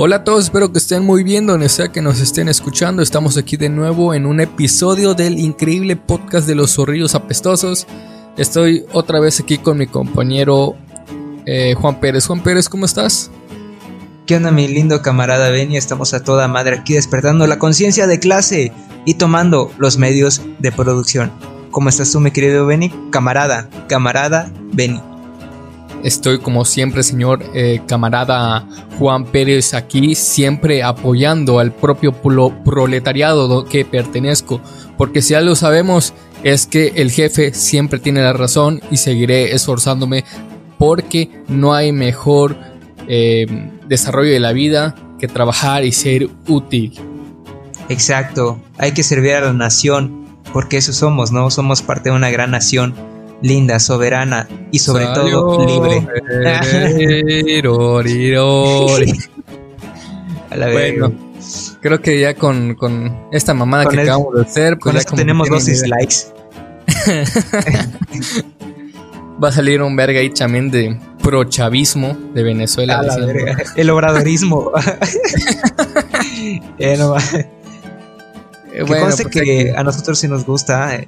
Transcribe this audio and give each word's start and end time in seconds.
Hola 0.00 0.14
a 0.14 0.24
todos, 0.24 0.44
espero 0.44 0.70
que 0.70 0.78
estén 0.78 1.04
muy 1.04 1.24
bien 1.24 1.44
donde 1.44 1.68
sea 1.68 1.88
que 1.88 2.00
nos 2.00 2.20
estén 2.20 2.48
escuchando. 2.48 3.02
Estamos 3.02 3.36
aquí 3.36 3.56
de 3.56 3.68
nuevo 3.68 4.14
en 4.14 4.26
un 4.26 4.38
episodio 4.38 5.14
del 5.14 5.40
increíble 5.40 5.96
podcast 5.96 6.46
de 6.46 6.54
los 6.54 6.76
zorrillos 6.76 7.16
apestosos. 7.16 7.84
Estoy 8.36 8.84
otra 8.92 9.18
vez 9.18 9.40
aquí 9.40 9.58
con 9.58 9.76
mi 9.76 9.88
compañero 9.88 10.76
eh, 11.46 11.74
Juan 11.74 11.98
Pérez. 11.98 12.28
Juan 12.28 12.44
Pérez, 12.44 12.68
¿cómo 12.68 12.84
estás? 12.84 13.32
¿Qué 14.24 14.36
onda 14.36 14.52
mi 14.52 14.68
lindo 14.68 15.02
camarada 15.02 15.50
Benny? 15.50 15.76
Estamos 15.76 16.14
a 16.14 16.22
toda 16.22 16.46
madre 16.46 16.76
aquí 16.76 16.94
despertando 16.94 17.48
la 17.48 17.58
conciencia 17.58 18.06
de 18.06 18.20
clase 18.20 18.72
y 19.04 19.14
tomando 19.14 19.72
los 19.78 19.98
medios 19.98 20.42
de 20.60 20.70
producción. 20.70 21.32
¿Cómo 21.72 21.88
estás 21.88 22.12
tú 22.12 22.20
mi 22.20 22.30
querido 22.30 22.66
Benny? 22.66 22.94
Camarada, 23.10 23.68
camarada 23.88 24.52
Benny. 24.72 25.02
Estoy 26.02 26.38
como 26.38 26.64
siempre, 26.64 27.02
señor 27.02 27.44
eh, 27.54 27.80
camarada 27.86 28.66
Juan 28.98 29.24
Pérez, 29.24 29.74
aquí 29.74 30.14
siempre 30.14 30.82
apoyando 30.82 31.58
al 31.58 31.72
propio 31.72 32.12
proletariado 32.12 33.64
que 33.64 33.84
pertenezco, 33.84 34.60
porque 34.96 35.22
si 35.22 35.34
algo 35.34 35.56
sabemos 35.56 36.14
es 36.44 36.66
que 36.66 36.92
el 36.96 37.10
jefe 37.10 37.52
siempre 37.52 37.98
tiene 37.98 38.22
la 38.22 38.32
razón 38.32 38.80
y 38.92 38.98
seguiré 38.98 39.54
esforzándome 39.54 40.24
porque 40.78 41.30
no 41.48 41.74
hay 41.74 41.90
mejor 41.90 42.56
eh, 43.08 43.46
desarrollo 43.88 44.32
de 44.32 44.40
la 44.40 44.52
vida 44.52 44.94
que 45.18 45.26
trabajar 45.26 45.84
y 45.84 45.90
ser 45.90 46.28
útil. 46.46 46.94
Exacto, 47.88 48.60
hay 48.76 48.92
que 48.92 49.02
servir 49.02 49.32
a 49.34 49.40
la 49.40 49.52
nación, 49.52 50.26
porque 50.52 50.76
eso 50.76 50.92
somos, 50.92 51.32
¿no? 51.32 51.50
Somos 51.50 51.82
parte 51.82 52.10
de 52.10 52.16
una 52.16 52.30
gran 52.30 52.52
nación 52.52 52.94
linda, 53.42 53.80
soberana 53.80 54.48
y 54.70 54.78
sobre 54.78 55.06
todo 55.06 55.66
libre. 55.66 55.98
a 60.50 60.56
la 60.56 60.72
bueno, 60.72 61.12
creo 61.80 62.00
que 62.00 62.18
ya 62.20 62.34
con, 62.34 62.76
esta 63.32 63.54
mamada 63.54 63.86
que 63.86 64.00
acabamos 64.00 64.34
de 64.34 64.42
hacer, 64.42 64.78
pues 64.78 65.06
con 65.06 65.18
tenemos 65.18 65.48
dos 65.48 65.66
dislikes. 65.66 66.32
Va 69.42 69.48
a 69.50 69.52
salir 69.52 69.82
un 69.82 69.94
verga 69.94 70.18
ahí 70.18 70.30
también 70.30 70.68
de 70.70 70.98
pro-chavismo 71.22 72.16
de 72.34 72.42
Venezuela. 72.42 73.00
El 73.76 73.90
obradorismo. 73.90 74.72
eh, 76.78 76.96
no, 76.98 77.14
que 78.72 78.82
bueno, 78.82 79.06
pues 79.06 79.24
que 79.28 79.72
a 79.76 79.84
nosotros 79.84 80.18
sí 80.18 80.26
nos 80.26 80.44
gusta. 80.44 80.96
Eh, 80.96 81.06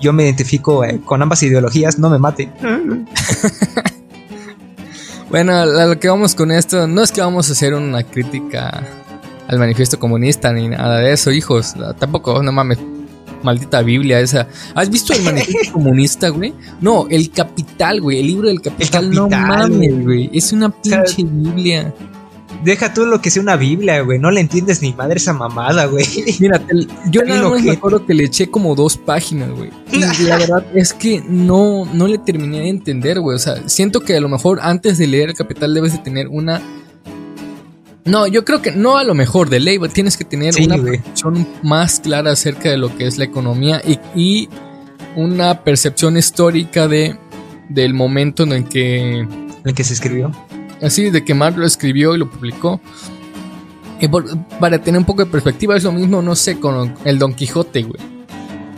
yo 0.00 0.12
me 0.12 0.24
identifico 0.24 0.84
eh, 0.84 1.00
con 1.04 1.22
ambas 1.22 1.42
ideologías, 1.42 1.98
no 1.98 2.10
me 2.10 2.18
mate. 2.18 2.50
bueno, 5.30 5.66
lo 5.66 5.98
que 5.98 6.08
vamos 6.08 6.34
con 6.34 6.50
esto, 6.50 6.86
no 6.86 7.02
es 7.02 7.12
que 7.12 7.20
vamos 7.20 7.48
a 7.48 7.52
hacer 7.52 7.74
una 7.74 8.02
crítica 8.02 8.82
al 9.48 9.58
manifiesto 9.58 9.98
comunista 9.98 10.52
ni 10.52 10.68
nada 10.68 10.98
de 10.98 11.12
eso, 11.12 11.30
hijos. 11.30 11.74
Tampoco, 11.98 12.42
no 12.42 12.52
mames, 12.52 12.78
maldita 13.42 13.82
Biblia 13.82 14.20
esa. 14.20 14.48
¿Has 14.74 14.90
visto 14.90 15.12
el 15.12 15.22
manifiesto 15.22 15.72
comunista, 15.74 16.28
güey? 16.28 16.54
No, 16.80 17.06
el 17.10 17.30
Capital, 17.30 18.00
güey, 18.00 18.20
el 18.20 18.26
libro 18.26 18.48
del 18.48 18.60
Capital, 18.60 19.10
no 19.10 19.28
mames, 19.28 20.04
güey. 20.04 20.30
Es 20.32 20.52
una 20.52 20.70
pinche 20.70 21.24
Biblia 21.24 21.92
deja 22.62 22.92
tú 22.92 23.06
lo 23.06 23.20
que 23.20 23.30
sea 23.30 23.42
una 23.42 23.56
Biblia, 23.56 24.00
güey. 24.02 24.18
No 24.18 24.30
le 24.30 24.40
entiendes 24.40 24.82
ni 24.82 24.92
madre 24.92 25.16
esa 25.16 25.32
mamada, 25.32 25.86
güey. 25.86 26.04
Mira, 26.40 26.60
yo 27.10 27.22
nada 27.26 27.48
más 27.48 27.62
me 27.62 27.72
acuerdo 27.72 28.06
que 28.06 28.14
le 28.14 28.24
eché 28.24 28.50
como 28.50 28.74
dos 28.74 28.96
páginas, 28.96 29.50
güey. 29.50 29.70
Y 29.92 30.00
la 30.24 30.36
verdad 30.38 30.66
es 30.74 30.92
que 30.92 31.22
no, 31.26 31.86
no 31.92 32.06
le 32.06 32.18
terminé 32.18 32.60
de 32.60 32.68
entender, 32.68 33.20
güey. 33.20 33.36
O 33.36 33.38
sea, 33.38 33.68
siento 33.68 34.00
que 34.00 34.16
a 34.16 34.20
lo 34.20 34.28
mejor 34.28 34.60
antes 34.62 34.98
de 34.98 35.06
leer 35.06 35.30
el 35.30 35.34
Capital 35.34 35.74
debes 35.74 35.92
de 35.92 35.98
tener 35.98 36.28
una. 36.28 36.60
No, 38.04 38.26
yo 38.26 38.44
creo 38.44 38.62
que 38.62 38.72
no 38.72 38.96
a 38.96 39.04
lo 39.04 39.14
mejor 39.14 39.50
de 39.50 39.60
ley, 39.60 39.78
tienes 39.92 40.16
que 40.16 40.24
tener 40.24 40.54
una 40.64 40.78
percepción 40.78 41.46
más 41.62 42.00
clara 42.00 42.32
acerca 42.32 42.70
de 42.70 42.78
lo 42.78 42.96
que 42.96 43.06
es 43.06 43.18
la 43.18 43.24
economía 43.24 43.82
y, 43.86 43.98
y 44.18 44.48
una 45.16 45.62
percepción 45.62 46.16
histórica 46.16 46.88
de 46.88 47.16
del 47.68 47.94
momento 47.94 48.42
en 48.42 48.52
el 48.52 48.64
que 48.64 49.20
en 49.20 49.62
el 49.64 49.74
que 49.74 49.84
se 49.84 49.92
escribió 49.92 50.32
así 50.82 51.10
de 51.10 51.24
que 51.24 51.34
Mark 51.34 51.56
lo 51.56 51.66
escribió 51.66 52.14
y 52.14 52.18
lo 52.18 52.30
publicó. 52.30 52.80
Para 54.58 54.82
tener 54.82 54.98
un 54.98 55.04
poco 55.04 55.24
de 55.24 55.30
perspectiva, 55.30 55.76
es 55.76 55.84
lo 55.84 55.92
mismo, 55.92 56.22
no 56.22 56.34
sé, 56.34 56.58
con 56.58 56.94
el 57.04 57.18
Don 57.18 57.34
Quijote, 57.34 57.82
güey. 57.82 58.00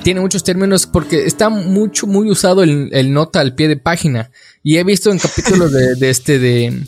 Tiene 0.03 0.21
muchos 0.21 0.43
términos 0.43 0.87
porque 0.87 1.27
está 1.27 1.49
mucho, 1.49 2.09
muy 2.09 2.29
usado 2.29 2.65
el, 2.65 3.13
nota 3.13 3.41
al 3.41 3.55
pie 3.55 3.69
de 3.69 3.77
página. 3.77 4.33
Y 4.65 4.79
he 4.79 4.85
visto 4.85 5.13
en 5.13 5.19
capítulos 5.19 5.71
de, 5.73 6.11
este, 6.11 6.41
de, 6.41 6.83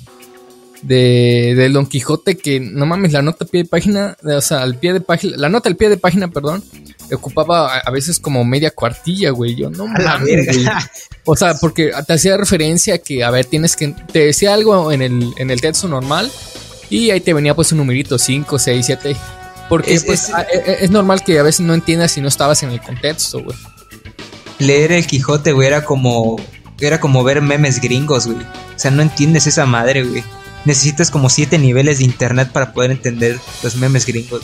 de, 0.83 1.55
del 1.57 1.73
Don 1.73 1.87
Quijote 1.87 2.37
que 2.37 2.59
no 2.59 2.87
mames, 2.87 3.13
la 3.13 3.23
nota 3.23 3.45
al 3.45 3.51
pie 3.51 3.63
de 3.63 3.69
página, 3.69 4.17
o 4.25 4.41
sea, 4.41 4.63
al 4.63 4.79
pie 4.79 4.93
de 4.95 5.01
página, 5.01 5.37
la 5.37 5.49
nota 5.49 5.69
al 5.69 5.77
pie 5.77 5.89
de 5.89 5.97
página, 5.97 6.29
perdón, 6.29 6.65
ocupaba 7.13 7.79
a, 7.79 7.91
veces 7.91 8.19
como 8.19 8.45
media 8.45 8.71
cuartilla, 8.71 9.31
güey. 9.31 9.55
Yo 9.55 9.71
no 9.71 9.87
mames, 9.87 10.49
O 11.25 11.37
sea, 11.37 11.55
porque 11.55 11.93
te 12.07 12.13
hacía 12.13 12.37
referencia 12.37 12.99
que, 12.99 13.25
a 13.25 13.31
ver, 13.31 13.45
tienes 13.47 13.77
que. 13.77 13.89
Te 13.89 14.27
decía 14.27 14.55
algo 14.55 14.93
en 14.93 15.03
el, 15.03 15.33
en 15.37 15.51
el 15.51 15.61
texto 15.61 15.89
normal 15.89 16.31
y 16.91 17.11
ahí 17.11 17.21
te 17.21 17.35
venía 17.35 17.55
pues 17.55 17.73
un 17.73 17.79
numerito 17.79 18.19
5, 18.19 18.59
6, 18.59 18.87
7. 18.87 19.17
Porque 19.69 19.95
es, 19.95 20.05
pues, 20.05 20.29
e, 20.29 20.57
e, 20.57 20.85
es, 20.85 20.91
normal 20.91 21.23
que 21.25 21.39
a 21.39 21.43
veces 21.43 21.61
no 21.61 21.75
entiendas 21.75 22.13
si 22.13 22.21
no 22.21 22.29
estabas 22.29 22.63
en 22.63 22.71
el 22.71 22.81
contexto, 22.81 23.43
güey. 23.43 23.57
Leer 24.59 24.93
el 24.93 25.07
Quijote, 25.07 25.53
güey, 25.53 25.69
era 25.69 25.85
como. 25.85 26.37
Era 26.81 27.01
como 27.01 27.25
ver 27.25 27.41
memes 27.41 27.81
gringos, 27.81 28.27
güey. 28.27 28.39
O 28.39 28.79
sea, 28.79 28.91
no 28.91 29.03
entiendes 29.03 29.47
esa 29.47 29.65
madre, 29.65 30.05
güey. 30.05 30.23
Necesitas 30.65 31.11
como 31.11 31.31
siete 31.31 31.59
niveles 31.59 31.99
de 31.99 32.05
internet 32.05 32.51
para 32.53 32.73
poder 32.73 32.91
entender 32.91 33.39
los 33.63 33.77
memes 33.77 34.07
gringos. 34.07 34.43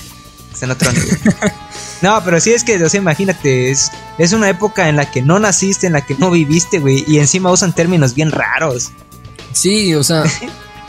Está 0.53 0.67
en 0.67 0.71
otro 0.73 0.93
nivel. 0.93 1.19
No, 2.03 2.23
pero 2.25 2.41
sí 2.41 2.53
es 2.53 2.65
que, 2.65 2.83
o 2.83 2.89
sea, 2.89 3.01
imagínate, 3.01 3.71
es, 3.71 3.91
es 4.19 4.33
una 4.33 4.49
época 4.49 4.89
en 4.89 4.97
la 4.97 5.11
que 5.11 5.23
no 5.23 5.39
naciste, 5.39 5.87
en 5.87 5.93
la 5.93 6.01
que 6.01 6.15
no 6.15 6.31
viviste, 6.31 6.79
güey, 6.79 7.05
y 7.07 7.19
encima 7.19 7.51
usan 7.51 7.75
términos 7.75 8.15
bien 8.15 8.31
raros. 8.31 8.91
Sí, 9.53 9.95
o 9.95 10.03
sea, 10.03 10.25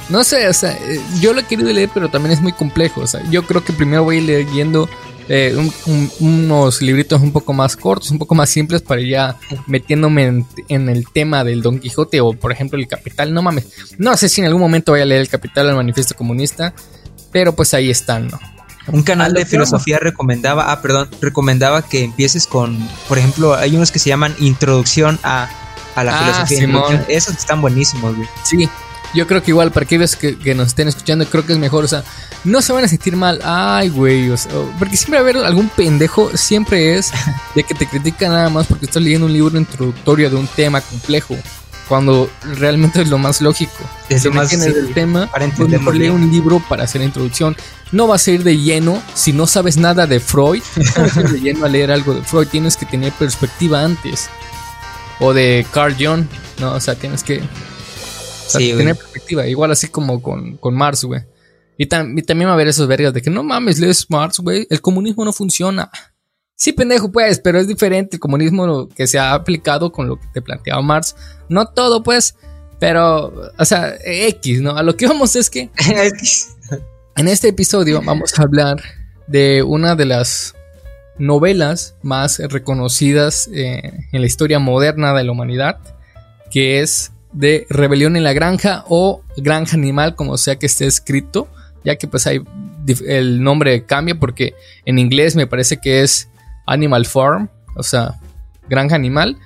no 0.09 0.23
sé, 0.23 0.47
o 0.47 0.53
sea, 0.53 0.71
eh, 0.71 1.01
yo 1.19 1.33
lo 1.33 1.41
he 1.41 1.43
querido 1.43 1.71
leer, 1.71 1.89
pero 1.93 2.09
también 2.09 2.33
es 2.33 2.41
muy 2.41 2.53
complejo, 2.53 3.01
o 3.01 3.07
sea, 3.07 3.21
yo 3.29 3.43
creo 3.43 3.63
que 3.63 3.73
primero 3.73 4.03
voy 4.03 4.21
leyendo 4.21 4.89
eh, 5.27 5.55
unos 6.19 6.81
libritos 6.81 7.21
un 7.21 7.31
poco 7.31 7.53
más 7.53 7.75
cortos, 7.75 8.11
un 8.11 8.17
poco 8.17 8.35
más 8.35 8.49
simples 8.49 8.81
para 8.81 9.01
ya 9.01 9.37
metiéndome 9.67 10.25
en, 10.25 10.45
en, 10.67 10.89
el 10.89 11.07
tema 11.09 11.43
del 11.43 11.61
Don 11.61 11.79
Quijote 11.79 12.19
o 12.21 12.33
por 12.33 12.51
ejemplo 12.51 12.77
el 12.77 12.87
Capital, 12.87 13.33
no 13.33 13.41
mames, 13.41 13.67
no 13.97 14.15
sé 14.17 14.27
si 14.29 14.41
en 14.41 14.47
algún 14.47 14.61
momento 14.61 14.91
voy 14.91 15.01
a 15.01 15.05
leer 15.05 15.21
el 15.21 15.29
Capital 15.29 15.69
al 15.69 15.75
Manifiesto 15.75 16.15
Comunista, 16.15 16.73
pero 17.31 17.55
pues 17.55 17.73
ahí 17.73 17.89
están, 17.89 18.27
¿no? 18.27 18.39
Un 18.87 19.03
canal 19.03 19.33
de 19.33 19.45
filosofía 19.45 19.99
recomendaba, 19.99 20.71
ah, 20.71 20.81
perdón, 20.81 21.09
recomendaba 21.21 21.81
que 21.83 22.03
empieces 22.03 22.47
con, 22.47 22.77
por 23.07 23.17
ejemplo, 23.17 23.53
hay 23.53 23.75
unos 23.75 23.91
que 23.91 23.99
se 23.99 24.09
llaman 24.09 24.35
Introducción 24.39 25.19
a, 25.23 25.49
a 25.95 26.03
la 26.03 26.17
ah, 26.17 26.45
filosofía. 26.47 27.05
Esos 27.07 27.37
están 27.37 27.61
buenísimos, 27.61 28.15
güey. 28.15 28.27
Sí, 28.43 28.67
yo 29.13 29.27
creo 29.27 29.43
que 29.43 29.51
igual 29.51 29.71
para 29.71 29.83
aquellos 29.83 30.15
que, 30.15 30.37
que, 30.37 30.55
nos 30.55 30.67
estén 30.67 30.87
escuchando, 30.87 31.25
creo 31.25 31.45
que 31.45 31.53
es 31.53 31.59
mejor, 31.59 31.83
o 31.83 31.87
sea, 31.87 32.03
no 32.43 32.61
se 32.61 32.73
van 32.73 32.83
a 32.83 32.87
sentir 32.87 33.15
mal, 33.15 33.39
ay, 33.43 33.89
güey, 33.89 34.29
o 34.29 34.37
sea, 34.37 34.51
porque 34.79 34.97
siempre 34.97 35.19
va 35.21 35.27
a 35.27 35.29
haber 35.29 35.45
algún 35.45 35.69
pendejo, 35.69 36.35
siempre 36.35 36.97
es 36.97 37.11
de 37.55 37.63
que 37.63 37.75
te 37.75 37.85
critica 37.85 38.29
nada 38.29 38.49
más 38.49 38.67
porque 38.67 38.85
estás 38.85 39.03
leyendo 39.03 39.27
un 39.27 39.33
libro 39.33 39.57
introductorio 39.57 40.29
de 40.29 40.37
un 40.37 40.47
tema 40.47 40.81
complejo 40.81 41.37
cuando 41.91 42.31
realmente 42.57 43.01
es 43.01 43.09
lo 43.09 43.17
más 43.17 43.41
lógico. 43.41 43.83
Es 44.07 44.23
lo 44.23 44.31
más 44.31 44.53
el 44.53 44.93
tema, 44.93 45.29
para 45.29 45.49
pues 45.49 45.67
mejor 45.67 45.93
lee 45.93 46.07
un 46.07 46.31
libro 46.31 46.63
para 46.69 46.85
hacer 46.85 47.01
introducción. 47.01 47.53
No 47.91 48.07
vas 48.07 48.25
a 48.25 48.31
ir 48.31 48.45
de 48.45 48.57
lleno 48.57 49.03
si 49.13 49.33
no 49.33 49.45
sabes 49.45 49.75
nada 49.75 50.07
de 50.07 50.21
Freud. 50.21 50.63
No 50.95 51.01
vas 51.01 51.17
a 51.17 51.19
ir 51.19 51.29
de 51.31 51.41
lleno 51.41 51.65
a 51.65 51.67
leer 51.67 51.91
algo 51.91 52.13
de 52.13 52.23
Freud. 52.23 52.47
Tienes 52.47 52.77
que 52.77 52.85
tener 52.85 53.11
perspectiva 53.11 53.83
antes. 53.83 54.29
O 55.19 55.33
de 55.33 55.65
Carl 55.73 55.93
Jung, 55.99 56.23
¿no? 56.61 56.75
O 56.75 56.79
sea, 56.79 56.95
tienes 56.95 57.23
que 57.23 57.43
tener 58.53 58.95
perspectiva. 58.95 59.45
Igual 59.45 59.71
así 59.71 59.89
como 59.89 60.21
con, 60.21 60.55
con 60.55 60.73
Marx, 60.73 61.03
güey. 61.03 61.23
Y, 61.77 61.83
y, 61.83 61.87
también 61.87 62.47
va 62.47 62.51
a 62.51 62.53
haber 62.53 62.69
esos 62.69 62.87
vergas 62.87 63.13
de 63.13 63.21
que 63.21 63.29
no 63.29 63.43
mames, 63.43 63.79
lees 63.79 64.09
Marx, 64.09 64.39
güey. 64.39 64.65
El 64.69 64.79
comunismo 64.79 65.25
no 65.25 65.33
funciona. 65.33 65.91
Sí, 66.61 66.73
pendejo, 66.73 67.11
pues, 67.11 67.39
pero 67.39 67.57
es 67.57 67.67
diferente 67.67 68.17
el 68.17 68.19
comunismo 68.19 68.87
que 68.89 69.07
se 69.07 69.17
ha 69.17 69.33
aplicado 69.33 69.91
con 69.91 70.07
lo 70.07 70.19
que 70.19 70.27
te 70.31 70.43
planteaba 70.43 70.79
Marx. 70.83 71.15
No 71.49 71.65
todo, 71.65 72.03
pues, 72.03 72.35
pero, 72.79 73.51
o 73.57 73.65
sea, 73.65 73.95
X, 74.05 74.61
¿no? 74.61 74.77
A 74.77 74.83
lo 74.83 74.95
que 74.95 75.07
vamos 75.07 75.35
es 75.35 75.49
que 75.49 75.71
en 77.17 77.27
este 77.27 77.47
episodio 77.47 78.03
vamos 78.03 78.37
a 78.37 78.43
hablar 78.43 78.79
de 79.25 79.63
una 79.63 79.95
de 79.95 80.05
las 80.05 80.53
novelas 81.17 81.95
más 82.03 82.37
reconocidas 82.37 83.49
eh, 83.51 83.81
en 84.11 84.21
la 84.21 84.27
historia 84.27 84.59
moderna 84.59 85.15
de 85.15 85.23
la 85.23 85.31
humanidad, 85.31 85.79
que 86.51 86.81
es 86.81 87.11
de 87.33 87.65
Rebelión 87.71 88.15
en 88.15 88.23
la 88.23 88.33
Granja 88.33 88.85
o 88.87 89.23
Granja 89.35 89.75
Animal, 89.75 90.13
como 90.13 90.37
sea 90.37 90.57
que 90.57 90.67
esté 90.67 90.85
escrito, 90.85 91.47
ya 91.83 91.95
que 91.95 92.07
pues 92.07 92.27
hay 92.27 92.43
el 93.07 93.41
nombre 93.41 93.83
cambia 93.85 94.19
porque 94.19 94.53
en 94.85 94.99
inglés 94.99 95.35
me 95.35 95.47
parece 95.47 95.77
que 95.77 96.03
es 96.03 96.30
Animal 96.71 97.05
Farm, 97.05 97.49
o 97.75 97.83
sea, 97.83 98.19
granja 98.69 98.95
animal. 98.95 99.37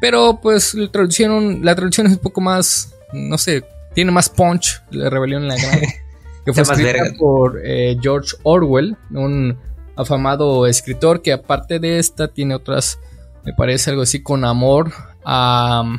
Pero 0.00 0.40
pues 0.42 0.74
la 0.74 0.90
traducción, 0.90 1.64
la 1.64 1.74
traducción 1.74 2.06
es 2.06 2.14
un 2.14 2.18
poco 2.18 2.40
más, 2.40 2.94
no 3.12 3.38
sé, 3.38 3.64
tiene 3.94 4.10
más 4.10 4.28
punch, 4.28 4.82
la 4.90 5.08
rebelión 5.08 5.42
en 5.42 5.48
la 5.48 5.56
granja. 5.56 5.86
que 6.44 6.52
fue 6.52 6.62
escrita 6.62 7.04
por 7.18 7.60
eh, 7.64 7.96
George 8.00 8.36
Orwell, 8.44 8.96
un 9.10 9.58
afamado 9.96 10.66
escritor 10.66 11.22
que 11.22 11.32
aparte 11.32 11.80
de 11.80 11.98
esta 11.98 12.28
tiene 12.28 12.54
otras, 12.54 13.00
me 13.44 13.52
parece 13.52 13.90
algo 13.90 14.02
así 14.02 14.22
con 14.22 14.44
amor 14.44 14.92
a... 15.24 15.96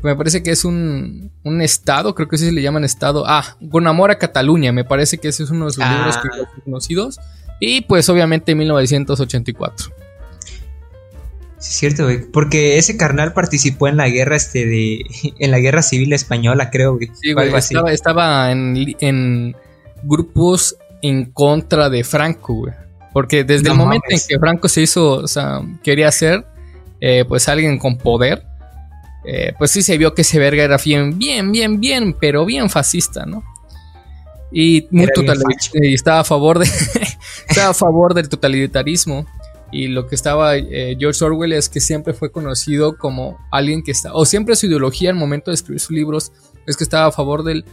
Me 0.00 0.14
parece 0.14 0.44
que 0.44 0.52
es 0.52 0.64
un, 0.64 1.32
un 1.42 1.60
estado, 1.60 2.14
creo 2.14 2.28
que 2.28 2.38
sí 2.38 2.46
se 2.46 2.52
le 2.52 2.62
llaman 2.62 2.84
estado. 2.84 3.24
Ah, 3.26 3.56
con 3.68 3.84
amor 3.88 4.12
a 4.12 4.18
Cataluña, 4.18 4.70
me 4.70 4.84
parece 4.84 5.18
que 5.18 5.26
ese 5.26 5.42
es 5.42 5.50
uno 5.50 5.66
de 5.66 5.72
sus 5.72 5.84
libros 5.84 6.16
que 6.18 6.28
ah. 6.32 6.48
conocidos. 6.64 7.18
Y 7.60 7.82
pues 7.82 8.08
obviamente 8.08 8.54
1984. 8.54 9.98
Sí, 11.58 11.70
es 11.70 11.78
cierto, 11.78 12.04
güey. 12.04 12.24
Porque 12.30 12.78
ese 12.78 12.96
carnal 12.96 13.32
participó 13.32 13.88
en 13.88 13.96
la 13.96 14.08
guerra, 14.08 14.36
este, 14.36 14.64
de. 14.66 15.00
En 15.38 15.50
la 15.50 15.58
guerra 15.58 15.82
civil 15.82 16.12
española, 16.12 16.70
creo, 16.70 16.94
güey. 16.94 17.10
Sí, 17.20 17.32
güey. 17.32 17.52
Estaba, 17.54 17.92
estaba 17.92 18.52
en, 18.52 18.96
en, 19.00 19.56
grupos 20.02 20.76
en 21.02 21.26
contra 21.26 21.90
de 21.90 22.04
Franco, 22.04 22.54
güey. 22.54 22.74
Porque 23.12 23.42
desde 23.42 23.70
el 23.70 23.74
momento 23.74 24.06
en 24.10 24.18
que 24.28 24.38
Franco 24.38 24.68
se 24.68 24.82
hizo, 24.82 25.14
o 25.14 25.26
sea, 25.26 25.60
quería 25.82 26.12
ser, 26.12 26.46
eh, 27.00 27.24
pues 27.26 27.48
alguien 27.48 27.78
con 27.78 27.96
poder, 27.98 28.44
eh, 29.24 29.54
pues 29.58 29.70
sí 29.72 29.82
se 29.82 29.98
vio 29.98 30.14
que 30.14 30.22
ese 30.22 30.38
verga 30.38 30.62
era 30.62 30.76
bien, 30.76 31.18
bien, 31.18 31.50
bien, 31.50 31.80
bien, 31.80 32.16
pero 32.18 32.44
bien 32.44 32.70
fascista, 32.70 33.26
¿no? 33.26 33.42
Y 34.52 34.86
muy 34.90 35.08
y 35.74 35.94
estaba 35.94 36.20
a 36.20 36.24
favor 36.24 36.58
de 36.58 36.66
estaba 37.48 37.70
a 37.70 37.74
favor 37.74 38.14
del 38.14 38.28
totalitarismo 38.28 39.26
y 39.70 39.88
lo 39.88 40.06
que 40.06 40.14
estaba 40.14 40.56
eh, 40.56 40.96
George 40.98 41.24
Orwell 41.24 41.52
es 41.52 41.68
que 41.68 41.80
siempre 41.80 42.14
fue 42.14 42.30
conocido 42.30 42.96
como 42.96 43.38
alguien 43.50 43.82
que 43.82 43.90
está, 43.90 44.14
o 44.14 44.24
siempre 44.24 44.56
su 44.56 44.66
ideología 44.66 45.10
al 45.10 45.16
momento 45.16 45.50
de 45.50 45.56
escribir 45.56 45.80
sus 45.80 45.90
libros 45.90 46.32
es 46.66 46.76
que 46.76 46.84
estaba 46.84 47.06
a 47.06 47.12
favor 47.12 47.42
del, 47.44 47.64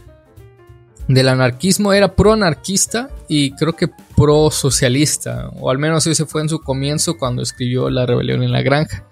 del 1.08 1.28
anarquismo, 1.28 1.92
era 1.92 2.14
pro-anarquista 2.14 3.10
y 3.28 3.52
creo 3.52 3.74
que 3.74 3.88
pro-socialista, 4.16 5.50
o 5.60 5.70
al 5.70 5.78
menos 5.78 6.06
ese 6.06 6.26
fue 6.26 6.42
en 6.42 6.48
su 6.48 6.60
comienzo 6.60 7.18
cuando 7.18 7.42
escribió 7.42 7.90
La 7.90 8.06
rebelión 8.06 8.42
en 8.42 8.52
la 8.52 8.62
granja. 8.62 9.04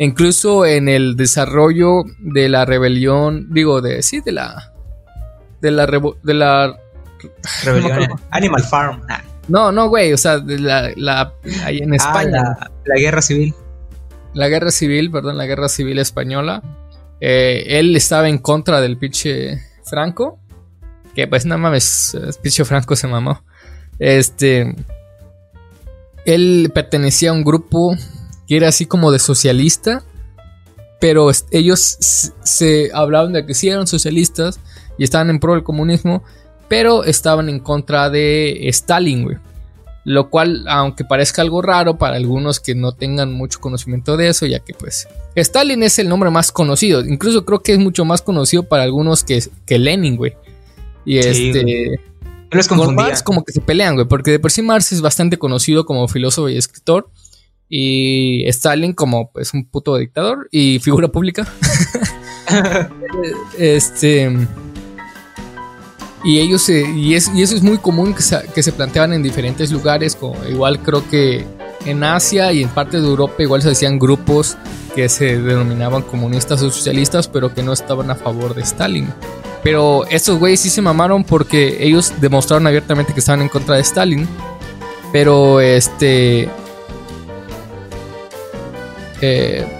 Incluso 0.00 0.64
en 0.64 0.88
el 0.88 1.16
desarrollo 1.16 2.04
de 2.20 2.48
la 2.48 2.64
rebelión, 2.64 3.48
digo, 3.50 3.80
de, 3.80 4.02
sí, 4.02 4.20
de 4.20 4.30
la, 4.30 4.72
de 5.60 5.72
la, 5.72 5.86
de 5.86 6.34
la 6.34 6.78
rebelión, 7.64 8.20
Animal 8.30 8.62
Farm. 8.62 9.02
No, 9.48 9.72
no, 9.72 9.88
güey, 9.88 10.12
o 10.12 10.18
sea, 10.18 10.38
la, 10.44 10.92
la, 10.94 11.32
ahí 11.64 11.78
en 11.78 11.92
ah, 11.92 11.96
España. 11.96 12.56
la, 12.84 12.96
guerra 12.96 13.22
civil. 13.22 13.54
La 14.34 14.48
guerra 14.48 14.70
civil, 14.70 15.10
perdón, 15.10 15.38
la 15.38 15.46
guerra 15.46 15.68
civil 15.68 15.98
española. 15.98 16.62
Eh, 17.20 17.78
él 17.78 17.96
estaba 17.96 18.28
en 18.28 18.38
contra 18.38 18.80
del 18.80 18.98
pinche 18.98 19.62
Franco. 19.84 20.38
Que 21.14 21.26
pues 21.26 21.46
nada 21.46 21.58
más, 21.58 22.16
pinche 22.42 22.64
Franco 22.64 22.94
se 22.94 23.08
mamó. 23.08 23.42
Este. 23.98 24.76
Él 26.26 26.70
pertenecía 26.74 27.30
a 27.30 27.32
un 27.32 27.42
grupo 27.42 27.96
que 28.46 28.56
era 28.58 28.68
así 28.68 28.84
como 28.86 29.10
de 29.10 29.18
socialista. 29.18 30.02
Pero 31.00 31.30
ellos 31.52 31.96
se 32.42 32.90
hablaban 32.92 33.32
de 33.32 33.46
que 33.46 33.54
sí 33.54 33.68
eran 33.68 33.86
socialistas 33.86 34.60
y 34.98 35.04
estaban 35.04 35.30
en 35.30 35.38
pro 35.38 35.54
del 35.54 35.62
comunismo 35.62 36.24
pero 36.68 37.04
estaban 37.04 37.48
en 37.48 37.60
contra 37.60 38.10
de 38.10 38.68
Stalin, 38.68 39.24
güey. 39.24 39.36
Lo 40.04 40.30
cual, 40.30 40.64
aunque 40.68 41.04
parezca 41.04 41.42
algo 41.42 41.60
raro 41.60 41.98
para 41.98 42.16
algunos 42.16 42.60
que 42.60 42.74
no 42.74 42.92
tengan 42.92 43.32
mucho 43.32 43.60
conocimiento 43.60 44.16
de 44.16 44.28
eso, 44.28 44.46
ya 44.46 44.60
que 44.60 44.72
pues 44.72 45.06
Stalin 45.34 45.82
es 45.82 45.98
el 45.98 46.08
nombre 46.08 46.30
más 46.30 46.50
conocido. 46.50 47.04
Incluso 47.04 47.44
creo 47.44 47.62
que 47.62 47.72
es 47.72 47.78
mucho 47.78 48.04
más 48.04 48.22
conocido 48.22 48.62
para 48.62 48.84
algunos 48.84 49.22
que, 49.22 49.42
que 49.66 49.78
Lenin, 49.78 50.16
güey. 50.16 50.34
Y 51.04 51.18
este... 51.18 52.00
Con 52.66 52.94
Marx 52.94 53.22
como 53.22 53.44
que 53.44 53.52
se 53.52 53.60
pelean, 53.60 53.94
güey, 53.96 54.08
porque 54.08 54.30
de 54.30 54.38
por 54.38 54.50
sí 54.50 54.62
Marx 54.62 54.92
es 54.92 55.02
bastante 55.02 55.38
conocido 55.38 55.84
como 55.84 56.08
filósofo 56.08 56.48
y 56.48 56.56
escritor. 56.56 57.10
Y 57.68 58.46
Stalin 58.48 58.94
como 58.94 59.30
pues 59.30 59.52
un 59.52 59.66
puto 59.66 59.96
dictador 59.96 60.48
y 60.50 60.78
figura 60.78 61.08
pública. 61.08 61.46
este... 63.58 64.34
Y 66.24 66.40
ellos 66.40 66.68
y, 66.68 67.14
eso 67.14 67.30
es 67.34 67.62
muy 67.62 67.78
común 67.78 68.14
que 68.14 68.22
se, 68.22 68.42
que 68.54 68.62
se 68.62 68.72
planteaban 68.72 69.12
en 69.12 69.22
diferentes 69.22 69.70
lugares, 69.70 70.18
igual 70.48 70.80
creo 70.80 71.08
que 71.08 71.46
en 71.84 72.02
Asia 72.04 72.52
y 72.52 72.62
en 72.62 72.68
parte 72.68 73.00
de 73.00 73.06
Europa 73.06 73.42
igual 73.42 73.62
se 73.62 73.70
hacían 73.70 73.98
grupos 73.98 74.56
que 74.94 75.08
se 75.08 75.38
denominaban 75.40 76.02
comunistas 76.02 76.60
o 76.62 76.70
socialistas, 76.70 77.28
pero 77.28 77.54
que 77.54 77.62
no 77.62 77.72
estaban 77.72 78.10
a 78.10 78.16
favor 78.16 78.54
de 78.54 78.62
Stalin. 78.62 79.08
Pero 79.62 80.06
estos 80.06 80.38
güeyes 80.38 80.60
sí 80.60 80.70
se 80.70 80.82
mamaron 80.82 81.24
porque 81.24 81.78
ellos 81.80 82.12
demostraron 82.20 82.66
abiertamente 82.66 83.12
que 83.12 83.20
estaban 83.20 83.42
en 83.42 83.48
contra 83.48 83.76
de 83.76 83.82
Stalin. 83.82 84.28
Pero 85.12 85.60
este... 85.60 86.48
Eh, 89.20 89.77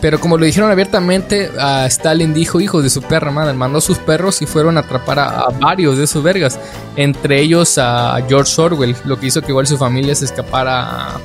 pero 0.00 0.18
como 0.18 0.38
lo 0.38 0.46
dijeron 0.46 0.70
abiertamente, 0.70 1.50
Stalin 1.86 2.32
dijo, 2.32 2.60
hijos 2.60 2.82
de 2.82 2.90
su 2.90 3.02
perra 3.02 3.30
madre, 3.30 3.52
mandó 3.52 3.80
sus 3.80 3.98
perros 3.98 4.40
y 4.40 4.46
fueron 4.46 4.76
a 4.76 4.80
atrapar 4.80 5.18
a, 5.18 5.48
varios 5.60 5.98
de 5.98 6.06
sus 6.06 6.22
vergas. 6.22 6.58
Entre 6.96 7.40
ellos 7.40 7.76
a 7.76 8.18
George 8.26 8.60
Orwell, 8.60 8.96
lo 9.04 9.18
que 9.18 9.26
hizo 9.26 9.42
que 9.42 9.48
igual 9.48 9.66
su 9.66 9.76
familia 9.76 10.14
se 10.14 10.24
escapara 10.24 11.20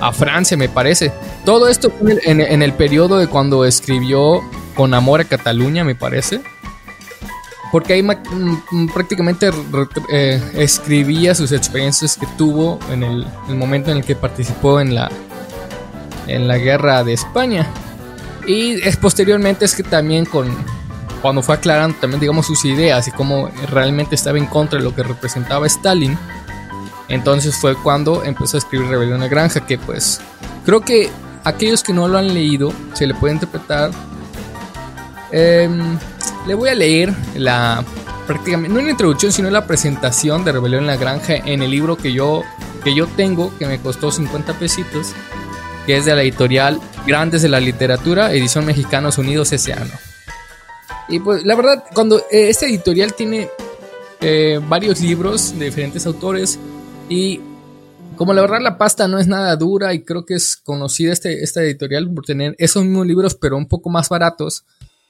a, 0.00 0.12
Francia, 0.12 0.56
me 0.56 0.68
parece. 0.68 1.12
Todo 1.44 1.68
esto 1.68 1.90
fue 1.90 2.18
en, 2.24 2.62
el 2.62 2.72
periodo 2.72 3.18
de 3.18 3.28
cuando 3.28 3.64
escribió 3.64 4.42
Con 4.74 4.92
Amor 4.92 5.20
a 5.20 5.24
Cataluña, 5.24 5.84
me 5.84 5.94
parece. 5.94 6.40
Porque 7.70 7.94
ahí 7.94 8.06
prácticamente 8.94 9.50
eh, 10.10 10.40
escribía 10.54 11.34
sus 11.34 11.52
experiencias 11.52 12.16
que 12.16 12.26
tuvo 12.38 12.78
en 12.90 13.02
el 13.02 13.26
momento 13.48 13.90
en 13.90 13.98
el 13.98 14.04
que 14.04 14.14
participó 14.14 14.80
en 14.80 14.94
la, 14.94 15.10
en 16.26 16.48
la 16.48 16.58
guerra 16.58 17.04
de 17.04 17.12
España. 17.12 17.66
Y 18.46 18.80
es 18.86 18.96
posteriormente 18.96 19.64
es 19.64 19.74
que 19.74 19.82
también 19.82 20.24
con 20.24 20.54
cuando 21.22 21.42
fue 21.42 21.56
aclarando 21.56 21.96
también 22.00 22.20
digamos 22.20 22.46
sus 22.46 22.64
ideas 22.64 23.08
y 23.08 23.10
cómo 23.10 23.50
realmente 23.68 24.14
estaba 24.14 24.38
en 24.38 24.46
contra 24.46 24.78
de 24.78 24.84
lo 24.84 24.94
que 24.94 25.02
representaba 25.02 25.66
Stalin, 25.66 26.16
entonces 27.08 27.56
fue 27.56 27.74
cuando 27.74 28.24
empezó 28.24 28.56
a 28.56 28.58
escribir 28.58 28.88
Rebelión 28.88 29.20
de 29.20 29.28
Granja, 29.28 29.66
que 29.66 29.78
pues 29.78 30.20
creo 30.64 30.80
que 30.80 31.10
aquellos 31.44 31.82
que 31.82 31.92
no 31.92 32.08
lo 32.08 32.18
han 32.18 32.32
leído 32.32 32.72
se 32.94 33.06
le 33.06 33.14
puede 33.14 33.34
interpretar. 33.34 33.90
Em, 35.32 35.98
le 36.46 36.54
voy 36.54 36.68
a 36.68 36.74
leer 36.74 37.12
la 37.34 37.84
prácticamente 38.26 38.74
no 38.74 38.80
la 38.80 38.90
introducción 38.90 39.32
sino 39.32 39.50
la 39.50 39.66
presentación 39.66 40.44
de 40.44 40.52
Rebelión 40.52 40.82
en 40.82 40.86
la 40.88 40.96
Granja 40.96 41.34
en 41.34 41.62
el 41.62 41.70
libro 41.70 41.96
que 41.96 42.12
yo 42.12 42.42
que 42.84 42.94
yo 42.94 43.06
tengo 43.08 43.52
que 43.58 43.66
me 43.66 43.80
costó 43.80 44.10
50 44.10 44.52
pesitos 44.54 45.12
que 45.86 45.96
es 45.96 46.04
de 46.04 46.14
la 46.14 46.22
editorial 46.22 46.80
Grandes 47.06 47.42
de 47.42 47.48
la 47.48 47.60
Literatura, 47.60 48.32
edición 48.32 48.66
Mexicanos 48.66 49.18
Unidos 49.18 49.52
S.A. 49.52 49.86
Y 51.08 51.20
pues 51.20 51.44
la 51.44 51.54
verdad, 51.54 51.84
cuando 51.94 52.18
eh, 52.18 52.48
este 52.48 52.66
editorial 52.66 53.14
tiene 53.14 53.48
eh, 54.20 54.60
varios 54.68 55.00
libros 55.00 55.56
de 55.56 55.66
diferentes 55.66 56.04
autores 56.04 56.58
y 57.08 57.40
como 58.16 58.32
la 58.32 58.40
verdad 58.40 58.60
la 58.60 58.78
pasta 58.78 59.06
no 59.06 59.18
es 59.18 59.28
nada 59.28 59.54
dura 59.56 59.94
y 59.94 60.02
creo 60.02 60.24
que 60.24 60.34
es 60.34 60.56
conocida 60.56 61.12
este, 61.12 61.44
esta 61.44 61.62
editorial 61.62 62.12
por 62.12 62.24
tener 62.24 62.56
esos 62.58 62.82
mismos 62.82 63.06
libros 63.06 63.34
pero 63.34 63.56
un 63.56 63.68
poco 63.68 63.88
más 63.88 64.08
baratos, 64.08 64.64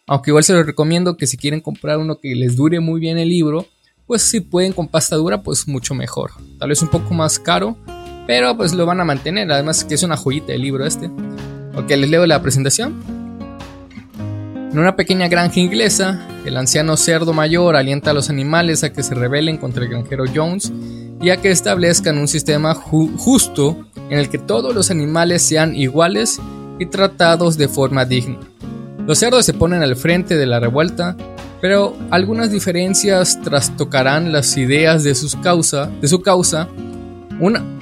aunque 0.07 0.31
igual 0.31 0.45
se 0.45 0.53
los 0.53 0.67
recomiendo 0.67 1.17
que 1.17 1.27
si 1.27 1.39
quieren 1.39 1.61
comprar 1.61 1.99
uno 1.99 2.19
que 2.19 2.35
les 2.35 2.57
dure 2.57 2.81
muy 2.81 3.01
bien 3.01 3.17
el 3.17 3.31
libro, 3.31 3.67
pues 4.07 4.23
si 4.23 4.41
pueden 4.41 4.73
con 4.73 4.89
pasta 4.89 5.17
dura 5.17 5.43
pues 5.43 5.67
mucho 5.67 5.95
mejor. 5.95 6.33
Tal 6.59 6.69
vez 6.69 6.83
un 6.83 6.89
poco 6.89 7.15
más 7.15 7.39
caro, 7.39 7.77
pero 8.27 8.57
pues 8.57 8.75
lo 8.75 8.87
van 8.87 9.01
a 9.01 9.05
mantener. 9.05 9.51
Además 9.51 9.85
que 9.85 9.95
es 9.95 10.03
una 10.03 10.17
joyita 10.17 10.53
el 10.53 10.63
libro 10.63 10.85
este. 10.85 11.11
Ok, 11.75 11.91
les 11.91 12.11
leo 12.11 12.27
la 12.27 12.43
presentación. 12.43 12.95
En 14.73 14.79
una 14.79 14.97
pequeña 14.97 15.29
granja 15.29 15.61
inglesa, 15.61 16.27
el 16.45 16.57
anciano 16.57 16.97
cerdo 16.97 17.33
mayor 17.33 17.77
alienta 17.77 18.11
a 18.11 18.15
los 18.15 18.29
animales 18.29 18.85
a 18.85 18.93
que 18.93 19.03
se 19.03 19.15
rebelen 19.15 19.57
contra 19.57 19.83
el 19.85 19.91
granjero 19.91 20.25
Jones 20.35 20.73
y 21.21 21.31
a 21.31 21.39
que 21.39 21.51
establezcan 21.51 22.19
un 22.19 22.29
sistema 22.29 22.75
justo 22.75 23.87
en 24.11 24.19
el 24.19 24.29
que 24.29 24.39
todos 24.39 24.75
los 24.75 24.91
animales 24.91 25.43
sean 25.43 25.75
iguales 25.75 26.41
y 26.79 26.87
tratados 26.87 27.57
de 27.57 27.69
forma 27.69 28.05
digna. 28.05 28.39
Los 29.07 29.19
cerdos 29.19 29.47
se 29.47 29.55
ponen 29.55 29.83
al 29.83 29.97
frente 29.97 30.37
de 30.37 30.47
la 30.47 30.61
revuelta, 30.61 31.17
pero 31.61 31.97
algunas 32.11 32.51
diferencias 32.51 33.41
trastocarán 33.41 34.31
las 34.31 34.57
ideas 34.57 35.05
de, 35.05 35.15
sus 35.15 35.37
causa, 35.37 35.87
de 35.87 36.09
su 36.09 36.21
causa 36.21 36.69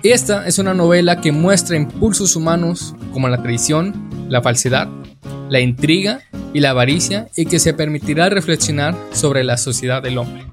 esta 0.03 0.47
es 0.47 0.59
una 0.59 0.75
novela 0.75 1.21
que 1.21 1.31
muestra 1.31 1.77
impulsos 1.77 2.35
humanos 2.35 2.95
como 3.13 3.29
la 3.29 3.43
traición, 3.43 3.95
la 4.29 4.43
falsedad, 4.43 4.89
la 5.49 5.61
intriga 5.61 6.21
y 6.53 6.61
la 6.61 6.71
avaricia 6.71 7.29
y 7.37 7.47
que 7.47 7.59
se 7.59 7.73
permitirá 7.73 8.29
reflexionar 8.29 8.97
sobre 9.13 9.45
la 9.45 9.57
sociedad 9.57 10.03
del 10.03 10.19
hombre. 10.19 10.45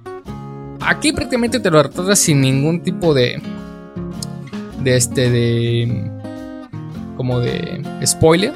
Aquí 0.82 1.12
prácticamente 1.14 1.60
te 1.60 1.72
lo 1.72 1.82
retrata 1.82 2.16
sin 2.16 2.42
ningún 2.42 2.82
tipo 2.82 3.14
de 3.14 3.42
de 4.84 4.96
este 4.96 5.30
de 5.30 6.12
como 7.18 7.40
de 7.40 7.84
spoiler. 8.06 8.54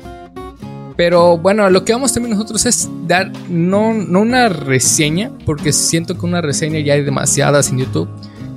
Pero 0.97 1.37
bueno, 1.37 1.69
lo 1.69 1.83
que 1.83 1.91
vamos 1.91 2.13
también 2.13 2.35
nosotros 2.35 2.65
es 2.65 2.89
dar, 3.05 3.31
no, 3.49 3.93
no 3.93 4.21
una 4.21 4.47
reseña, 4.47 5.29
porque 5.45 5.73
siento 5.73 6.17
que 6.17 6.25
una 6.25 6.39
reseña 6.39 6.79
ya 6.79 6.93
hay 6.93 7.03
demasiadas 7.03 7.69
en 7.69 7.79
YouTube. 7.79 8.07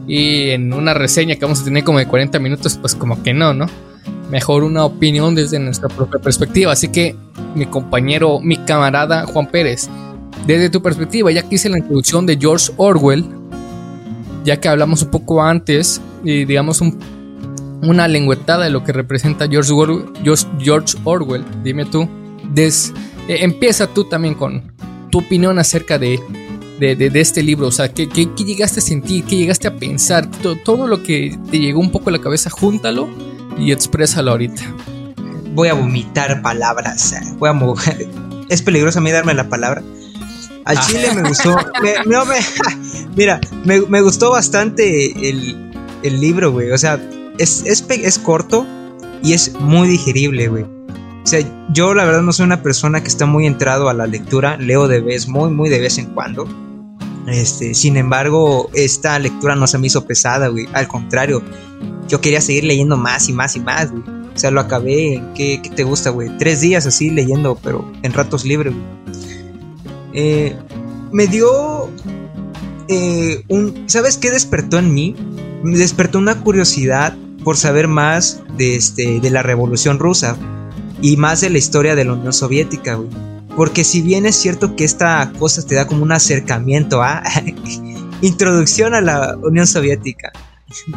Y 0.09 0.50
en 0.50 0.73
una 0.73 0.95
reseña 0.95 1.37
que 1.37 1.43
vamos 1.43 1.61
a 1.61 1.65
tener 1.65 1.85
como 1.85 1.99
de 1.99 2.07
40 2.07 2.38
minutos, 2.38 2.79
pues 2.81 2.95
como 2.95 3.23
que 3.23 3.35
no, 3.35 3.55
¿no? 3.55 3.67
Mejor 4.31 4.65
una 4.65 4.85
opinión 4.85 5.35
desde 5.35 5.59
nuestra 5.59 5.88
propia 5.88 6.19
perspectiva. 6.19 6.73
Así 6.73 6.88
que 6.88 7.15
mi 7.55 7.67
compañero, 7.67 8.41
mi 8.41 8.57
camarada 8.57 9.27
Juan 9.27 9.47
Pérez, 9.47 9.88
desde 10.47 10.71
tu 10.71 10.83
perspectiva, 10.83 11.31
ya 11.31 11.43
que 11.43 11.57
hice 11.57 11.69
la 11.69 11.79
introducción 11.79 12.25
de 12.27 12.38
George 12.38 12.73
Orwell, 12.77 13.25
ya 14.45 14.59
que 14.59 14.69
hablamos 14.69 15.03
un 15.03 15.11
poco 15.11 15.43
antes 15.43 16.00
y 16.25 16.45
digamos 16.45 16.83
una 17.83 18.09
lengüetada 18.09 18.65
de 18.65 18.71
lo 18.71 18.83
que 18.83 18.93
representa 18.93 19.49
George 19.49 19.73
Orwell, 19.73 20.07
George, 20.59 20.97
Orwell 21.05 21.45
dime 21.62 21.85
tú, 21.85 22.09
des, 22.53 22.93
eh, 23.29 23.38
empieza 23.41 23.87
tú 23.87 24.05
también 24.05 24.35
con 24.35 24.73
tu 25.11 25.19
opinión 25.19 25.59
acerca 25.59 25.99
de, 25.99 26.21
de, 26.78 27.11
este 27.14 27.42
libro, 27.42 27.68
o 27.68 27.73
sea, 27.73 27.92
¿qué, 27.92 28.08
¿qué, 28.08 28.26
llegaste 28.44 28.80
a 28.80 28.82
sentir? 28.82 29.25
¿Qué 29.25 29.37
llegaste 29.37 29.68
a 29.68 29.76
pensar? 29.76 30.30
Todo, 30.30 30.56
todo 30.56 30.87
lo 30.87 31.02
que 31.02 31.37
te 31.50 31.58
llegó 31.58 31.80
un 31.80 31.90
poco 31.90 32.11
a 32.11 32.12
la 32.12 32.20
cabeza, 32.20 32.50
júntalo 32.50 33.08
y 33.58 33.73
exprésalo 33.73 34.30
ahorita. 34.30 34.62
Voy 35.54 35.68
a 35.68 35.75
vomitar 35.75 36.40
palabras, 36.42 37.14
voy 37.38 37.50
a 37.50 37.58
Es 38.49 38.62
peligroso 38.62 39.00
a 39.00 39.02
mí 39.02 39.11
darme 39.11 39.35
la 39.35 39.49
palabra. 39.49 39.82
Al 40.64 40.78
ah. 40.78 40.80
chile 40.87 41.08
me 41.14 41.28
gustó. 41.28 41.56
mira, 43.16 43.40
me, 43.64 44.00
gustó 44.00 44.30
bastante 44.30 45.28
el, 45.28 45.73
el 46.02 46.20
libro, 46.20 46.52
güey. 46.52 46.70
O 46.70 46.78
sea, 46.78 47.00
es, 47.38 47.64
es, 47.66 47.85
es 47.88 48.18
corto 48.18 48.66
y 49.23 49.32
es 49.32 49.54
muy 49.61 49.88
digerible, 49.88 50.49
güey. 50.49 50.64
O 50.64 51.26
sea, 51.30 51.40
yo 51.73 51.92
la 51.92 52.04
verdad 52.04 52.23
no 52.23 52.32
soy 52.32 52.47
una 52.47 52.62
persona 52.62 53.02
que 53.02 53.08
está 53.08 53.26
muy 53.26 53.47
entrado 53.47 53.88
a 53.88 53.94
la 53.94 54.06
lectura, 54.06 54.56
leo 54.56 54.88
de 54.88 55.00
vez, 55.00 55.28
muy, 55.28 55.50
muy 55.50 55.68
de 55.68 55.80
vez 55.80 55.99
en 55.99 56.06
cuando. 56.06 56.49
Este, 57.30 57.75
sin 57.75 57.97
embargo, 57.97 58.70
esta 58.75 59.18
lectura 59.18 59.54
no 59.54 59.66
se 59.66 59.78
me 59.78 59.87
hizo 59.87 60.06
pesada, 60.06 60.49
güey. 60.49 60.66
Al 60.73 60.88
contrario, 60.88 61.42
yo 62.08 62.20
quería 62.20 62.40
seguir 62.40 62.64
leyendo 62.64 62.97
más 62.97 63.28
y 63.28 63.32
más 63.32 63.56
y 63.56 63.61
más, 63.61 63.90
güey. 63.90 64.02
O 64.35 64.38
sea, 64.38 64.50
lo 64.50 64.61
acabé, 64.61 65.23
¿qué, 65.35 65.61
qué 65.62 65.70
te 65.70 65.82
gusta, 65.82 66.11
güey? 66.11 66.30
Tres 66.38 66.61
días 66.61 66.87
así 66.87 67.11
leyendo, 67.11 67.58
pero 67.62 67.90
en 68.02 68.12
ratos 68.12 68.44
libres, 68.44 68.73
güey. 68.73 68.99
Eh, 70.14 70.56
me 71.12 71.26
dio 71.26 71.90
eh, 72.88 73.44
un... 73.49 73.85
¿Sabes 73.88 74.16
qué 74.16 74.30
despertó 74.30 74.78
en 74.78 74.92
mí? 74.92 75.14
Me 75.62 75.76
despertó 75.76 76.18
una 76.18 76.40
curiosidad 76.40 77.16
por 77.44 77.56
saber 77.56 77.88
más 77.88 78.42
de, 78.56 78.76
este, 78.76 79.20
de 79.20 79.30
la 79.30 79.42
Revolución 79.42 79.99
Rusa 79.99 80.37
y 81.02 81.16
más 81.16 81.40
de 81.40 81.50
la 81.50 81.58
historia 81.58 81.94
de 81.94 82.04
la 82.04 82.14
Unión 82.14 82.32
Soviética, 82.32 82.94
güey. 82.94 83.27
Porque 83.59 83.83
si 83.83 84.03
bien 84.03 84.25
es 84.25 84.37
cierto 84.37 84.77
que 84.77 84.85
esta 84.85 85.33
cosa 85.37 85.67
te 85.67 85.75
da 85.75 85.88
como 85.88 86.05
un 86.05 86.12
acercamiento 86.12 87.03
a 87.03 87.25
introducción 88.23 88.95
a 88.95 89.00
la 89.00 89.37
Unión 89.43 89.67
Soviética. 89.67 90.33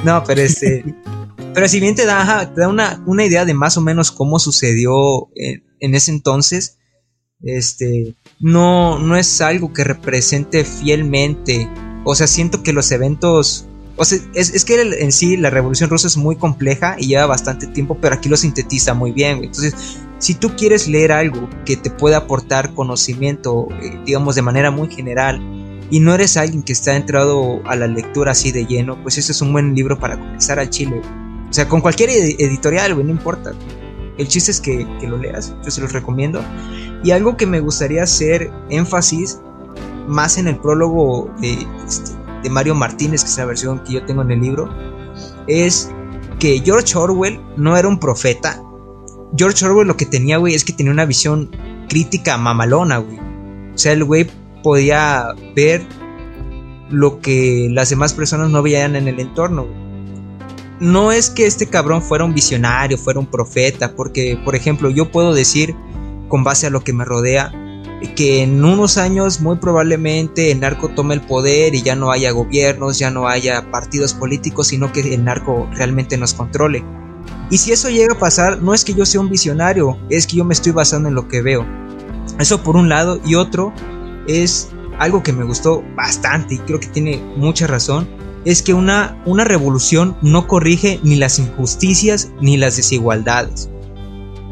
No, 0.06 0.24
pero 0.24 0.42
este... 0.42 0.86
pero 1.56 1.68
si 1.68 1.80
bien 1.80 1.96
te 1.96 2.06
da, 2.06 2.54
te 2.54 2.62
da 2.62 2.68
una, 2.68 3.04
una, 3.08 3.26
idea 3.26 3.46
de 3.46 3.56
más 3.56 3.78
o 3.78 3.82
menos 3.82 4.12
cómo 4.12 4.38
sucedió 4.38 5.28
en, 5.36 5.64
en 5.80 5.96
ese 5.96 6.12
entonces, 6.12 6.78
este, 7.42 8.14
no, 8.40 9.00
no 9.00 9.16
es 9.16 9.42
algo 9.42 9.74
que 9.74 9.84
represente 9.84 10.64
fielmente. 10.64 11.68
O 12.06 12.14
sea, 12.14 12.28
siento 12.28 12.62
que 12.62 12.74
los 12.74 12.92
eventos 12.92 13.66
o 13.96 14.06
sea, 14.06 14.20
es, 14.36 14.66
que 14.66 14.82
en 14.82 15.12
sí 15.12 15.36
la 15.36 15.50
revolución 15.50 15.90
rusa 15.90 16.08
es 16.08 16.18
muy 16.18 16.36
compleja 16.36 16.96
y 17.00 17.08
lleva 17.08 17.26
bastante 17.26 17.66
tiempo, 17.66 17.98
pero 18.00 18.16
aquí 18.16 18.30
lo 18.30 18.38
sintetiza 18.38 18.94
muy 18.94 19.12
bien. 19.14 19.44
Entonces, 19.44 19.74
si 20.22 20.36
tú 20.36 20.56
quieres 20.56 20.88
leer 20.88 21.12
algo 21.12 21.50
que 21.66 21.76
te 21.76 21.90
pueda 21.90 22.18
aportar 22.18 22.76
conocimiento, 22.76 23.68
eh, 23.82 24.00
digamos, 24.06 24.36
de 24.36 24.44
manera 24.44 24.70
muy 24.70 24.88
general, 24.88 25.42
y 25.90 26.00
no 26.00 26.14
eres 26.14 26.38
alguien 26.38 26.62
que 26.62 26.74
está 26.74 26.96
entrado 26.96 27.60
a 27.66 27.76
la 27.76 27.88
lectura 27.88 28.32
así 28.32 28.52
de 28.52 28.68
lleno, 28.68 29.02
pues 29.02 29.18
ese 29.18 29.32
es 29.32 29.42
un 29.42 29.52
buen 29.52 29.74
libro 29.74 29.98
para 30.00 30.20
comenzar 30.20 30.60
al 30.60 30.70
chile. 30.70 31.02
O 31.50 31.54
sea, 31.54 31.68
con 31.68 31.82
cualquier 31.82 32.12
editorial, 32.12 32.96
no 32.96 33.12
importa. 33.12 33.52
El 34.20 34.28
chiste 34.28 34.52
es 34.52 34.62
que, 34.62 34.88
lo 35.08 35.18
leas, 35.18 35.56
yo 35.66 35.72
se 35.72 35.82
los 35.82 35.92
recomiendo. 35.92 36.42
Y 37.04 37.12
algo 37.12 37.36
que 37.36 37.48
me 37.48 37.60
gustaría 37.60 38.04
hacer 38.04 38.52
énfasis 38.70 39.42
más 40.08 40.38
en 40.38 40.48
el 40.48 40.58
prólogo 40.60 41.34
este, 41.42 42.12
de 42.44 42.50
Mario 42.52 42.76
Martínez, 42.76 43.24
que 43.24 43.30
es 43.32 43.38
la 43.38 43.46
versión 43.46 43.80
que 43.80 43.94
yo 43.94 44.06
tengo 44.06 44.22
en 44.22 44.32
el 44.32 44.40
libro, 44.40 44.70
es 45.48 45.90
que 46.40 46.62
George 46.64 46.96
Orwell 46.96 47.42
no 47.58 47.76
era 47.76 47.88
un 47.88 48.00
profeta. 48.00 48.62
George 49.38 49.66
Orwell 49.66 49.88
lo 49.88 49.98
que 49.98 50.06
tenía, 50.06 50.38
güey, 50.38 50.56
es 50.56 50.66
que 50.66 50.74
tenía 50.74 50.92
una 50.92 51.06
visión 51.06 51.52
crítica 51.88 52.38
mamalona, 52.38 52.98
güey. 52.98 53.20
O 53.74 53.78
sea, 53.78 53.94
el 53.94 54.04
güey 54.04 54.28
podía 54.64 55.28
ver 55.56 55.86
lo 56.90 57.20
que 57.20 57.70
las 57.72 57.90
demás 57.90 58.14
personas 58.14 58.50
no 58.50 58.62
veían 58.62 58.96
en 58.96 59.08
el 59.08 59.20
entorno. 59.20 59.68
No 60.80 61.12
es 61.12 61.30
que 61.30 61.46
este 61.46 61.68
cabrón 61.68 62.02
fuera 62.02 62.26
un 62.26 62.34
visionario, 62.34 62.98
fuera 62.98 63.20
un 63.20 63.28
profeta, 63.28 63.96
porque, 63.96 64.38
por 64.44 64.56
ejemplo, 64.56 64.90
yo 64.90 65.12
puedo 65.12 65.34
decir, 65.34 65.76
con 66.28 66.44
base 66.44 66.68
a 66.68 66.70
lo 66.70 66.82
que 66.82 66.92
me 66.92 67.06
rodea, 67.06 67.54
que 68.16 68.42
en 68.42 68.66
unos 68.66 68.98
años 68.98 69.42
muy 69.42 69.58
probablemente 69.58 70.52
el 70.52 70.60
narco 70.60 70.90
tome 70.90 71.14
el 71.14 71.22
poder 71.22 71.76
y 71.76 71.84
ya 71.84 71.96
no 71.96 72.12
haya 72.12 72.32
gobiernos, 72.32 72.98
ya 72.98 73.12
no 73.12 73.28
haya 73.28 73.70
partidos 73.72 74.14
políticos, 74.14 74.68
sino 74.68 74.92
que 74.92 75.02
el 75.14 75.24
narco 75.24 75.70
realmente 75.72 76.18
nos 76.18 76.34
controle. 76.34 76.84
Y 77.52 77.58
si 77.58 77.74
eso 77.74 77.90
llega 77.90 78.14
a 78.14 78.20
pasar, 78.20 78.62
no 78.62 78.74
es 78.74 78.86
que 78.86 78.94
yo 78.94 79.06
sea 79.06 79.20
un 79.20 79.30
visionario, 79.30 80.00
es 80.10 80.26
que 80.26 80.38
yo 80.38 80.46
me 80.46 80.54
estoy 80.54 80.72
basando 80.72 81.10
en 81.10 81.16
lo 81.16 81.28
que 81.28 81.42
veo. 81.42 81.66
Eso 82.40 82.64
por 82.64 82.78
un 82.78 82.88
lado, 82.88 83.20
y 83.26 83.36
otro 83.36 83.74
es 84.26 84.70
algo 85.00 85.22
que 85.22 85.34
me 85.34 85.44
gustó 85.44 85.84
bastante 85.96 86.56
y 86.56 86.60
creo 86.60 86.80
que 86.80 86.88
tiene 86.88 87.22
mucha 87.36 87.68
razón, 87.68 88.08
es 88.46 88.64
que 88.64 88.74
una, 88.74 89.22
una 89.26 89.44
revolución 89.44 90.16
no 90.22 90.48
corrige 90.48 91.02
ni 91.04 91.18
las 91.18 91.40
injusticias 91.40 92.32
ni 92.40 92.56
las 92.56 92.78
desigualdades. 92.78 93.70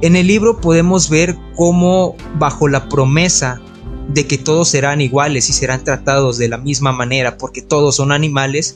En 0.02 0.18
el 0.18 0.28
libro 0.28 0.60
podemos 0.60 1.10
ver 1.10 1.38
cómo 1.56 2.16
bajo 2.38 2.68
la 2.68 2.90
promesa 2.90 3.62
de 4.10 4.28
que 4.28 4.38
todos 4.38 4.70
serán 4.70 5.00
iguales 5.00 5.50
y 5.50 5.54
serán 5.54 5.84
tratados 5.86 6.38
de 6.38 6.50
la 6.50 6.58
misma 6.58 6.92
manera 6.92 7.38
porque 7.38 7.62
todos 7.62 7.96
son 7.96 8.12
animales, 8.12 8.76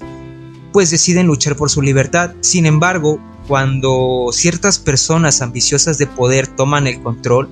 pues 0.72 0.92
deciden 0.92 1.28
luchar 1.28 1.56
por 1.56 1.70
su 1.70 1.82
libertad. 1.82 2.34
Sin 2.42 2.66
embargo, 2.66 3.20
cuando 3.48 4.30
ciertas 4.32 4.80
personas 4.80 5.42
ambiciosas 5.42 5.98
de 5.98 6.08
poder 6.08 6.48
toman 6.48 6.88
el 6.88 7.02
control, 7.02 7.50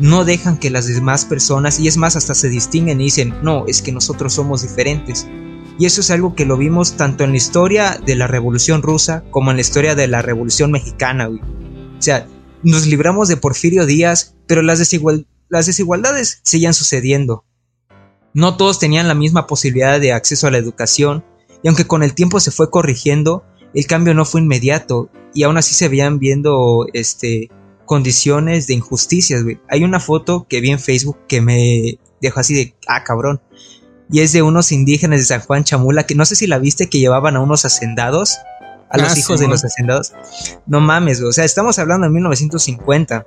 no 0.00 0.24
dejan 0.24 0.58
que 0.58 0.70
las 0.70 0.86
demás 0.86 1.24
personas, 1.24 1.80
y 1.80 1.88
es 1.88 1.96
más, 1.96 2.16
hasta 2.16 2.34
se 2.34 2.48
distinguen 2.48 3.00
y 3.00 3.04
dicen, 3.04 3.34
no, 3.42 3.66
es 3.66 3.82
que 3.82 3.92
nosotros 3.92 4.32
somos 4.32 4.62
diferentes. 4.62 5.26
Y 5.78 5.86
eso 5.86 6.00
es 6.00 6.10
algo 6.10 6.34
que 6.34 6.44
lo 6.44 6.56
vimos 6.56 6.96
tanto 6.96 7.24
en 7.24 7.30
la 7.30 7.36
historia 7.36 8.00
de 8.04 8.16
la 8.16 8.26
Revolución 8.26 8.82
Rusa 8.82 9.24
como 9.30 9.50
en 9.50 9.56
la 9.56 9.60
historia 9.60 9.94
de 9.94 10.08
la 10.08 10.22
Revolución 10.22 10.72
Mexicana. 10.72 11.28
O 11.28 12.02
sea, 12.02 12.26
nos 12.62 12.86
libramos 12.86 13.28
de 13.28 13.36
Porfirio 13.36 13.86
Díaz, 13.86 14.34
pero 14.46 14.62
las, 14.62 14.80
las 15.48 15.66
desigualdades 15.66 16.40
seguían 16.42 16.74
sucediendo. 16.74 17.44
No 18.34 18.56
todos 18.56 18.78
tenían 18.78 19.08
la 19.08 19.14
misma 19.14 19.46
posibilidad 19.46 20.00
de 20.00 20.12
acceso 20.12 20.46
a 20.46 20.50
la 20.50 20.58
educación, 20.58 21.24
y 21.62 21.68
aunque 21.68 21.86
con 21.86 22.02
el 22.02 22.14
tiempo 22.14 22.40
se 22.40 22.50
fue 22.50 22.70
corrigiendo, 22.70 23.44
el 23.74 23.86
cambio 23.86 24.14
no 24.14 24.24
fue 24.24 24.40
inmediato, 24.40 25.10
y 25.34 25.42
aún 25.42 25.56
así 25.56 25.74
se 25.74 25.88
veían 25.88 26.18
viendo 26.18 26.86
este, 26.92 27.50
condiciones 27.84 28.66
de 28.66 28.74
injusticias. 28.74 29.44
Hay 29.68 29.84
una 29.84 30.00
foto 30.00 30.46
que 30.48 30.60
vi 30.60 30.70
en 30.70 30.78
Facebook 30.78 31.18
que 31.26 31.40
me 31.40 31.98
dejó 32.20 32.40
así 32.40 32.54
de, 32.54 32.74
ah, 32.86 33.04
cabrón. 33.04 33.40
Y 34.10 34.20
es 34.20 34.32
de 34.32 34.42
unos 34.42 34.72
indígenas 34.72 35.20
de 35.20 35.26
San 35.26 35.40
Juan 35.40 35.64
Chamula, 35.64 36.06
que 36.06 36.14
no 36.14 36.24
sé 36.24 36.34
si 36.34 36.46
la 36.46 36.58
viste, 36.58 36.88
que 36.88 36.98
llevaban 36.98 37.36
a 37.36 37.40
unos 37.40 37.64
hacendados 37.64 38.38
a 38.90 38.98
los 38.98 39.12
ah, 39.12 39.18
hijos 39.18 39.40
de 39.40 39.48
los 39.48 39.64
hacendados. 39.64 40.12
No 40.66 40.80
mames, 40.80 41.20
O 41.22 41.32
sea, 41.32 41.44
estamos 41.44 41.78
hablando 41.78 42.06
de 42.06 42.12
1950. 42.12 43.26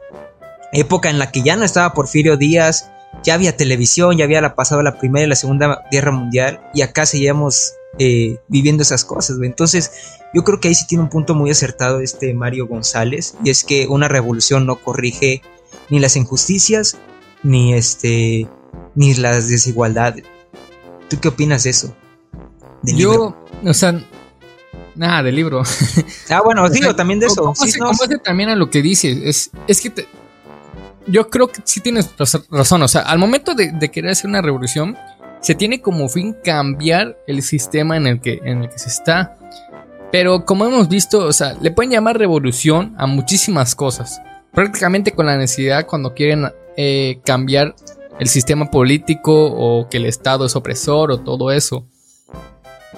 Época 0.74 1.10
en 1.10 1.20
la 1.20 1.32
que 1.32 1.44
ya 1.44 1.56
no 1.56 1.66
estaba 1.66 1.94
Porfirio 1.94 2.38
Díaz, 2.38 2.90
ya 3.24 3.36
había 3.36 3.58
televisión, 3.58 4.18
ya 4.18 4.26
había 4.26 4.56
pasado 4.56 4.82
la 4.82 4.98
Primera 4.98 5.26
y 5.26 5.30
la 5.30 5.36
Segunda 5.36 5.84
Guerra 5.92 6.12
Mundial, 6.12 6.62
y 6.74 6.82
acá 6.82 7.06
seguíamos 7.06 7.74
eh, 8.00 8.38
viviendo 8.48 8.84
esas 8.84 9.06
cosas, 9.06 9.38
Entonces, 9.42 9.92
yo 10.34 10.44
creo 10.44 10.60
que 10.60 10.70
ahí 10.70 10.76
sí 10.76 10.86
tiene 10.88 11.04
un 11.04 11.10
punto 11.10 11.36
muy 11.36 11.52
acertado 11.52 12.00
este 12.00 12.34
Mario 12.34 12.68
González, 12.68 13.36
y 13.44 13.50
es 13.50 13.64
que 13.64 13.88
una 13.88 14.08
revolución 14.08 14.66
no 14.66 14.78
corrige 14.78 15.42
ni 15.90 16.00
las 16.00 16.16
injusticias, 16.16 16.98
ni 17.44 17.74
este, 17.74 18.48
ni 18.96 19.14
las 19.16 19.50
desigualdades. 19.50 20.24
¿Tú 21.10 21.20
qué 21.20 21.28
opinas 21.28 21.64
de 21.64 21.72
eso? 21.72 21.96
yo, 22.84 23.36
o 23.64 23.74
sea, 23.74 24.04
Nada, 24.96 25.24
del 25.24 25.36
libro. 25.36 25.64
Ah, 26.30 26.42
bueno, 26.44 26.70
digo, 26.70 26.96
también 26.96 27.20
de 27.20 27.28
eso. 27.28 27.54
sí, 27.56 27.80
también 28.24 28.50
a 28.50 28.56
lo 28.56 28.70
que 28.70 28.82
dices. 28.82 29.18
Es, 29.24 29.52
es 29.68 29.82
que 29.82 30.08
yo 31.08 31.30
creo 31.30 31.48
que 31.48 31.62
sí 31.64 31.80
tienes 31.80 32.10
razón. 32.18 32.82
O 32.82 32.88
sea, 32.88 33.02
al 33.02 33.20
momento 33.20 33.54
de, 33.54 33.90
querer 33.90 34.12
hacer 34.12 34.30
una 34.30 34.42
revolución, 34.42 34.98
se 35.42 35.56
tiene 35.56 35.82
como 35.82 36.08
fin 36.08 36.36
cambiar 36.44 37.18
el 37.28 37.42
sistema 37.42 37.98
en 37.98 38.08
el 38.08 38.22
que, 38.22 38.40
en 38.44 38.64
el 38.64 38.70
que 38.70 38.80
se 38.80 38.90
está. 38.90 39.38
Pero 40.12 40.46
como 40.46 40.66
hemos 40.66 40.88
visto, 40.88 41.26
o 41.26 41.34
sea, 41.34 41.56
le 41.62 41.72
pueden 41.72 41.92
llamar 41.92 42.18
revolución 42.18 42.94
a 42.98 43.08
muchísimas 43.08 43.76
cosas. 43.76 44.22
prácticamente 44.54 45.14
con 45.14 45.26
la 45.26 45.38
necesidad 45.38 45.88
cuando 45.88 46.14
quieren 46.14 46.52
eh, 46.76 47.22
cambiar 47.24 47.74
el 48.20 48.28
sistema 48.28 48.70
político 48.70 49.32
o 49.34 49.88
que 49.90 49.98
el 49.98 50.06
Estado 50.06 50.46
es 50.46 50.56
opresor 50.56 51.12
o 51.12 51.20
todo 51.20 51.52
eso. 51.52 51.86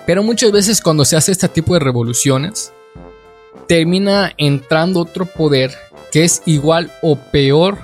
Pero 0.05 0.23
muchas 0.23 0.51
veces 0.51 0.81
cuando 0.81 1.05
se 1.05 1.15
hace 1.15 1.31
este 1.31 1.47
tipo 1.47 1.75
de 1.75 1.79
revoluciones, 1.79 2.73
termina 3.67 4.33
entrando 4.37 4.99
otro 5.01 5.25
poder 5.25 5.71
que 6.11 6.23
es 6.23 6.41
igual 6.45 6.91
o 7.01 7.15
peor 7.15 7.77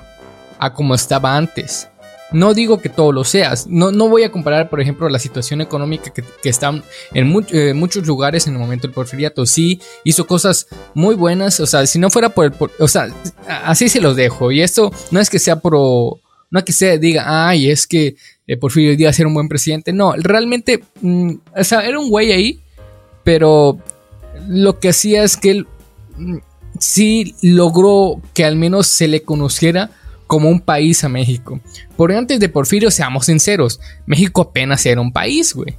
a 0.59 0.73
como 0.73 0.95
estaba 0.95 1.37
antes. 1.37 1.87
No 2.31 2.53
digo 2.53 2.79
que 2.79 2.89
todo 2.89 3.11
lo 3.11 3.23
seas. 3.23 3.67
No, 3.67 3.91
no 3.91 4.07
voy 4.07 4.23
a 4.23 4.31
comparar, 4.31 4.69
por 4.69 4.79
ejemplo, 4.79 5.09
la 5.09 5.19
situación 5.19 5.61
económica 5.61 6.11
que, 6.13 6.23
que 6.41 6.49
está 6.49 6.69
en 7.13 7.45
eh, 7.51 7.73
muchos 7.73 8.05
lugares 8.05 8.45
en 8.45 8.53
el 8.53 8.59
momento 8.59 8.87
del 8.87 8.93
porfiriato. 8.93 9.45
Sí, 9.45 9.81
hizo 10.03 10.27
cosas 10.27 10.67
muy 10.93 11.15
buenas. 11.15 11.59
O 11.59 11.65
sea, 11.65 11.85
si 11.87 11.97
no 11.97 12.09
fuera 12.11 12.29
por 12.29 12.45
el... 12.45 12.53
o 12.79 12.87
sea, 12.87 13.09
así 13.47 13.89
se 13.89 14.01
los 14.01 14.15
dejo. 14.15 14.51
Y 14.51 14.61
esto 14.61 14.91
no 15.11 15.19
es 15.19 15.29
que 15.29 15.39
sea 15.39 15.59
pro... 15.59 16.19
No 16.51 16.57
es 16.59 16.65
que 16.65 16.73
se 16.73 16.97
diga, 16.97 17.47
ay, 17.47 17.69
es 17.69 17.85
que 17.85 18.15
eh, 18.47 18.57
Porfirio 18.57 18.97
Díaz 18.97 19.19
era 19.19 19.27
un 19.27 19.35
buen 19.35 19.47
presidente. 19.47 19.93
No, 19.93 20.13
realmente, 20.13 20.83
mm, 21.01 21.33
o 21.55 21.63
sea, 21.63 21.81
era 21.81 21.99
un 21.99 22.09
güey 22.09 22.31
ahí, 22.31 22.59
pero 23.23 23.77
lo 24.47 24.79
que 24.79 24.89
hacía 24.89 25.23
es 25.23 25.37
que 25.37 25.51
él 25.51 25.67
mm, 26.17 26.37
sí 26.79 27.35
logró 27.43 28.19
que 28.33 28.45
al 28.45 28.55
menos 28.55 28.87
se 28.87 29.07
le 29.07 29.21
conociera 29.21 29.91
como 30.29 30.47
un 30.47 30.59
país 30.59 31.03
a 31.03 31.09
México. 31.09 31.59
Por 31.97 32.11
antes 32.11 32.39
de 32.39 32.49
Porfirio, 32.49 32.91
seamos 32.91 33.25
sinceros, 33.25 33.79
México 34.05 34.43
apenas 34.43 34.85
era 34.85 35.01
un 35.01 35.11
país, 35.11 35.55
güey. 35.55 35.75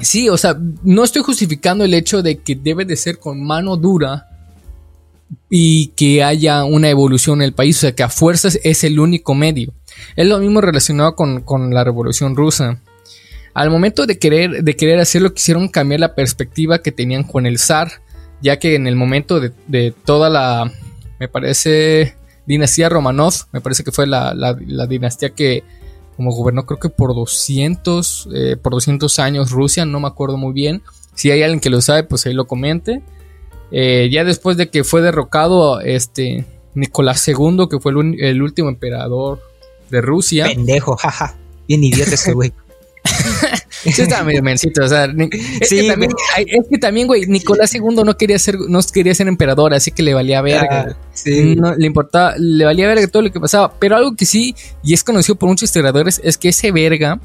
Sí, 0.00 0.28
o 0.28 0.36
sea, 0.36 0.56
no 0.84 1.02
estoy 1.02 1.22
justificando 1.22 1.84
el 1.84 1.92
hecho 1.92 2.22
de 2.22 2.38
que 2.38 2.54
debe 2.54 2.84
de 2.84 2.94
ser 2.94 3.18
con 3.18 3.44
mano 3.44 3.76
dura 3.76 4.28
y 5.50 5.88
que 5.96 6.22
haya 6.22 6.62
una 6.62 6.88
evolución 6.88 7.40
en 7.40 7.46
el 7.46 7.52
país, 7.52 7.78
o 7.78 7.80
sea, 7.80 7.96
que 7.96 8.04
a 8.04 8.08
fuerzas 8.08 8.60
es 8.62 8.84
el 8.84 9.00
único 9.00 9.34
medio. 9.34 9.72
Es 10.14 10.28
lo 10.28 10.38
mismo 10.38 10.60
relacionado 10.60 11.16
con, 11.16 11.74
la 11.74 11.82
revolución 11.82 12.36
rusa. 12.36 12.80
Al 13.54 13.70
momento 13.70 14.06
de 14.06 14.20
querer, 14.20 14.62
de 14.62 14.76
querer 14.76 15.00
hacerlo, 15.00 15.34
quisieron 15.34 15.66
cambiar 15.66 15.98
la 15.98 16.14
perspectiva 16.14 16.80
que 16.80 16.92
tenían 16.92 17.24
con 17.24 17.46
el 17.46 17.58
zar, 17.58 17.90
ya 18.40 18.60
que 18.60 18.76
en 18.76 18.86
el 18.86 18.94
momento 18.94 19.40
de, 19.40 19.50
de 19.66 19.92
toda 20.04 20.30
la, 20.30 20.72
me 21.18 21.26
parece, 21.26 22.14
dinastía 22.46 22.88
Romanov, 22.88 23.34
me 23.52 23.60
parece 23.60 23.84
que 23.84 23.92
fue 23.92 24.06
la, 24.06 24.54
dinastía 24.88 25.30
que 25.30 25.64
como 26.16 26.32
gobernó 26.32 26.66
creo 26.66 26.78
que 26.78 26.88
por 26.88 27.14
200, 27.14 28.28
eh, 28.34 28.56
por 28.60 28.72
200 28.72 29.18
años 29.18 29.50
Rusia, 29.50 29.86
no 29.86 29.98
me 30.00 30.08
acuerdo 30.08 30.36
muy 30.36 30.52
bien. 30.52 30.82
Si 31.14 31.30
hay 31.30 31.42
alguien 31.42 31.60
que 31.60 31.70
lo 31.70 31.80
sabe, 31.80 32.04
pues 32.04 32.26
ahí 32.26 32.34
lo 32.34 32.46
comente. 32.46 33.02
Eh, 33.70 34.10
ya 34.12 34.24
después 34.24 34.56
de 34.56 34.68
que 34.68 34.84
fue 34.84 35.00
derrocado 35.00 35.80
este 35.80 36.44
Nicolás 36.74 37.26
II, 37.26 37.66
que 37.70 37.80
fue 37.80 37.92
el, 37.92 38.42
último 38.42 38.68
emperador 38.68 39.40
de 39.90 40.00
Rusia. 40.00 40.46
Pendejo, 40.46 40.96
jaja. 40.96 41.36
Bien 41.66 41.82
idiota 41.82 42.14
ese 42.14 42.32
güey. 42.32 42.52
sí, 43.82 44.02
estaba 44.02 44.24
medio 44.24 44.42
mencito, 44.42 44.84
o 44.84 44.88
sea, 44.88 45.06
es, 45.06 45.68
que 45.68 45.88
también, 45.88 46.12
es, 46.36 46.68
que 46.70 46.78
también, 46.78 47.06
güey, 47.06 47.26
Nicolás 47.26 47.74
II 47.74 47.82
no 48.04 48.16
quería 48.16 48.38
ser, 48.38 48.58
no 48.58 48.80
quería 48.92 49.14
ser 49.14 49.28
emperador, 49.28 49.74
así 49.74 49.90
que 49.90 50.02
le 50.02 50.14
valía 50.14 50.40
verga. 50.40 50.88
Ah, 50.90 50.96
sí. 51.22 51.56
No, 51.56 51.74
le 51.74 51.86
importaba, 51.86 52.34
le 52.38 52.64
valía 52.64 52.86
verga 52.86 53.06
todo 53.06 53.22
lo 53.22 53.32
que 53.32 53.40
pasaba. 53.40 53.72
Pero 53.78 53.96
algo 53.96 54.14
que 54.16 54.26
sí, 54.26 54.54
y 54.82 54.94
es 54.94 55.04
conocido 55.04 55.36
por 55.36 55.48
muchos 55.48 55.64
historiadores, 55.64 56.20
es 56.22 56.38
que 56.38 56.48
ese 56.48 56.72
verga, 56.72 57.20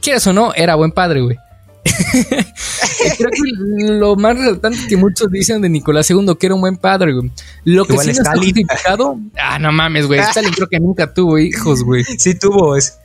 quieras 0.00 0.26
o 0.26 0.32
no, 0.32 0.52
era 0.54 0.74
buen 0.74 0.92
padre, 0.92 1.20
güey. 1.22 1.36
Creo 3.16 3.30
que 3.30 3.92
lo 3.92 4.16
más 4.16 4.36
resaltante 4.36 4.78
que 4.88 4.96
muchos 4.96 5.30
dicen 5.30 5.62
de 5.62 5.68
Nicolás 5.68 6.10
II 6.10 6.34
que 6.38 6.46
era 6.46 6.54
un 6.54 6.60
buen 6.60 6.76
padre, 6.76 7.12
güey. 7.12 7.30
Lo 7.64 7.84
que 7.84 7.96
sí 7.98 8.06
no 8.06 8.12
está 8.12 8.32
justificado, 8.32 9.18
ah, 9.38 9.58
no 9.58 9.70
mames, 9.70 10.06
güey. 10.06 10.18
Stalin 10.30 10.52
creo 10.52 10.66
que 10.66 10.80
nunca 10.80 11.14
tuvo 11.14 11.38
hijos, 11.38 11.84
güey. 11.84 12.02
Sí 12.04 12.36
tuvo, 12.36 12.76
es 12.76 12.98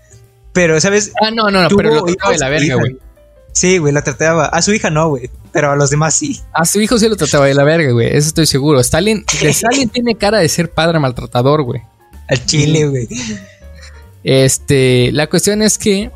pero, 0.53 0.79
¿sabes? 0.81 1.13
Ah, 1.21 1.31
no, 1.31 1.49
no, 1.49 1.63
no, 1.63 1.69
pero 1.75 1.93
lo 1.93 2.03
trataba 2.03 2.33
de 2.33 2.39
la 2.39 2.49
verga, 2.49 2.75
güey. 2.75 2.97
Sí, 3.53 3.77
güey, 3.77 3.93
la 3.93 4.03
trataba. 4.03 4.45
A 4.45 4.61
su 4.61 4.73
hija 4.73 4.89
no, 4.89 5.09
güey. 5.09 5.29
Pero 5.51 5.71
a 5.71 5.75
los 5.75 5.89
demás 5.89 6.15
sí. 6.15 6.39
A 6.53 6.65
su 6.65 6.79
hijo 6.79 6.97
sí 6.97 7.09
lo 7.09 7.15
trataba 7.15 7.45
de 7.45 7.53
la 7.53 7.63
verga, 7.63 7.91
güey. 7.91 8.07
Eso 8.07 8.29
estoy 8.29 8.45
seguro. 8.45 8.79
Stalin, 8.79 9.25
Stalin 9.41 9.89
tiene 9.89 10.15
cara 10.15 10.39
de 10.39 10.47
ser 10.47 10.71
padre 10.71 10.99
maltratador, 10.99 11.63
güey. 11.63 11.81
Al 12.29 12.45
chile, 12.45 12.87
güey. 12.87 13.07
Este, 14.23 15.11
la 15.11 15.27
cuestión 15.27 15.61
es 15.61 15.77
que, 15.77 16.11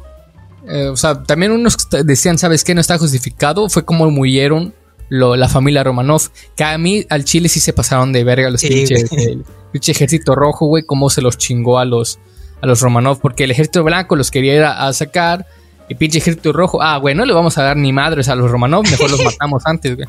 eh, 0.67 0.87
o 0.87 0.95
sea, 0.95 1.23
también 1.23 1.51
unos 1.51 1.77
decían, 2.05 2.37
¿sabes 2.37 2.63
qué? 2.63 2.73
No 2.73 2.81
está 2.81 2.97
justificado. 2.97 3.67
Fue 3.69 3.83
como 3.83 4.09
murieron 4.09 4.73
la 5.09 5.49
familia 5.49 5.83
Romanov. 5.83 6.29
Que 6.55 6.63
a 6.63 6.77
mí, 6.77 7.05
al 7.09 7.25
Chile 7.25 7.49
sí 7.49 7.59
se 7.59 7.73
pasaron 7.73 8.13
de 8.13 8.23
verga 8.23 8.49
los 8.49 8.61
pinches. 8.61 9.11
El 9.11 9.43
pinche 9.71 9.91
ejército 9.91 10.35
rojo, 10.35 10.67
güey, 10.67 10.83
cómo 10.83 11.09
se 11.09 11.21
los 11.21 11.37
chingó 11.37 11.79
a 11.79 11.85
los 11.85 12.19
a 12.61 12.67
los 12.67 12.81
Romanov, 12.81 13.19
porque 13.19 13.43
el 13.43 13.51
ejército 13.51 13.83
blanco 13.83 14.15
los 14.15 14.31
quería 14.31 14.55
ir 14.55 14.63
a, 14.63 14.91
sacar, 14.93 15.45
y 15.87 15.95
pinche 15.95 16.17
ejército 16.17 16.51
rojo, 16.51 16.81
ah, 16.81 16.97
güey, 16.97 17.15
no 17.15 17.25
le 17.25 17.33
vamos 17.33 17.57
a 17.57 17.63
dar 17.63 17.77
ni 17.77 17.93
madres 17.93 18.29
a 18.29 18.35
los 18.35 18.49
Romanov, 18.49 18.83
mejor 18.89 19.09
los 19.11 19.23
matamos 19.25 19.63
antes, 19.65 19.95
güey. 19.95 20.07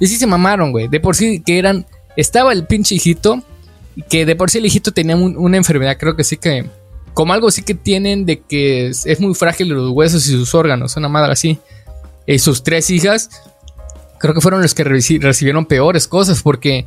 Y 0.00 0.06
sí 0.06 0.16
se 0.16 0.26
mamaron, 0.26 0.72
güey, 0.72 0.88
de 0.88 1.00
por 1.00 1.14
sí 1.14 1.42
que 1.44 1.58
eran, 1.58 1.86
estaba 2.16 2.52
el 2.52 2.66
pinche 2.66 2.94
hijito, 2.94 3.42
que 4.08 4.26
de 4.26 4.34
por 4.34 4.50
sí 4.50 4.58
el 4.58 4.66
hijito 4.66 4.92
tenía 4.92 5.16
una 5.16 5.56
enfermedad, 5.56 5.96
creo 5.98 6.16
que 6.16 6.24
sí 6.24 6.36
que, 6.36 6.68
como 7.12 7.32
algo 7.32 7.50
sí 7.50 7.62
que 7.62 7.74
tienen 7.74 8.26
de 8.26 8.40
que 8.40 8.88
es, 8.88 9.20
muy 9.20 9.34
frágil 9.34 9.68
los 9.68 9.90
huesos 9.90 10.26
y 10.26 10.30
sus 10.30 10.54
órganos, 10.54 10.96
una 10.96 11.08
madre 11.08 11.32
así. 11.32 11.58
Y 12.26 12.38
sus 12.38 12.64
tres 12.64 12.90
hijas, 12.90 13.30
creo 14.18 14.34
que 14.34 14.40
fueron 14.40 14.62
los 14.62 14.74
que 14.74 14.82
recibieron 14.82 15.66
peores 15.66 16.08
cosas, 16.08 16.42
porque 16.42 16.86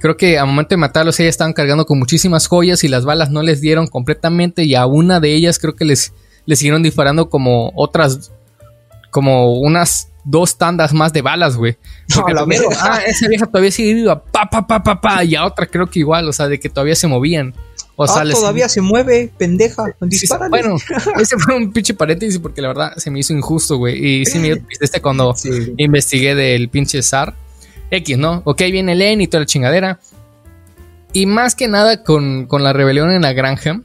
Creo 0.00 0.16
que 0.16 0.38
al 0.38 0.46
momento 0.46 0.70
de 0.70 0.76
matarlos 0.76 1.18
ellas 1.18 1.30
estaban 1.30 1.52
cargando 1.52 1.84
con 1.84 1.98
muchísimas 1.98 2.46
joyas 2.46 2.84
y 2.84 2.88
las 2.88 3.04
balas 3.04 3.30
no 3.30 3.42
les 3.42 3.60
dieron 3.60 3.88
completamente 3.88 4.64
y 4.64 4.76
a 4.76 4.86
una 4.86 5.18
de 5.18 5.34
ellas 5.34 5.58
creo 5.58 5.74
que 5.74 5.84
les, 5.84 6.12
les 6.48 6.58
siguieron 6.58 6.82
disparando 6.82 7.28
como 7.28 7.70
otras, 7.74 8.32
como 9.10 9.60
unas 9.60 10.08
dos 10.24 10.56
tandas 10.56 10.94
más 10.94 11.12
de 11.12 11.20
balas, 11.20 11.58
güey. 11.58 11.76
Porque 12.14 12.32
no, 12.32 12.46
ah, 12.80 13.00
esa 13.06 13.28
vieja 13.28 13.44
todavía 13.44 13.70
sigue 13.70 13.92
viva, 13.92 14.24
pa, 14.24 14.48
pa, 14.48 14.66
pa, 14.66 14.82
pa, 14.82 14.98
pa, 14.98 15.24
y 15.24 15.34
a 15.34 15.44
otra 15.44 15.66
creo 15.66 15.86
que 15.86 15.98
igual, 15.98 16.26
o 16.26 16.32
sea, 16.32 16.48
de 16.48 16.58
que 16.58 16.70
todavía 16.70 16.94
se 16.94 17.06
movían. 17.06 17.54
O 17.96 18.04
ah, 18.04 18.24
todavía 18.30 18.68
se 18.68 18.80
mueve, 18.80 19.30
pendeja. 19.36 19.84
bueno, 20.48 20.76
ese 21.20 21.36
fue 21.36 21.54
un 21.54 21.70
pinche 21.70 21.92
paréntesis 21.92 22.38
porque 22.38 22.62
la 22.62 22.68
verdad 22.68 22.96
se 22.96 23.10
me 23.10 23.18
hizo 23.18 23.34
injusto, 23.34 23.76
güey. 23.76 24.20
Y 24.20 24.24
sí 24.24 24.38
me 24.38 24.62
este 24.80 25.02
cuando 25.02 25.34
investigué 25.76 26.34
del 26.34 26.70
pinche 26.70 27.02
zar 27.02 27.34
X, 27.90 28.16
¿no? 28.16 28.40
Ok, 28.44 28.62
viene 28.70 28.94
Len 28.94 29.20
y 29.20 29.26
toda 29.26 29.40
la 29.40 29.46
chingadera. 29.46 30.00
Y 31.12 31.26
más 31.26 31.54
que 31.54 31.68
nada 31.68 32.04
con, 32.04 32.46
la 32.48 32.72
rebelión 32.72 33.10
en 33.10 33.22
la 33.22 33.32
granja. 33.32 33.80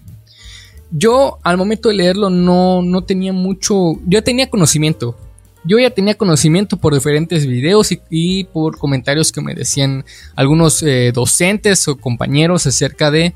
Yo 0.95 1.39
al 1.41 1.57
momento 1.57 1.89
de 1.89 1.95
leerlo 1.95 2.29
no, 2.29 2.83
no 2.83 3.03
tenía 3.03 3.33
mucho... 3.33 3.93
Yo 4.05 4.23
tenía 4.23 4.49
conocimiento. 4.49 5.17
Yo 5.65 5.79
ya 5.79 5.89
tenía 5.89 6.15
conocimiento 6.15 6.77
por 6.77 6.93
diferentes 6.93 7.47
videos 7.47 7.89
y, 8.11 8.43
por 8.43 8.77
comentarios 8.77 9.31
que 9.31 9.41
me 9.41 9.55
decían 9.55 10.05
algunos 10.35 10.83
eh, 10.83 11.11
docentes 11.11 11.87
o 11.87 11.97
compañeros 11.97 12.67
acerca 12.67 13.09
de 13.09 13.33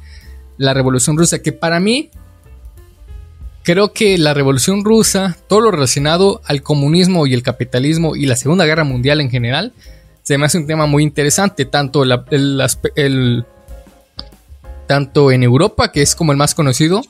la 0.57 0.75
revolución 0.75 1.17
rusa. 1.17 1.41
Que 1.41 1.51
para 1.51 1.79
mí 1.79 2.11
creo 3.63 3.91
que 3.91 4.19
la 4.19 4.35
revolución 4.35 4.85
rusa, 4.85 5.35
todo 5.47 5.61
lo 5.61 5.71
relacionado 5.71 6.41
al 6.45 6.61
comunismo 6.61 7.25
y 7.25 7.33
el 7.33 7.41
capitalismo 7.41 8.15
y 8.15 8.27
la 8.27 8.35
Segunda 8.35 8.65
Guerra 8.65 8.83
Mundial 8.83 9.19
en 9.19 9.31
general, 9.31 9.73
se 10.21 10.37
me 10.37 10.45
hace 10.45 10.59
un 10.59 10.67
tema 10.67 10.85
muy 10.85 11.03
interesante, 11.03 11.65
tanto, 11.65 12.03
el, 12.03 13.45
tanto 14.85 15.31
en 15.31 15.41
Europa, 15.41 15.91
que 15.91 16.01
es 16.01 16.15
como 16.15 16.33
el 16.33 16.37
más 16.37 16.53
conocido, 16.53 17.01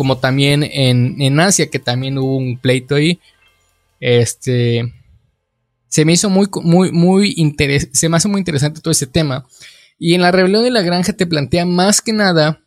como 0.00 0.16
también 0.16 0.62
en, 0.62 1.40
Asia, 1.40 1.68
que 1.68 1.78
también 1.78 2.16
hubo 2.16 2.38
un 2.38 2.56
pleito 2.56 2.94
ahí. 2.94 3.20
Este 4.00 4.90
se 5.88 6.06
me 6.06 6.14
hizo 6.14 6.30
muy, 6.30 6.48
muy, 6.62 6.90
muy 6.90 7.54
se 7.92 8.08
me 8.08 8.16
hace 8.16 8.26
muy 8.26 8.38
interesante 8.38 8.80
todo 8.80 8.92
ese 8.92 9.06
tema. 9.06 9.44
Y 9.98 10.14
en 10.14 10.22
la 10.22 10.32
rebelión 10.32 10.64
de 10.64 10.70
la 10.70 10.80
granja 10.80 11.12
te 11.12 11.26
plantea 11.26 11.66
más 11.66 12.00
que 12.00 12.14
nada 12.14 12.62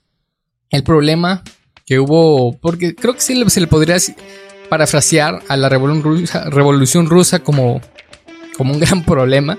el 0.69 0.83
problema 0.83 1.43
que 1.87 1.99
hubo, 1.99 2.55
porque 2.59 2.93
creo 2.93 3.15
que 3.15 3.21
sí 3.21 3.33
se 3.49 3.61
le 3.61 3.65
podría 3.65 3.97
parafrasear 4.69 5.41
a 5.47 5.57
la 5.57 5.69
revolución 5.69 6.03
rusa, 6.03 6.49
revolución 6.51 7.09
rusa 7.09 7.39
como, 7.39 7.81
como 8.55 8.75
un 8.75 8.79
gran 8.79 9.03
problema. 9.03 9.57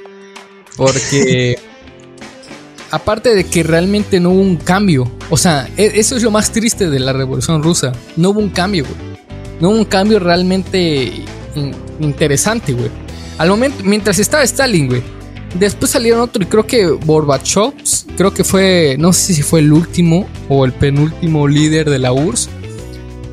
Porque 0.77 1.59
aparte 2.95 3.35
de 3.35 3.45
que 3.45 3.63
realmente 3.63 4.21
no 4.21 4.31
hubo 4.31 4.41
un 4.41 4.57
cambio, 4.57 5.11
o 5.31 5.37
sea, 5.37 5.69
e, 5.77 5.93
eso 5.97 6.17
es 6.17 6.23
lo 6.23 6.31
más 6.31 6.53
triste 6.53 6.89
de 6.89 6.99
la 7.01 7.13
revolución 7.13 7.63
rusa, 7.63 7.93
no 8.17 8.31
hubo 8.31 8.41
un 8.41 8.51
cambio, 8.51 8.85
güey. 8.85 9.15
No 9.61 9.71
hubo 9.71 9.79
un 9.79 9.85
cambio 9.85 10.19
realmente 10.19 11.13
interesante, 12.01 12.73
güey. 12.73 12.91
Al 13.39 13.49
momento, 13.49 13.85
mientras 13.85 14.19
estaba 14.19 14.43
Stalin, 14.43 14.89
güey. 14.89 15.03
Después 15.59 15.93
salieron 15.93 16.21
otro 16.21 16.43
y 16.43 16.47
creo 16.47 16.67
que 16.67 16.85
Gorbachev, 16.87 17.73
creo 18.17 18.35
que 18.35 18.43
fue, 18.43 18.97
no 18.99 19.13
sé 19.13 19.35
si 19.35 19.43
fue 19.43 19.61
el 19.61 19.73
último 19.73 20.27
o 20.49 20.65
el 20.65 20.73
penúltimo 20.73 21.47
líder 21.47 21.89
de 21.89 22.01
la 22.01 22.13
URSS. 22.13 22.49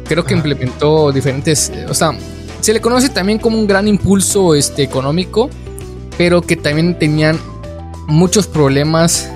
Creo 0.08 0.24
que 0.24 0.36
implementó 0.36 1.12
diferentes, 1.12 1.72
o 1.90 1.94
sea, 1.96 2.12
se 2.60 2.74
le 2.74 2.82
conoce 2.82 3.10
también 3.10 3.40
como 3.40 3.58
un 3.58 3.66
gran 3.66 3.88
impulso 3.88 4.54
este, 4.54 4.84
económico 4.84 5.50
pero 6.22 6.44
que 6.44 6.56
también 6.56 6.98
tenían 6.98 7.40
muchos 8.08 8.46
problemas 8.46 9.32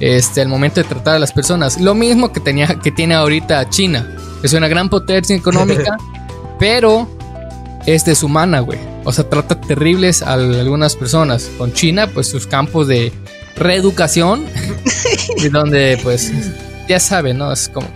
este, 0.00 0.40
al 0.40 0.48
momento 0.48 0.80
de 0.82 0.88
tratar 0.88 1.16
a 1.16 1.18
las 1.18 1.32
personas. 1.32 1.80
Lo 1.80 1.94
mismo 1.94 2.32
que, 2.32 2.40
tenía, 2.40 2.66
que 2.82 2.90
tiene 2.90 3.14
ahorita 3.14 3.68
China. 3.70 4.14
Es 4.42 4.52
una 4.52 4.68
gran 4.68 4.88
potencia 4.88 5.34
económica, 5.34 5.96
pero 6.58 7.08
es 7.86 8.04
deshumana, 8.04 8.60
güey. 8.60 8.78
O 9.04 9.12
sea, 9.12 9.28
trata 9.28 9.60
terribles 9.60 10.22
a 10.22 10.34
algunas 10.34 10.96
personas. 10.96 11.50
Con 11.58 11.72
China, 11.72 12.06
pues 12.06 12.28
sus 12.28 12.46
campos 12.46 12.86
de 12.86 13.12
reeducación, 13.56 14.44
y 15.36 15.48
donde, 15.48 15.98
pues, 16.02 16.32
ya 16.88 17.00
saben, 17.00 17.38
¿no? 17.38 17.52
Es 17.52 17.68
como 17.68 17.88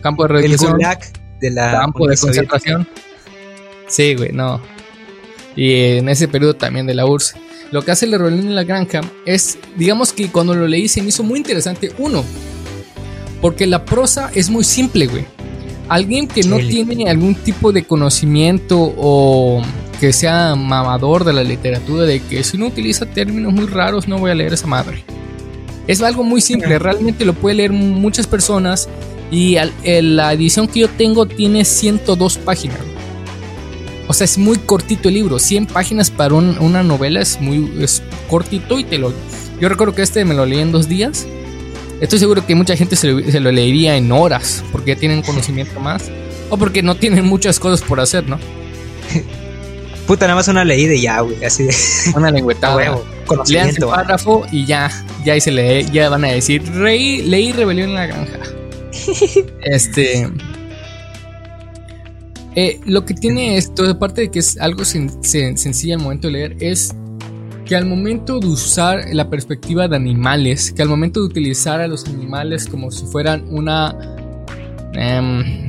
campo 0.00 0.24
de 0.24 0.28
reeducación. 0.34 0.80
El 0.80 1.40
de 1.40 1.50
la 1.50 1.72
campo 1.72 2.06
de 2.06 2.16
concentración. 2.16 2.86
Sí, 3.88 4.14
güey, 4.14 4.32
no. 4.32 4.60
Y 5.56 5.96
en 5.96 6.08
ese 6.08 6.28
periodo 6.28 6.54
también 6.54 6.86
de 6.86 6.94
la 6.94 7.06
URSS. 7.06 7.34
Lo 7.72 7.82
que 7.82 7.92
hace 7.92 8.06
el 8.06 8.12
rebelión 8.12 8.48
en 8.48 8.54
la 8.54 8.64
granja 8.64 9.00
es, 9.24 9.58
digamos 9.76 10.12
que 10.12 10.28
cuando 10.28 10.54
lo 10.54 10.66
leí 10.66 10.88
se 10.88 11.02
me 11.02 11.08
hizo 11.10 11.22
muy 11.22 11.38
interesante. 11.38 11.92
Uno, 11.98 12.24
porque 13.40 13.66
la 13.66 13.84
prosa 13.84 14.30
es 14.34 14.50
muy 14.50 14.64
simple, 14.64 15.06
güey. 15.06 15.24
Alguien 15.88 16.28
que 16.28 16.42
no 16.42 16.58
tiene 16.58 17.10
algún 17.10 17.34
tipo 17.34 17.72
de 17.72 17.84
conocimiento 17.84 18.92
o 18.96 19.62
que 20.00 20.12
sea 20.12 20.54
mamador 20.54 21.24
de 21.24 21.32
la 21.32 21.44
literatura, 21.44 22.04
de 22.04 22.20
que 22.20 22.42
si 22.44 22.56
no 22.58 22.66
utiliza 22.66 23.06
términos 23.06 23.52
muy 23.52 23.66
raros, 23.66 24.08
no 24.08 24.18
voy 24.18 24.30
a 24.30 24.34
leer 24.34 24.52
esa 24.52 24.66
madre. 24.66 25.04
Es 25.86 26.00
algo 26.02 26.22
muy 26.22 26.40
simple, 26.40 26.78
realmente 26.78 27.24
lo 27.24 27.34
puede 27.34 27.56
leer 27.56 27.72
muchas 27.72 28.26
personas 28.26 28.88
y 29.30 29.56
la 29.84 30.32
edición 30.32 30.68
que 30.68 30.80
yo 30.80 30.88
tengo 30.88 31.26
tiene 31.26 31.64
102 31.64 32.38
páginas. 32.38 32.78
O 34.10 34.12
sea, 34.12 34.24
es 34.24 34.38
muy 34.38 34.58
cortito 34.58 35.08
el 35.08 35.14
libro. 35.14 35.38
100 35.38 35.66
páginas 35.66 36.10
para 36.10 36.34
una 36.34 36.82
novela 36.82 37.20
es 37.20 37.40
muy 37.40 37.72
es 37.80 38.02
cortito 38.28 38.80
y 38.80 38.82
te 38.82 38.98
lo... 38.98 39.14
Yo 39.60 39.68
recuerdo 39.68 39.94
que 39.94 40.02
este 40.02 40.24
me 40.24 40.34
lo 40.34 40.44
leí 40.44 40.58
en 40.58 40.72
dos 40.72 40.88
días. 40.88 41.28
Estoy 42.00 42.18
seguro 42.18 42.44
que 42.44 42.56
mucha 42.56 42.74
gente 42.74 42.96
se 42.96 43.06
lo, 43.06 43.52
leería 43.52 43.96
en 43.96 44.10
horas 44.10 44.64
porque 44.72 44.94
ya 44.94 44.98
tienen 44.98 45.22
conocimiento 45.22 45.78
más. 45.80 46.10
O 46.48 46.56
porque 46.56 46.82
no 46.82 46.96
tienen 46.96 47.24
muchas 47.24 47.60
cosas 47.60 47.86
por 47.86 48.00
hacer, 48.00 48.28
¿no? 48.28 48.40
Puta, 50.08 50.26
nada 50.26 50.34
más 50.34 50.48
una 50.48 50.64
leída 50.64 50.92
y 50.92 51.02
ya, 51.02 51.20
güey. 51.20 51.44
Así 51.44 51.62
de... 51.62 51.74
Una 52.16 52.32
lengüetada. 52.32 52.98
Lean 53.46 53.68
el 53.68 53.76
párrafo 53.76 54.44
y 54.50 54.66
ya, 54.66 54.90
ya 55.24 55.34
ahí 55.34 55.40
se 55.40 55.52
lee, 55.52 55.86
ya 55.92 56.08
van 56.08 56.24
a 56.24 56.32
decir, 56.32 56.64
Rey, 56.74 57.22
leí 57.22 57.52
Rebelión 57.52 57.90
en 57.90 57.94
la 57.94 58.06
Granja. 58.06 58.40
este... 59.62 60.28
Eh, 62.56 62.80
lo 62.84 63.04
que 63.04 63.14
tiene 63.14 63.56
esto, 63.56 63.88
aparte 63.88 64.22
de 64.22 64.30
que 64.30 64.40
es 64.40 64.58
algo 64.58 64.84
sencillo 64.84 65.94
al 65.94 66.02
momento 66.02 66.26
de 66.26 66.32
leer, 66.32 66.56
es 66.60 66.94
que 67.64 67.76
al 67.76 67.86
momento 67.86 68.40
de 68.40 68.48
usar 68.48 69.04
la 69.12 69.30
perspectiva 69.30 69.86
de 69.86 69.94
animales, 69.94 70.72
que 70.72 70.82
al 70.82 70.88
momento 70.88 71.20
de 71.20 71.26
utilizar 71.26 71.80
a 71.80 71.86
los 71.86 72.06
animales 72.06 72.66
como 72.66 72.90
si 72.90 73.06
fueran 73.06 73.44
una... 73.48 73.96
Em, 74.94 75.66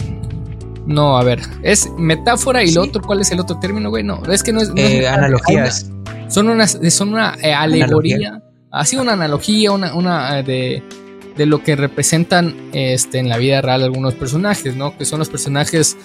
no, 0.87 1.15
a 1.15 1.23
ver, 1.23 1.39
es 1.61 1.87
metáfora 1.99 2.63
y 2.63 2.71
lo 2.71 2.81
otro, 2.81 3.03
¿cuál 3.03 3.21
es 3.21 3.31
el 3.31 3.39
otro 3.39 3.59
término, 3.59 3.91
güey? 3.91 4.03
No, 4.03 4.23
es 4.23 4.41
que 4.41 4.51
no 4.51 4.61
es... 4.61 4.71
Eh, 4.75 5.07
analogías. 5.07 5.91
Son, 6.27 6.49
unas, 6.49 6.79
son 6.89 7.09
una 7.09 7.35
eh, 7.43 7.53
alegoría, 7.53 8.41
así 8.71 8.95
una 8.95 9.13
analogía, 9.13 9.71
una, 9.71 9.93
una 9.93 10.41
de, 10.41 10.81
de 11.37 11.45
lo 11.45 11.61
que 11.61 11.75
representan 11.75 12.55
este, 12.73 13.19
en 13.19 13.29
la 13.29 13.37
vida 13.37 13.61
real 13.61 13.83
algunos 13.83 14.15
personajes, 14.15 14.75
¿no? 14.75 14.97
Que 14.97 15.05
son 15.05 15.19
los 15.19 15.29
personajes 15.29 15.97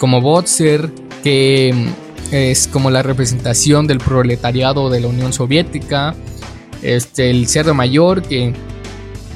como 0.00 0.22
Botzer, 0.22 0.90
que 1.22 1.72
mm, 1.74 2.34
es 2.34 2.66
como 2.68 2.90
la 2.90 3.02
representación 3.02 3.86
del 3.86 3.98
proletariado 3.98 4.88
de 4.88 5.00
la 5.00 5.08
Unión 5.08 5.32
Soviética, 5.34 6.14
este, 6.82 7.28
el 7.28 7.46
cerdo 7.46 7.74
mayor, 7.74 8.22
que 8.22 8.54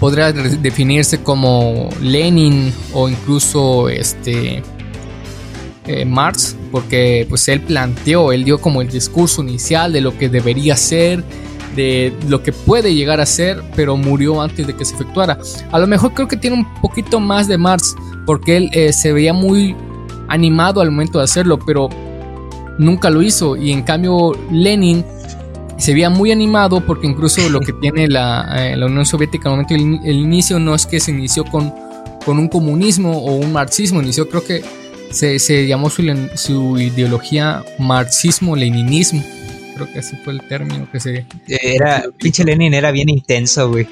podría 0.00 0.32
definirse 0.32 1.22
como 1.22 1.90
Lenin 2.00 2.72
o 2.94 3.10
incluso 3.10 3.90
este 3.90 4.62
eh, 5.86 6.04
Marx, 6.06 6.56
porque 6.72 7.26
pues 7.28 7.46
él 7.48 7.60
planteó, 7.60 8.32
él 8.32 8.44
dio 8.44 8.58
como 8.58 8.80
el 8.80 8.88
discurso 8.88 9.42
inicial 9.42 9.92
de 9.92 10.00
lo 10.00 10.16
que 10.16 10.30
debería 10.30 10.76
ser, 10.76 11.22
de 11.76 12.14
lo 12.26 12.42
que 12.42 12.52
puede 12.52 12.94
llegar 12.94 13.20
a 13.20 13.26
ser, 13.26 13.62
pero 13.76 13.98
murió 13.98 14.40
antes 14.40 14.66
de 14.66 14.74
que 14.74 14.86
se 14.86 14.94
efectuara. 14.94 15.38
A 15.72 15.78
lo 15.78 15.86
mejor 15.86 16.14
creo 16.14 16.26
que 16.26 16.38
tiene 16.38 16.56
un 16.56 16.74
poquito 16.80 17.20
más 17.20 17.48
de 17.48 17.58
Marx, 17.58 17.94
porque 18.24 18.56
él 18.56 18.70
eh, 18.72 18.94
se 18.94 19.12
veía 19.12 19.34
muy 19.34 19.76
animado 20.28 20.80
al 20.80 20.90
momento 20.90 21.18
de 21.18 21.24
hacerlo, 21.24 21.58
pero 21.58 21.88
nunca 22.78 23.10
lo 23.10 23.22
hizo. 23.22 23.56
Y 23.56 23.72
en 23.72 23.82
cambio 23.82 24.32
Lenin 24.50 25.04
se 25.78 25.92
veía 25.92 26.10
muy 26.10 26.30
animado 26.30 26.80
porque 26.80 27.06
incluso 27.06 27.48
lo 27.48 27.60
que 27.60 27.72
tiene 27.80 28.08
la, 28.08 28.72
eh, 28.72 28.84
Unión 28.84 29.06
Soviética 29.06 29.48
al 29.48 29.56
momento 29.56 29.74
del 29.74 30.16
inicio 30.16 30.58
no 30.58 30.74
es 30.74 30.86
que 30.86 31.00
se 31.00 31.10
inició 31.10 31.44
con, 31.44 31.72
con 32.24 32.38
un 32.38 32.48
comunismo 32.48 33.18
o 33.18 33.34
un 33.34 33.52
marxismo, 33.52 34.02
inició 34.02 34.28
creo 34.28 34.44
que 34.44 34.62
se, 35.10 35.66
llamó 35.66 35.90
su, 35.90 36.02
su 36.34 36.78
ideología 36.78 37.64
marxismo-leninismo. 37.78 39.22
Creo 39.74 39.92
que 39.92 39.98
así 40.00 40.16
fue 40.24 40.34
el 40.34 40.46
término 40.46 40.88
que 40.90 41.00
se... 41.00 41.26
Era, 41.48 42.04
pinche 42.18 42.44
Lenin 42.44 42.74
era 42.74 42.90
bien 42.90 43.08
intenso, 43.08 43.70
güey. 43.70 43.88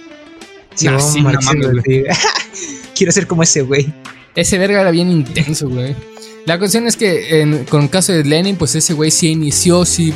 Quiero 2.94 3.12
ser 3.12 3.26
como 3.26 3.42
ese 3.42 3.62
güey. 3.62 3.92
Ese 4.34 4.58
verga 4.58 4.80
era 4.80 4.90
bien 4.90 5.10
intenso, 5.10 5.68
güey. 5.68 5.94
La 6.46 6.58
cuestión 6.58 6.86
es 6.86 6.96
que 6.96 7.64
con 7.68 7.82
el 7.82 7.90
caso 7.90 8.12
de 8.12 8.24
Lenin, 8.24 8.56
pues 8.56 8.74
ese 8.74 8.94
güey 8.94 9.10
sí 9.10 9.28
inició, 9.30 9.84
sí. 9.84 10.12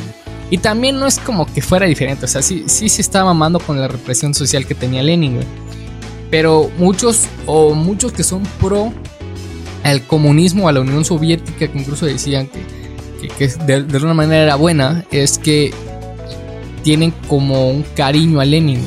Y 0.49 0.57
también 0.57 0.99
no 0.99 1.07
es 1.07 1.19
como 1.19 1.45
que 1.45 1.61
fuera 1.61 1.85
diferente, 1.85 2.25
o 2.25 2.27
sea, 2.27 2.41
sí, 2.41 2.63
sí 2.67 2.89
se 2.89 3.01
estaba 3.01 3.25
mamando 3.25 3.59
con 3.59 3.79
la 3.79 3.87
represión 3.87 4.33
social 4.33 4.65
que 4.65 4.75
tenía 4.75 5.03
Lenin, 5.03 5.35
güey. 5.35 5.47
Pero 6.29 6.69
muchos, 6.77 7.25
o 7.45 7.73
muchos 7.73 8.11
que 8.11 8.23
son 8.23 8.43
pro 8.59 8.91
al 9.83 10.05
comunismo, 10.05 10.67
a 10.67 10.71
la 10.71 10.81
Unión 10.81 11.05
Soviética, 11.05 11.71
que 11.71 11.77
incluso 11.77 12.05
decían 12.05 12.49
que, 13.21 13.29
que, 13.29 13.47
de, 13.47 13.73
alguna 13.75 14.13
manera 14.13 14.43
era 14.43 14.55
buena, 14.55 15.05
es 15.11 15.37
que 15.37 15.71
tienen 16.83 17.11
como 17.27 17.69
un 17.69 17.83
cariño 17.95 18.39
a 18.39 18.45
Lenin. 18.45 18.81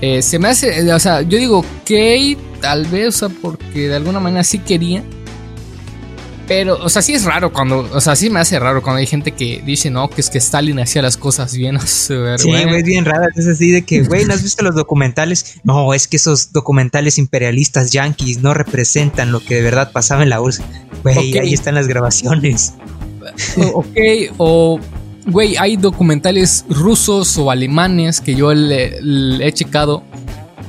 Eh, 0.00 0.20
se 0.20 0.38
me 0.38 0.48
hace, 0.48 0.92
o 0.92 0.98
sea, 0.98 1.22
yo 1.22 1.38
digo 1.38 1.64
que 1.84 2.14
tal 2.62 2.86
vez, 2.86 3.08
o 3.08 3.18
sea, 3.18 3.28
porque 3.28 3.88
de 3.88 3.96
alguna 3.96 4.20
manera 4.20 4.42
sí 4.44 4.58
quería 4.58 5.04
pero, 6.48 6.76
o 6.82 6.88
sea, 6.88 7.02
sí 7.02 7.14
es 7.14 7.24
raro 7.24 7.52
cuando, 7.52 7.88
o 7.92 8.00
sea, 8.00 8.16
sí 8.16 8.28
me 8.28 8.40
hace 8.40 8.58
raro 8.58 8.82
cuando 8.82 8.98
hay 8.98 9.06
gente 9.06 9.32
que 9.32 9.62
dice, 9.64 9.90
no, 9.90 10.10
que 10.10 10.20
es 10.20 10.28
que 10.28 10.38
Stalin 10.38 10.80
hacía 10.80 11.00
las 11.00 11.16
cosas 11.16 11.56
bien. 11.56 11.78
sí, 11.86 12.14
güey, 12.14 12.76
es 12.76 12.84
bien 12.84 13.04
raro. 13.04 13.26
Es 13.34 13.46
así 13.46 13.70
de 13.70 13.82
que, 13.82 14.02
güey, 14.02 14.24
¿no 14.24 14.34
has 14.34 14.42
visto 14.42 14.62
los 14.62 14.74
documentales? 14.74 15.60
No, 15.64 15.94
es 15.94 16.08
que 16.08 16.16
esos 16.16 16.52
documentales 16.52 17.16
imperialistas 17.18 17.92
yanquis 17.92 18.42
no 18.42 18.54
representan 18.54 19.32
lo 19.32 19.40
que 19.40 19.54
de 19.54 19.62
verdad 19.62 19.92
pasaba 19.92 20.24
en 20.24 20.30
la 20.30 20.40
URSS. 20.40 20.62
Güey, 21.02 21.38
ahí 21.38 21.54
están 21.54 21.74
las 21.74 21.88
grabaciones. 21.88 22.74
ok, 23.72 23.96
o, 24.36 24.80
güey, 25.26 25.56
hay 25.56 25.76
documentales 25.76 26.64
rusos 26.68 27.38
o 27.38 27.50
alemanes 27.50 28.20
que 28.20 28.34
yo 28.34 28.52
le 28.52 29.46
he 29.46 29.52
checado 29.52 30.02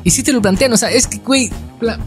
y 0.03 0.11
si 0.11 0.23
te 0.23 0.33
lo 0.33 0.41
plantean, 0.41 0.73
o 0.73 0.77
sea, 0.77 0.91
es 0.91 1.07
que, 1.07 1.19
güey, 1.19 1.49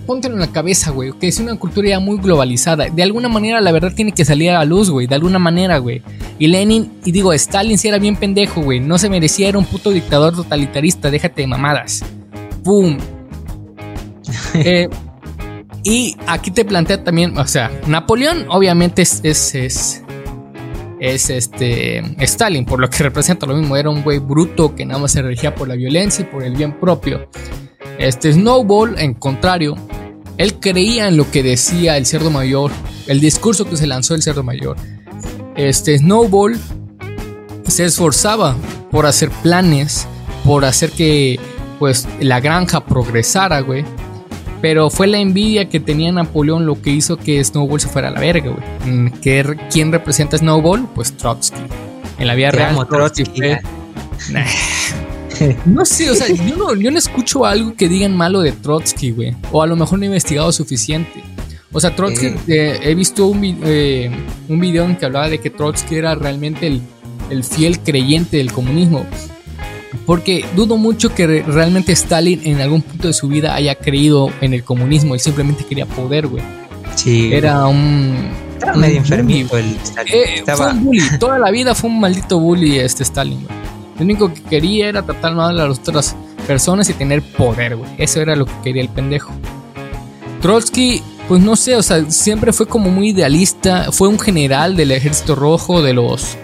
póntelo 0.06 0.34
en 0.34 0.40
la 0.40 0.52
cabeza, 0.52 0.90
güey, 0.90 1.12
que 1.12 1.28
es 1.28 1.38
una 1.40 1.56
cultura 1.56 1.88
ya 1.88 2.00
muy 2.00 2.18
globalizada. 2.18 2.86
De 2.88 3.02
alguna 3.02 3.28
manera 3.28 3.60
la 3.60 3.72
verdad 3.72 3.92
tiene 3.94 4.12
que 4.12 4.24
salir 4.24 4.50
a 4.50 4.58
la 4.58 4.64
luz, 4.64 4.90
güey, 4.90 5.06
de 5.06 5.14
alguna 5.14 5.38
manera, 5.38 5.78
güey. 5.78 6.02
Y 6.38 6.48
Lenin, 6.48 6.92
y 7.04 7.12
digo, 7.12 7.32
Stalin 7.32 7.78
sí 7.78 7.88
era 7.88 7.98
bien 7.98 8.16
pendejo, 8.16 8.62
güey, 8.62 8.80
no 8.80 8.98
se 8.98 9.08
merecía, 9.08 9.48
era 9.48 9.58
un 9.58 9.64
puto 9.64 9.90
dictador 9.90 10.34
totalitarista, 10.34 11.10
déjate 11.10 11.42
de 11.42 11.46
mamadas. 11.46 12.04
¡Pum! 12.62 12.98
Eh, 14.54 14.88
y 15.84 16.16
aquí 16.26 16.50
te 16.50 16.64
plantea 16.64 17.04
también, 17.04 17.38
o 17.38 17.46
sea, 17.46 17.70
Napoleón 17.86 18.46
obviamente 18.48 19.02
es, 19.02 19.20
es, 19.22 19.54
es, 19.54 20.02
es 20.98 21.30
este 21.30 21.98
Stalin, 22.24 22.64
por 22.64 22.80
lo 22.80 22.90
que 22.90 22.98
representa 23.04 23.46
lo 23.46 23.54
mismo, 23.54 23.76
era 23.76 23.88
un 23.88 24.02
güey 24.02 24.18
bruto 24.18 24.74
que 24.74 24.84
nada 24.84 24.98
más 24.98 25.12
se 25.12 25.22
regía 25.22 25.54
por 25.54 25.68
la 25.68 25.76
violencia 25.76 26.22
y 26.22 26.26
por 26.26 26.42
el 26.42 26.56
bien 26.56 26.80
propio. 26.80 27.28
Este 27.98 28.32
Snowball, 28.32 28.98
en 28.98 29.14
contrario, 29.14 29.76
él 30.36 30.58
creía 30.60 31.08
en 31.08 31.16
lo 31.16 31.30
que 31.30 31.42
decía 31.42 31.96
el 31.96 32.06
cerdo 32.06 32.30
mayor, 32.30 32.70
el 33.06 33.20
discurso 33.20 33.64
que 33.64 33.76
se 33.76 33.86
lanzó 33.86 34.14
el 34.14 34.22
cerdo 34.22 34.42
mayor. 34.42 34.76
Este 35.56 35.96
Snowball 35.98 36.58
se 37.66 37.84
esforzaba 37.84 38.56
por 38.90 39.06
hacer 39.06 39.30
planes, 39.42 40.06
por 40.44 40.64
hacer 40.64 40.90
que 40.90 41.40
pues 41.78 42.06
la 42.20 42.40
granja 42.40 42.84
progresara, 42.84 43.60
güey. 43.60 43.84
Pero 44.60 44.90
fue 44.90 45.06
la 45.06 45.18
envidia 45.18 45.68
que 45.68 45.80
tenía 45.80 46.10
Napoleón 46.12 46.66
lo 46.66 46.80
que 46.80 46.90
hizo 46.90 47.16
que 47.16 47.42
Snowball 47.42 47.80
se 47.80 47.88
fuera 47.88 48.08
a 48.08 48.10
la 48.10 48.20
verga, 48.20 48.50
güey. 48.50 48.94
Mm, 48.94 49.56
¿Quién 49.70 49.92
representa 49.92 50.36
a 50.36 50.38
Snowball? 50.38 50.88
Pues 50.94 51.16
Trotsky. 51.16 51.60
En 52.18 52.26
la 52.26 52.34
vida 52.34 52.50
real, 52.50 52.76
Trotsky 52.88 53.24
fue... 53.24 53.60
No 55.66 55.84
sé, 55.84 56.10
o 56.10 56.14
sea, 56.14 56.28
yo 56.28 56.56
no, 56.56 56.74
yo 56.74 56.90
no 56.90 56.98
escucho 56.98 57.44
algo 57.44 57.74
que 57.74 57.88
digan 57.88 58.16
malo 58.16 58.40
de 58.40 58.52
Trotsky, 58.52 59.10
güey. 59.12 59.34
O 59.52 59.62
a 59.62 59.66
lo 59.66 59.76
mejor 59.76 59.98
no 59.98 60.04
he 60.04 60.06
investigado 60.08 60.50
suficiente. 60.52 61.22
O 61.72 61.80
sea, 61.80 61.94
Trotsky, 61.94 62.34
eh. 62.48 62.78
He 62.82 62.94
visto 62.94 63.26
un, 63.26 63.42
eh, 63.64 64.10
un 64.48 64.60
video 64.60 64.84
en 64.84 64.96
que 64.96 65.04
hablaba 65.06 65.28
de 65.28 65.38
que 65.38 65.50
Trotsky 65.50 65.96
era 65.96 66.14
realmente 66.14 66.66
el, 67.30 67.44
fiel 67.44 67.80
creyente 67.80 68.36
del 68.38 68.52
comunismo. 68.52 69.04
Porque 70.06 70.44
dudo 70.54 70.76
mucho 70.76 71.14
que 71.14 71.26
re- 71.26 71.42
realmente 71.42 71.92
Stalin 71.92 72.40
en 72.44 72.60
algún 72.60 72.82
punto 72.82 73.08
de 73.08 73.14
su 73.14 73.28
vida 73.28 73.54
haya 73.54 73.74
creído 73.74 74.30
en 74.40 74.54
el 74.54 74.62
comunismo. 74.62 75.14
Él 75.14 75.20
simplemente 75.20 75.64
quería 75.64 75.86
poder, 75.86 76.28
güey. 76.28 76.42
Sí. 76.94 77.30
Era 77.32 77.66
un. 77.66 78.14
Estaba 78.54 78.76
medio 78.76 78.98
enfermito 78.98 79.56
el 79.58 79.76
Stalin. 79.82 80.14
Eh, 80.14 80.24
Estaba- 80.36 80.56
Fue 80.56 80.72
un 80.72 80.84
bully. 80.84 81.02
Toda 81.18 81.38
la 81.38 81.50
vida 81.50 81.74
fue 81.74 81.90
un 81.90 82.00
maldito 82.00 82.38
bully 82.38 82.78
este 82.78 83.02
Stalin, 83.02 83.42
güey. 83.44 83.65
Lo 83.98 84.04
único 84.04 84.32
que 84.32 84.42
quería 84.42 84.88
era 84.88 85.02
tratar 85.02 85.34
mal 85.34 85.58
a 85.58 85.68
las 85.68 85.78
otras 85.78 86.14
personas 86.46 86.88
y 86.90 86.94
tener 86.94 87.22
poder, 87.22 87.76
güey. 87.76 87.90
Eso 87.98 88.20
era 88.20 88.36
lo 88.36 88.46
que 88.46 88.52
quería 88.62 88.82
el 88.82 88.88
pendejo. 88.88 89.32
Trotsky, 90.40 91.02
pues 91.28 91.42
no 91.42 91.56
sé, 91.56 91.76
o 91.76 91.82
sea, 91.82 92.08
siempre 92.10 92.52
fue 92.52 92.66
como 92.66 92.90
muy 92.90 93.10
idealista. 93.10 93.90
Fue 93.90 94.08
un 94.08 94.18
general 94.18 94.76
del 94.76 94.92
ejército 94.92 95.34
rojo 95.34 95.82
de 95.82 95.94
los 95.94 96.36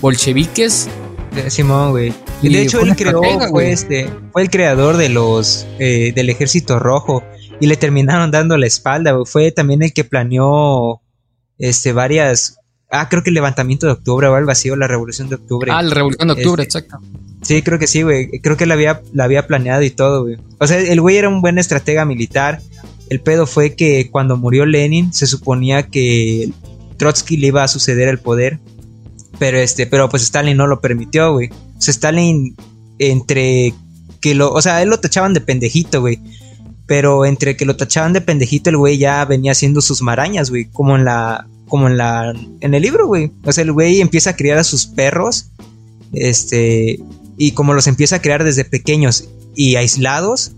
bolcheviques. 0.00 0.88
de 1.34 1.50
Simón, 1.50 1.90
güey. 1.90 2.12
De 2.42 2.62
hecho 2.62 2.80
él 2.80 2.94
creó, 2.96 3.22
fue 3.50 3.72
este, 3.72 4.08
fue 4.32 4.42
el 4.42 4.50
creador 4.50 4.96
de 4.96 5.08
los 5.08 5.66
eh, 5.78 6.12
del 6.14 6.28
ejército 6.28 6.78
rojo 6.78 7.22
y 7.60 7.66
le 7.66 7.76
terminaron 7.76 8.30
dando 8.30 8.56
la 8.58 8.66
espalda, 8.66 9.12
güey. 9.12 9.24
Fue 9.26 9.52
también 9.52 9.82
el 9.82 9.92
que 9.92 10.04
planeó 10.04 11.00
este 11.58 11.92
varias 11.92 12.58
ah, 12.94 13.08
creo 13.08 13.22
que 13.22 13.30
el 13.30 13.34
levantamiento 13.34 13.86
de 13.86 13.92
octubre 13.92 14.26
o 14.28 14.34
algo 14.34 14.50
así 14.50 14.70
o 14.70 14.76
la 14.76 14.86
revolución 14.86 15.28
de 15.28 15.36
octubre. 15.36 15.70
Ah, 15.72 15.82
la 15.82 15.94
revolución 15.94 16.28
de 16.28 16.34
octubre, 16.34 16.62
Este, 16.62 16.78
exacto. 16.78 17.04
Sí, 17.42 17.62
creo 17.62 17.78
que 17.78 17.86
sí, 17.86 18.02
güey. 18.02 18.40
Creo 18.40 18.56
que 18.56 18.64
la 18.64 18.74
había, 18.74 19.02
la 19.12 19.24
había 19.24 19.46
planeado 19.46 19.82
y 19.82 19.90
todo, 19.90 20.22
güey. 20.22 20.38
O 20.58 20.66
sea, 20.66 20.80
el 20.80 21.00
güey 21.00 21.18
era 21.18 21.28
un 21.28 21.42
buen 21.42 21.58
estratega 21.58 22.04
militar. 22.04 22.60
El 23.10 23.20
pedo 23.20 23.46
fue 23.46 23.74
que 23.74 24.10
cuando 24.10 24.36
murió 24.38 24.64
Lenin 24.64 25.12
se 25.12 25.26
suponía 25.26 25.82
que 25.82 26.50
Trotsky 26.96 27.36
le 27.36 27.48
iba 27.48 27.62
a 27.62 27.68
suceder 27.68 28.08
el 28.08 28.18
poder. 28.18 28.60
Pero 29.38 29.58
este, 29.58 29.86
pero 29.86 30.08
pues 30.08 30.22
Stalin 30.22 30.56
no 30.56 30.66
lo 30.66 30.80
permitió, 30.80 31.32
güey. 31.32 31.50
O 31.76 31.80
sea, 31.80 31.92
Stalin 31.92 32.56
entre 32.98 33.74
que 34.22 34.34
lo, 34.34 34.50
o 34.52 34.62
sea, 34.62 34.80
él 34.80 34.88
lo 34.88 35.00
tachaban 35.00 35.34
de 35.34 35.42
pendejito, 35.42 36.00
güey. 36.00 36.18
Pero 36.86 37.26
entre 37.26 37.56
que 37.56 37.66
lo 37.66 37.76
tachaban 37.76 38.14
de 38.14 38.22
pendejito, 38.22 38.70
el 38.70 38.78
güey 38.78 38.96
ya 38.96 39.24
venía 39.26 39.52
haciendo 39.52 39.82
sus 39.82 40.00
marañas, 40.00 40.48
güey, 40.48 40.66
como 40.66 40.96
en 40.96 41.04
la 41.04 41.46
como 41.74 41.88
en 41.88 41.96
la 41.96 42.32
en 42.60 42.72
el 42.72 42.82
libro, 42.82 43.08
güey. 43.08 43.32
O 43.44 43.50
sea, 43.50 43.64
el 43.64 43.72
güey 43.72 44.00
empieza 44.00 44.30
a 44.30 44.36
criar 44.36 44.58
a 44.58 44.62
sus 44.62 44.86
perros 44.86 45.46
este 46.12 47.00
y 47.36 47.50
como 47.50 47.74
los 47.74 47.88
empieza 47.88 48.14
a 48.14 48.22
crear 48.22 48.44
desde 48.44 48.64
pequeños 48.64 49.28
y 49.56 49.74
aislados, 49.74 50.52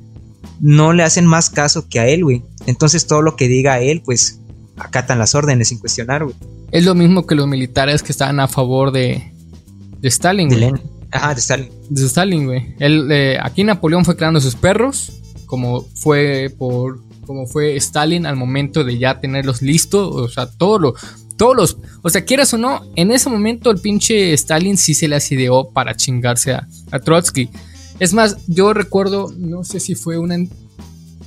no 0.60 0.92
le 0.92 1.04
hacen 1.04 1.24
más 1.24 1.48
caso 1.48 1.88
que 1.88 2.00
a 2.00 2.06
él, 2.06 2.22
güey. 2.22 2.42
Entonces 2.66 3.06
todo 3.06 3.22
lo 3.22 3.34
que 3.34 3.48
diga 3.48 3.80
él, 3.80 4.02
pues 4.04 4.40
acatan 4.76 5.18
las 5.18 5.34
órdenes 5.34 5.68
sin 5.68 5.78
cuestionar, 5.78 6.22
güey. 6.24 6.36
Es 6.70 6.84
lo 6.84 6.94
mismo 6.94 7.26
que 7.26 7.34
los 7.34 7.48
militares 7.48 8.02
que 8.02 8.12
estaban 8.12 8.38
a 8.38 8.46
favor 8.46 8.92
de, 8.92 9.32
de 9.98 10.08
Stalin, 10.08 10.50
De 10.50 10.68
güey. 10.68 10.82
Ajá, 11.12 11.32
de 11.32 11.40
Stalin. 11.40 11.70
de 11.88 12.04
Stalin, 12.04 12.44
güey. 12.44 12.74
Él, 12.78 13.10
eh, 13.10 13.38
aquí 13.42 13.64
Napoleón 13.64 14.04
fue 14.04 14.16
creando 14.16 14.38
sus 14.38 14.54
perros, 14.54 15.14
como 15.46 15.80
fue 15.80 16.52
por, 16.58 17.00
como 17.26 17.46
fue 17.46 17.76
Stalin 17.76 18.26
al 18.26 18.36
momento 18.36 18.84
de 18.84 18.98
ya 18.98 19.20
tenerlos 19.20 19.62
listos, 19.62 20.14
o 20.14 20.28
sea, 20.28 20.46
todo 20.46 20.78
lo, 20.78 20.94
todos 21.36 21.56
los, 21.56 21.78
o 22.02 22.08
sea, 22.08 22.24
quieras 22.24 22.54
o 22.54 22.58
no, 22.58 22.82
en 22.96 23.10
ese 23.10 23.28
momento 23.28 23.70
el 23.70 23.78
pinche 23.78 24.32
Stalin 24.32 24.76
sí 24.76 24.94
se 24.94 25.08
las 25.08 25.30
ideó 25.32 25.70
para 25.70 25.96
chingarse 25.96 26.52
a, 26.52 26.66
a 26.90 26.98
Trotsky. 26.98 27.50
Es 27.98 28.12
más, 28.14 28.36
yo 28.46 28.72
recuerdo, 28.72 29.32
no 29.36 29.64
sé 29.64 29.80
si 29.80 29.94
fue 29.94 30.18
una, 30.18 30.36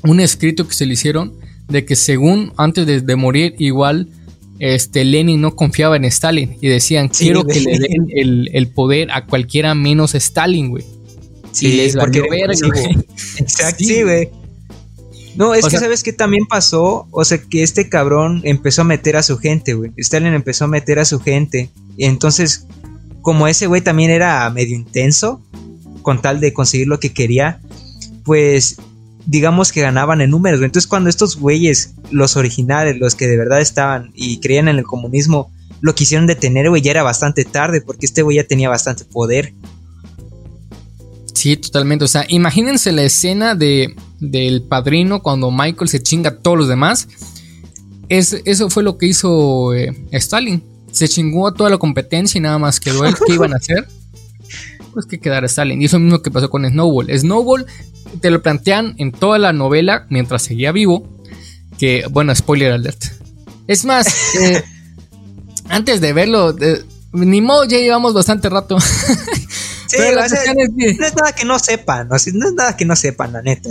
un 0.03 0.19
escrito 0.19 0.67
que 0.67 0.73
se 0.73 0.85
le 0.85 0.93
hicieron 0.93 1.33
de 1.67 1.85
que 1.85 1.95
según 1.95 2.53
antes 2.57 2.87
de, 2.87 3.01
de 3.01 3.15
morir 3.15 3.55
igual 3.59 4.07
este 4.59 5.05
Lenin 5.05 5.39
no 5.39 5.55
confiaba 5.55 5.95
en 5.95 6.05
Stalin 6.05 6.57
y 6.59 6.67
decían 6.67 7.07
quiero 7.07 7.45
que 7.45 7.61
le 7.61 7.79
den 7.79 8.07
el, 8.13 8.49
el 8.53 8.67
poder 8.67 9.09
a 9.11 9.25
cualquiera 9.25 9.73
menos 9.73 10.15
Stalin, 10.15 10.69
güey. 10.69 10.83
Sí, 11.51 11.67
y 11.67 11.77
les 11.77 11.95
porque 11.95 12.21
verga, 12.29 12.53
güey. 12.67 12.97
Exacto, 13.37 13.83
sí, 13.83 14.03
güey. 14.03 14.29
No, 15.35 15.53
es 15.53 15.63
O 15.65 15.67
que 15.67 15.71
sea- 15.71 15.81
sabes 15.81 16.03
qué 16.03 16.11
también 16.13 16.45
pasó, 16.47 17.07
o 17.11 17.23
sea, 17.23 17.37
que 17.37 17.63
este 17.63 17.87
cabrón 17.87 18.41
empezó 18.43 18.81
a 18.81 18.85
meter 18.85 19.15
a 19.15 19.23
su 19.23 19.37
gente, 19.37 19.73
güey. 19.73 19.91
Stalin 19.97 20.33
empezó 20.33 20.65
a 20.65 20.67
meter 20.67 20.99
a 20.99 21.05
su 21.05 21.19
gente. 21.19 21.69
Y 21.97 22.05
entonces, 22.05 22.65
como 23.21 23.47
ese 23.47 23.67
güey 23.67 23.81
también 23.81 24.11
era 24.11 24.49
medio 24.49 24.75
intenso, 24.75 25.41
con 26.01 26.21
tal 26.21 26.39
de 26.39 26.53
conseguir 26.53 26.87
lo 26.87 26.99
que 26.99 27.13
quería, 27.13 27.61
pues 28.23 28.77
digamos 29.25 29.71
que 29.71 29.81
ganaban 29.81 30.21
en 30.21 30.31
números. 30.31 30.59
güey. 30.59 30.65
Entonces, 30.67 30.87
cuando 30.87 31.09
estos 31.09 31.37
güeyes, 31.37 31.93
los 32.09 32.35
originales, 32.35 32.97
los 32.99 33.15
que 33.15 33.27
de 33.27 33.37
verdad 33.37 33.61
estaban 33.61 34.11
y 34.15 34.39
creían 34.39 34.67
en 34.67 34.77
el 34.79 34.83
comunismo, 34.85 35.51
lo 35.81 35.93
quisieron 35.95 36.25
detener, 36.27 36.69
güey, 36.69 36.81
ya 36.81 36.91
era 36.91 37.03
bastante 37.03 37.45
tarde, 37.45 37.81
porque 37.81 38.05
este 38.07 38.21
güey 38.23 38.37
ya 38.37 38.43
tenía 38.45 38.67
bastante 38.69 39.05
poder. 39.05 39.53
Sí, 41.33 41.55
totalmente. 41.57 42.05
O 42.05 42.07
sea, 42.07 42.25
imagínense 42.27 42.91
la 42.91 43.03
escena 43.03 43.55
de 43.55 43.95
del 44.19 44.63
padrino 44.63 45.21
cuando 45.21 45.51
Michael 45.51 45.89
se 45.89 46.01
chinga 46.01 46.29
a 46.29 46.37
todos 46.37 46.57
los 46.57 46.67
demás. 46.67 47.07
Es, 48.09 48.41
eso 48.45 48.69
fue 48.69 48.83
lo 48.83 48.97
que 48.97 49.07
hizo 49.07 49.73
eh, 49.73 49.95
Stalin. 50.11 50.63
Se 50.91 51.07
chingó 51.07 51.47
a 51.47 51.53
toda 51.53 51.69
la 51.69 51.77
competencia 51.77 52.37
y 52.37 52.41
nada 52.41 52.57
más 52.57 52.79
quedó 52.79 53.05
él. 53.05 53.15
¿Qué 53.25 53.33
iban 53.33 53.53
a 53.53 53.57
hacer? 53.57 53.87
Pues 54.91 55.05
que 55.05 55.19
quedara 55.19 55.45
Stalin. 55.45 55.79
Y 55.79 55.85
eso 55.85 55.99
mismo 55.99 56.23
que 56.23 56.31
pasó 56.31 56.49
con 56.49 56.67
Snowball. 56.67 57.15
Snowball 57.17 57.67
te 58.21 58.31
lo 58.31 58.41
plantean 58.41 58.95
en 58.97 59.11
toda 59.11 59.37
la 59.37 59.53
novela 59.53 60.07
mientras 60.09 60.41
seguía 60.41 60.71
vivo. 60.71 61.07
Que, 61.77 62.05
bueno, 62.09 62.33
spoiler 62.33 62.71
alert. 62.71 63.05
Es 63.67 63.85
más, 63.85 64.07
eh, 64.41 64.63
antes 65.69 66.01
de 66.01 66.11
verlo, 66.11 66.55
eh, 66.59 66.83
ni 67.13 67.39
modo, 67.39 67.65
ya 67.65 67.77
llevamos 67.77 68.15
bastante 68.15 68.49
rato. 68.49 68.77
Sí, 69.89 69.95
Pero 69.97 70.17
la 70.17 70.25
o 70.25 70.29
sea, 70.29 70.37
cuestión 70.43 70.57
es 70.59 70.69
que- 70.77 70.93
no 70.99 71.05
es 71.07 71.15
nada 71.15 71.31
que 71.33 71.45
no 71.45 71.57
sepan, 71.57 72.11
o 72.11 72.19
sea, 72.19 72.31
no 72.35 72.47
es 72.47 72.53
nada 72.53 72.77
que 72.77 72.85
no 72.85 72.95
sepan, 72.95 73.33
la 73.33 73.41
neta. 73.41 73.69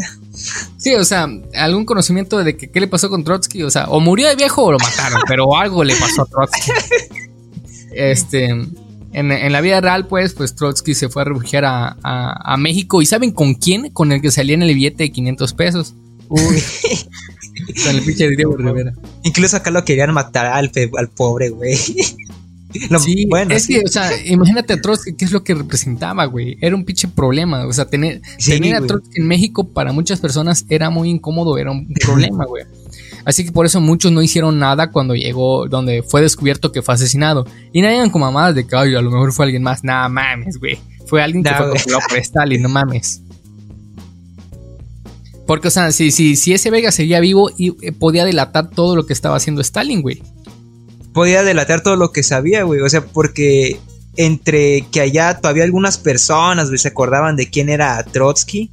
Sí, 0.77 0.93
o 0.95 1.05
sea, 1.05 1.29
algún 1.55 1.85
conocimiento 1.85 2.39
de 2.43 2.57
que 2.57 2.71
qué 2.73 2.81
le 2.81 2.89
pasó 2.89 3.09
con 3.09 3.23
Trotsky, 3.23 3.63
o 3.63 3.71
sea, 3.71 3.85
o 3.89 4.01
murió 4.01 4.27
de 4.29 4.35
viejo 4.35 4.65
o 4.65 4.73
lo 4.73 4.79
mataron, 4.79 5.21
pero 5.29 5.57
algo 5.57 5.85
le 5.85 5.95
pasó 5.95 6.23
a 6.23 6.27
Trotsky. 6.27 6.73
Este, 7.93 8.47
en, 8.47 8.69
en 9.13 9.53
la 9.53 9.61
vida 9.61 9.81
real, 9.81 10.07
pues, 10.09 10.35
pues 10.35 10.55
Trotsky 10.55 10.95
se 10.95 11.09
fue 11.09 11.23
a 11.23 11.27
refugiar 11.27 11.65
a, 11.65 11.97
a- 12.03 12.53
a 12.55 12.57
México. 12.57 13.01
¿Y 13.01 13.07
saben 13.07 13.31
con 13.33 13.55
quién? 13.55 13.91
Con 13.91 14.13
el 14.13 14.21
que 14.21 14.31
salía 14.31 14.55
en 14.55 14.63
el 14.63 14.75
billete 14.75 15.05
de 15.05 15.13
500 15.13 15.55
pesos. 15.55 15.95
Uy, 16.29 16.63
Con 17.85 17.97
el 17.97 18.03
pinche 18.03 18.29
Diego 18.29 18.57
Rivera. 18.57 18.93
incluso 19.25 19.57
acá 19.57 19.71
lo 19.71 19.85
querían 19.85 20.13
matar 20.13 20.47
al, 20.47 20.71
al 20.97 21.09
pobre, 21.09 21.49
güey. 21.51 21.77
Sí, 23.01 23.27
bueno, 23.27 23.55
es 23.55 23.65
sí. 23.65 23.75
que, 23.75 23.85
o 23.85 23.89
sea, 23.89 24.11
imagínate 24.27 24.75
a 24.75 24.81
Trotsky, 24.81 25.15
¿qué 25.15 25.25
es 25.25 25.33
lo 25.33 25.43
que 25.43 25.55
representaba, 25.55 26.25
güey? 26.27 26.59
Era 26.61 26.77
un 26.77 26.85
pinche 26.85 27.09
problema, 27.09 27.67
o 27.67 27.73
sea, 27.73 27.87
tener, 27.87 28.21
Sí, 28.39 28.53
tener 28.53 28.77
a. 28.77 28.87
Trotsky 28.87 29.21
en 29.21 29.27
México 29.27 29.69
para 29.69 29.93
muchas 29.93 30.21
personas 30.21 30.67
era 30.69 30.91
muy 30.91 31.09
incómodo, 31.09 31.59
era 31.59 31.71
un 31.71 31.93
problema, 32.05 32.45
güey. 32.45 32.65
Así 33.25 33.45
que 33.45 33.53
por 33.53 33.67
eso 33.67 33.81
muchos 33.81 34.11
no 34.11 34.23
hicieron 34.23 34.59
nada 34.59 34.91
cuando 34.91 35.15
llegó, 35.15 35.69
donde 35.69 36.03
fue 36.03 36.23
descubierto 36.23 36.73
que 36.73 36.81
fue 36.83 36.95
asesinado. 36.95 37.47
Y 37.73 37.83
nadie 37.83 38.11
con 38.11 38.23
mamadas 38.23 38.55
de 38.55 38.67
que, 38.67 38.75
ay, 38.75 38.95
a 38.95 39.03
lo 39.03 39.11
mejor 39.11 39.33
fue 39.33 39.45
alguien 39.45 39.63
más. 39.63 39.85
Nada 39.85 40.09
mames, 40.09 40.59
güey. 40.59 40.79
Fue 41.07 41.23
alguien 41.23 41.43
que 41.43 41.51
Nah, 41.51 41.57
fue 41.59 41.71
controlado 41.71 42.03
por 42.09 42.19
Stalin, 42.19 42.63
no 42.63 42.69
mames. 42.69 43.23
Porque, 45.47 45.69
o 45.69 45.71
sea, 45.71 45.93
si, 45.93 46.11
si, 46.11 46.37
si 46.37 46.53
ese 46.53 46.71
Vega 46.71 46.93
seguía 46.93 47.21
vivo, 47.21 47.51
y, 47.57 47.75
eh, 47.81 47.93
podía 47.93 48.25
delatar 48.27 48.71
todo 48.71 48.95
lo 48.95 49.07
que 49.07 49.15
estaba 49.15 49.37
haciendo 49.37 49.63
Stalin, 49.63 50.03
güey. 50.03 50.23
Podía 51.19 51.43
delatar 51.43 51.81
todo 51.83 51.97
lo 51.97 52.13
que 52.13 52.23
sabía, 52.23 52.63
güey. 52.63 52.81
O 52.81 52.89
sea, 52.89 53.05
porque 53.05 53.79
entre 54.17 54.83
que 54.93 55.01
allá 55.01 55.39
todavía 55.41 55.65
algunas 55.65 55.99
personas, 55.99 56.69
güey, 56.69 56.79
se 56.79 56.89
acordaban 56.89 57.35
de 57.37 57.51
quién 57.51 57.69
era 57.69 58.03
Trotsky. 58.05 58.71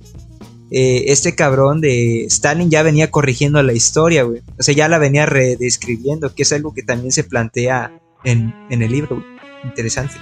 eh, 0.71 1.05
este 1.11 1.35
cabrón 1.35 1.79
de 1.81 2.25
Stalin 2.25 2.69
ya 2.69 2.81
venía 2.83 3.09
corrigiendo 3.11 3.61
la 3.63 3.73
historia, 3.73 4.23
güey. 4.23 4.41
O 4.59 4.63
sea, 4.63 4.73
ya 4.75 4.87
la 4.87 4.97
venía 4.97 5.25
redescribiendo, 5.25 6.33
que 6.35 6.43
es 6.43 6.51
algo 6.53 6.73
que 6.73 6.83
también 6.83 7.11
se 7.11 7.23
plantea 7.23 7.91
en, 8.23 8.53
en 8.69 8.81
el 8.81 8.91
libro, 8.91 9.15
güey. 9.17 9.27
Interesante. 9.63 10.13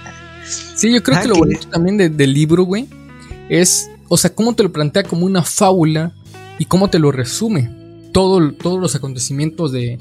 Sí, 0.76 0.92
yo 0.92 1.02
creo 1.02 1.18
Ah, 1.18 1.22
que 1.22 1.28
lo 1.28 1.34
bonito 1.36 1.68
también 1.68 1.96
de- 1.96 2.08
del 2.10 2.32
libro, 2.34 2.62
güey, 2.64 2.86
es, 3.48 3.90
o 4.08 4.16
sea, 4.16 4.34
cómo 4.34 4.54
te 4.54 4.62
lo 4.62 4.70
plantea 4.72 5.02
como 5.02 5.24
una 5.26 5.42
fábula 5.42 6.12
y 6.58 6.66
cómo 6.66 6.88
te 6.90 6.98
lo 6.98 7.10
resume. 7.12 7.70
Todo, 8.12 8.52
todos 8.52 8.78
los 8.80 8.94
acontecimientos 8.94 9.72
de, 9.72 9.98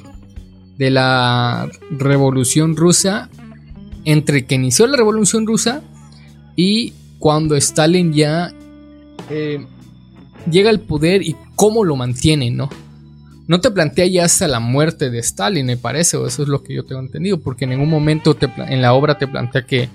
de 0.77 0.89
la 0.89 1.69
revolución 1.91 2.75
rusa, 2.75 3.29
entre 4.05 4.45
que 4.45 4.55
inició 4.55 4.87
la 4.87 4.97
revolución 4.97 5.45
rusa 5.47 5.81
y 6.55 6.93
cuando 7.19 7.55
Stalin 7.55 8.13
ya 8.13 8.51
eh, 9.29 9.65
llega 10.49 10.69
al 10.69 10.81
poder 10.81 11.21
y 11.21 11.35
cómo 11.55 11.83
lo 11.83 11.95
mantiene, 11.95 12.51
¿no? 12.51 12.69
No 13.47 13.59
te 13.61 13.71
plantea 13.71 14.07
ya 14.07 14.25
hasta 14.25 14.47
la 14.47 14.59
muerte 14.59 15.09
de 15.09 15.19
Stalin, 15.19 15.65
me 15.65 15.77
parece, 15.77 16.17
o 16.17 16.25
eso 16.27 16.43
es 16.43 16.49
lo 16.49 16.63
que 16.63 16.73
yo 16.73 16.85
tengo 16.85 17.01
entendido, 17.01 17.39
porque 17.39 17.65
en 17.65 17.71
ningún 17.71 17.89
momento 17.89 18.35
en 18.57 18.81
la 18.81 18.93
obra 18.93 19.17
te 19.17 19.27
plantea 19.27 19.65
que, 19.65 19.89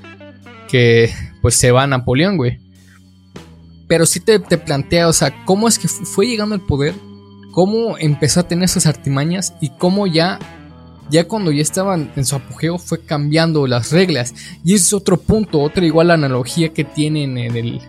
que 0.68 1.10
pues 1.42 1.54
se 1.54 1.70
va 1.70 1.86
Napoleón, 1.86 2.36
güey. 2.36 2.60
Pero 3.88 4.04
sí 4.04 4.20
te, 4.20 4.38
te 4.38 4.58
plantea, 4.58 5.08
o 5.08 5.14
sea, 5.14 5.44
cómo 5.46 5.66
es 5.66 5.78
que 5.78 5.88
fu- 5.88 6.04
fue 6.04 6.26
llegando 6.26 6.54
al 6.54 6.60
poder, 6.60 6.94
cómo 7.52 7.96
empezó 7.98 8.40
a 8.40 8.48
tener 8.48 8.64
esas 8.66 8.86
artimañas 8.86 9.54
y 9.62 9.70
cómo 9.70 10.06
ya, 10.06 10.38
ya 11.11 11.27
cuando 11.27 11.51
ya 11.53 11.62
estaban 11.62 12.12
en 12.16 12.25
su 12.25 12.37
apogeo 12.37 12.79
fue 12.79 13.01
cambiando 13.01 13.66
las 13.66 13.92
reglas. 13.92 14.35
Y 14.64 14.75
ese 14.75 14.85
es 14.87 14.92
otro 14.92 15.18
punto, 15.18 15.61
otra 15.61 15.85
igual 15.85 16.11
analogía 16.11 16.71
que 16.71 16.85
tienen 16.85 17.38
en 17.38 17.57
el, 17.57 17.81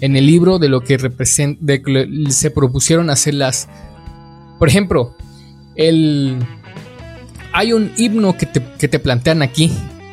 en 0.00 0.16
el 0.16 0.26
libro 0.26 0.58
de 0.58 0.68
lo 0.68 0.80
que 0.80 0.98
que 0.98 2.26
se 2.30 2.50
propusieron 2.50 3.10
hacer 3.10 3.34
las. 3.34 3.68
Por 4.58 4.68
ejemplo, 4.68 5.14
el. 5.76 6.38
Hay 7.52 7.72
un 7.72 7.92
himno 7.96 8.36
que 8.36 8.46
te, 8.46 8.62
que 8.78 8.88
te 8.88 8.98
plantean 8.98 9.42
aquí, 9.42 9.70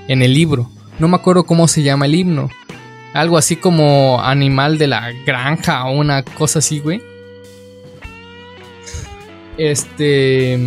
en 0.07 0.21
el 0.21 0.33
libro. 0.33 0.69
No 0.99 1.07
me 1.07 1.15
acuerdo 1.15 1.45
cómo 1.45 1.67
se 1.67 1.81
llama 1.81 2.05
el 2.05 2.15
himno. 2.15 2.49
Algo 3.13 3.37
así 3.37 3.55
como 3.55 4.21
animal 4.21 4.77
de 4.77 4.87
la 4.87 5.11
granja 5.25 5.85
o 5.85 5.97
una 5.97 6.23
cosa 6.23 6.59
así, 6.59 6.79
güey. 6.79 7.01
Este. 9.57 10.59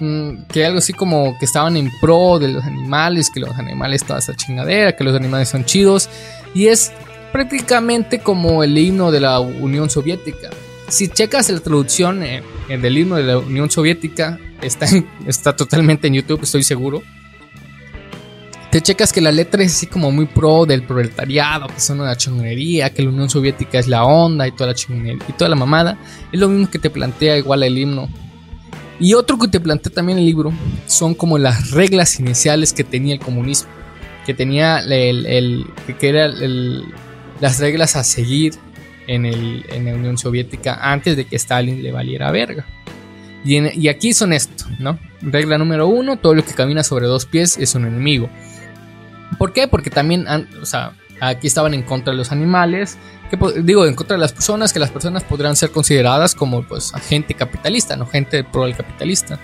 Mm, 0.00 0.44
que 0.50 0.64
algo 0.64 0.78
así 0.78 0.92
como 0.92 1.38
que 1.38 1.44
estaban 1.44 1.76
en 1.76 1.90
pro 2.00 2.38
de 2.38 2.48
los 2.48 2.64
animales, 2.64 3.30
que 3.30 3.40
los 3.40 3.56
animales 3.58 4.02
toda 4.04 4.18
esa 4.18 4.34
chingadera, 4.34 4.96
que 4.96 5.04
los 5.04 5.14
animales 5.14 5.48
son 5.48 5.64
chidos. 5.64 6.08
Y 6.54 6.66
es 6.66 6.92
prácticamente 7.32 8.18
como 8.18 8.64
el 8.64 8.76
himno 8.76 9.10
de 9.10 9.20
la 9.20 9.40
Unión 9.40 9.90
Soviética. 9.90 10.50
Si 10.88 11.08
checas 11.08 11.48
la 11.50 11.60
traducción 11.60 12.22
eh, 12.22 12.42
del 12.68 12.98
himno 12.98 13.16
de 13.16 13.22
la 13.22 13.38
Unión 13.38 13.70
Soviética, 13.70 14.38
está, 14.60 14.86
está 15.26 15.54
totalmente 15.54 16.08
en 16.08 16.14
YouTube, 16.14 16.42
estoy 16.42 16.64
seguro 16.64 17.02
te 18.70 18.80
checas 18.80 19.12
que 19.12 19.20
la 19.20 19.32
letra 19.32 19.64
es 19.64 19.74
así 19.74 19.86
como 19.86 20.12
muy 20.12 20.26
pro 20.26 20.64
del 20.64 20.84
proletariado, 20.84 21.66
que 21.66 21.80
son 21.80 22.00
una 22.00 22.14
chingonería, 22.16 22.90
que 22.90 23.02
la 23.02 23.08
Unión 23.08 23.28
Soviética 23.28 23.80
es 23.80 23.88
la 23.88 24.04
onda 24.04 24.46
y 24.46 24.52
toda 24.52 24.68
la 24.68 24.74
chingonería 24.74 25.18
y 25.28 25.32
toda 25.32 25.48
la 25.48 25.56
mamada. 25.56 25.98
Es 26.30 26.38
lo 26.38 26.48
mismo 26.48 26.70
que 26.70 26.78
te 26.78 26.88
plantea 26.88 27.36
igual 27.36 27.64
el 27.64 27.76
himno. 27.76 28.08
Y 29.00 29.14
otro 29.14 29.38
que 29.38 29.48
te 29.48 29.58
plantea 29.58 29.92
también 29.92 30.18
el 30.18 30.26
libro 30.26 30.52
son 30.86 31.14
como 31.14 31.38
las 31.38 31.70
reglas 31.70 32.20
iniciales 32.20 32.74
que 32.74 32.84
tenía 32.84 33.14
el 33.14 33.20
comunismo. 33.20 33.70
Que 34.26 34.34
tenía 34.34 34.80
el, 34.80 35.66
que 35.98 36.08
era 36.08 36.28
las 37.40 37.58
reglas 37.58 37.96
a 37.96 38.04
seguir 38.04 38.54
en, 39.06 39.24
en, 39.24 39.84
la 39.86 39.94
Unión 39.94 40.18
Soviética 40.18 40.78
antes 40.80 41.16
de 41.16 41.24
que 41.24 41.36
Stalin 41.36 41.82
le 41.82 41.90
valiera 41.90 42.30
verga. 42.30 42.66
Y, 43.42 43.56
y 43.80 43.88
aquí 43.88 44.12
son 44.12 44.34
esto, 44.34 44.66
¿no? 44.78 44.98
Regla 45.22 45.56
número 45.56 45.88
uno, 45.88 46.18
todo 46.18 46.34
lo 46.34 46.44
que 46.44 46.52
camina 46.52 46.84
sobre 46.84 47.06
dos 47.06 47.24
pies 47.24 47.56
es 47.56 47.74
un 47.74 47.86
enemigo. 47.86 48.28
¿Por 49.38 49.54
qué? 49.54 49.66
Porque 49.66 49.88
también, 49.88 50.26
o 50.60 50.66
sea, 50.66 50.92
aquí 51.20 51.46
estaban 51.46 51.74
en 51.74 51.82
contra 51.82 52.12
de 52.12 52.16
los 52.16 52.32
animales, 52.32 52.98
que, 53.30 53.38
digo, 53.62 53.86
en 53.86 53.94
contra 53.94 54.16
de 54.16 54.20
las 54.20 54.32
personas, 54.32 54.72
que 54.72 54.78
las 54.78 54.90
personas 54.90 55.22
podrán 55.22 55.56
ser 55.56 55.70
consideradas 55.70 56.34
como 56.34 56.62
pues 56.62 56.92
gente 57.08 57.34
capitalista, 57.34 57.96
no 57.96 58.06
gente 58.06 58.44
pro 58.44 58.64
del 58.64 58.76
capitalista. 58.76 59.38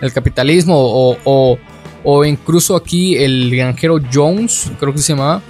El 0.00 0.12
capitalismo 0.12 0.74
o, 0.78 1.58
o, 2.04 2.24
incluso 2.24 2.76
aquí 2.76 3.16
el 3.16 3.54
granjero 3.54 3.98
Jones, 4.12 4.70
creo 4.78 4.92
que 4.92 5.00
se 5.00 5.12
llamaba, 5.12 5.42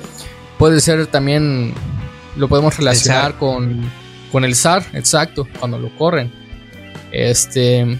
puede 0.59 0.81
ser 0.81 1.07
también, 1.07 1.74
lo 2.37 2.48
podemos 2.48 2.76
relacionar 2.76 3.35
con, 3.35 3.83
con 4.33 4.44
el 4.44 4.54
zar, 4.54 4.85
exacto, 4.94 5.46
cuando 5.59 5.78
lo 5.78 5.94
corren. 5.96 6.33
Este... 7.12 7.98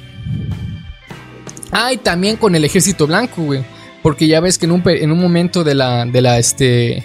Ah, 1.71 1.93
y 1.93 1.99
también 1.99 2.37
con 2.37 2.55
el 2.55 2.65
ejército 2.65 3.07
blanco, 3.07 3.43
güey 3.43 3.63
porque 4.03 4.27
ya 4.27 4.41
ves 4.41 4.59
que 4.59 4.67
en 4.67 4.73
un, 4.73 4.83
en 4.87 5.13
un 5.13 5.21
momento 5.21 5.65
de 5.65 5.75
la, 5.75 6.07
de 6.07 6.21
la, 6.21 6.39
este, 6.39 7.05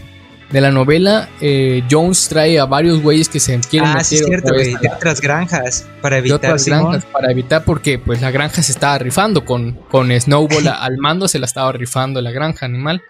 de 0.51 0.61
la 0.61 0.71
novela, 0.71 1.29
eh, 1.41 1.83
Jones 1.89 2.27
trae 2.29 2.59
a 2.59 2.65
varios 2.65 3.01
güeyes 3.01 3.27
que 3.27 3.39
se 3.39 3.59
quieren 3.61 3.89
ah, 3.89 4.03
Sí, 4.03 4.15
es 4.15 4.25
cierto, 4.25 4.53
güey, 4.53 4.75
de 4.75 4.89
otras 4.95 5.19
granjas 5.19 5.87
para 6.01 6.19
evitar. 6.19 6.39
De 6.39 6.47
otras 6.47 6.65
granjas 6.65 7.05
para 7.05 7.31
evitar 7.31 7.63
porque 7.63 7.97
pues 7.97 8.21
la 8.21 8.31
granja 8.31 8.61
se 8.61 8.71
estaba 8.71 8.97
rifando 8.99 9.45
con, 9.45 9.73
con 9.89 10.11
Snowball 10.11 10.67
al 10.79 10.97
mando, 10.97 11.27
se 11.27 11.39
la 11.39 11.45
estaba 11.45 11.71
rifando 11.71 12.21
la 12.21 12.31
granja 12.31 12.65
animal. 12.65 13.01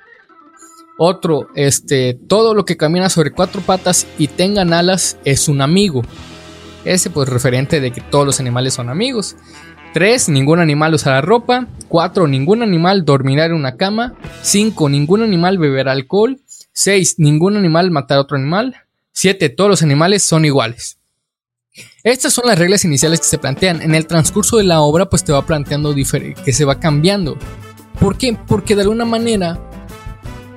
Otro, 0.98 1.50
este, 1.56 2.13
todo 2.13 2.54
lo 2.54 2.65
que 2.65 2.78
camina 2.78 3.10
sobre 3.10 3.32
cuatro 3.32 3.62
patas 3.62 4.06
y 4.17 4.28
tengan 4.28 4.74
alas 4.74 5.17
es 5.26 5.48
un 5.48 5.62
amigo. 5.62 6.04
Ese 6.86 7.10
pues 7.10 7.30
referente 7.30 7.80
de 7.80 7.91
que 7.91 8.02
todos 8.02 8.26
los 8.26 8.39
animales 8.39 8.74
son 8.76 8.89
amigos. 8.89 9.36
3. 9.93 10.30
Ningún 10.30 10.60
animal 10.60 10.93
usará 10.93 11.22
ropa. 11.22 11.67
4. 11.88 12.28
Ningún 12.28 12.62
animal 12.62 13.06
dormirá 13.06 13.46
en 13.46 13.54
una 13.54 13.78
cama. 13.78 14.15
5. 14.41 14.89
Ningún 14.89 15.22
animal 15.22 15.58
beberá 15.58 15.91
alcohol. 15.91 16.39
6. 16.74 17.16
Ningún 17.20 17.56
animal 17.58 17.92
matará 17.92 18.20
a 18.20 18.24
otro 18.24 18.38
animal. 18.38 18.76
7. 19.14 19.50
Todos 19.50 19.70
los 19.70 19.84
animales 19.84 20.24
son 20.24 20.46
iguales. 20.46 20.98
Estas 22.04 22.34
son 22.34 22.48
las 22.48 22.60
reglas 22.60 22.86
iniciales 22.86 23.20
que 23.20 23.26
se 23.26 23.38
plantean. 23.38 23.82
En 23.82 23.96
el 23.96 24.06
transcurso 24.06 24.58
de 24.58 24.64
la 24.64 24.82
obra, 24.82 25.10
pues 25.10 25.24
te 25.24 25.32
va 25.32 25.46
planteando 25.46 25.96
que 25.96 26.54
se 26.54 26.66
va 26.66 26.80
cambiando. 26.80 27.38
¿Por 28.00 28.18
qué? 28.18 28.38
Porque 28.48 28.76
de 28.76 28.82
alguna 28.82 29.06
manera 29.06 29.60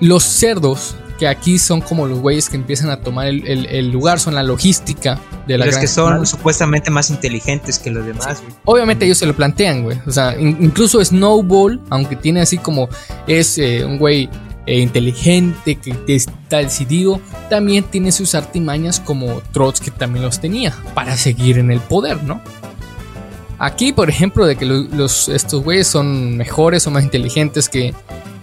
los 0.00 0.24
cerdos 0.24 0.96
que 1.18 1.26
aquí 1.26 1.58
son 1.58 1.80
como 1.80 2.06
los 2.06 2.18
güeyes 2.18 2.50
que 2.50 2.56
empiezan 2.56 2.90
a 2.90 3.00
tomar 3.00 3.28
el, 3.28 3.90
lugar, 3.90 4.20
son 4.20 4.34
la 4.34 4.42
logística 4.42 5.18
de 5.46 5.56
la 5.56 5.66
Los 5.66 5.78
que 5.78 5.86
son 5.86 6.26
supuestamente 6.26 6.90
más 6.90 7.08
inteligentes 7.10 7.78
que 7.78 7.90
los 7.90 8.04
demás, 8.04 8.42
Obviamente 8.64 9.06
ellos 9.06 9.18
se 9.18 9.26
lo 9.26 9.34
plantean, 9.34 9.82
güey. 9.82 9.98
O 10.06 10.10
sea, 10.10 10.38
incluso 10.38 11.02
Snowball, 11.02 11.80
aunque 11.88 12.16
tiene 12.16 12.40
así 12.42 12.58
como 12.58 12.88
es 13.26 13.56
eh, 13.56 13.84
un 13.84 13.98
güey 13.98 14.28
eh, 14.66 14.80
inteligente, 14.80 15.76
que 15.76 15.94
está 16.14 16.58
decidido, 16.58 17.20
también 17.48 17.84
tiene 17.84 18.10
sus 18.10 18.34
artimañas 18.34 19.00
como 19.00 19.40
Trotsky 19.52 19.92
también 19.92 20.24
los 20.24 20.40
tenía, 20.40 20.74
para 20.94 21.16
seguir 21.16 21.58
en 21.58 21.70
el 21.70 21.80
poder, 21.80 22.22
¿no? 22.24 22.40
Aquí, 23.58 23.92
por 23.92 24.10
ejemplo, 24.10 24.44
de 24.44 24.56
que 24.56 24.66
los, 24.66 25.28
estos 25.28 25.62
güeyes 25.62 25.86
son 25.86 26.36
mejores 26.36 26.86
o 26.86 26.90
más 26.90 27.04
inteligentes 27.04 27.68
que, 27.68 27.94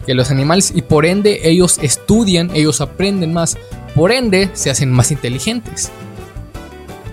que 0.08 0.16
los 0.16 0.32
animales 0.32 0.72
y 0.74 0.82
por 0.82 1.06
ende 1.06 1.42
ellos 1.44 1.78
estudian, 1.82 2.50
ellos 2.56 2.82
aprenden 2.82 3.34
más, 3.34 3.58
por 3.94 4.12
ende 4.12 4.50
se 4.54 4.70
hacen 4.70 4.92
más 4.92 5.12
inteligentes. 5.12 5.92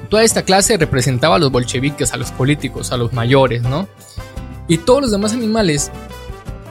Toda 0.09 0.23
esta 0.25 0.43
clase 0.43 0.77
representaba 0.77 1.37
a 1.37 1.39
los 1.39 1.53
bolcheviques, 1.53 2.13
a 2.13 2.17
los 2.17 2.31
políticos, 2.33 2.91
a 2.91 2.97
los 2.97 3.13
mayores, 3.13 3.63
¿no? 3.63 3.87
Y 4.67 4.79
todos 4.79 5.03
los 5.03 5.11
demás 5.11 5.33
animales, 5.33 5.91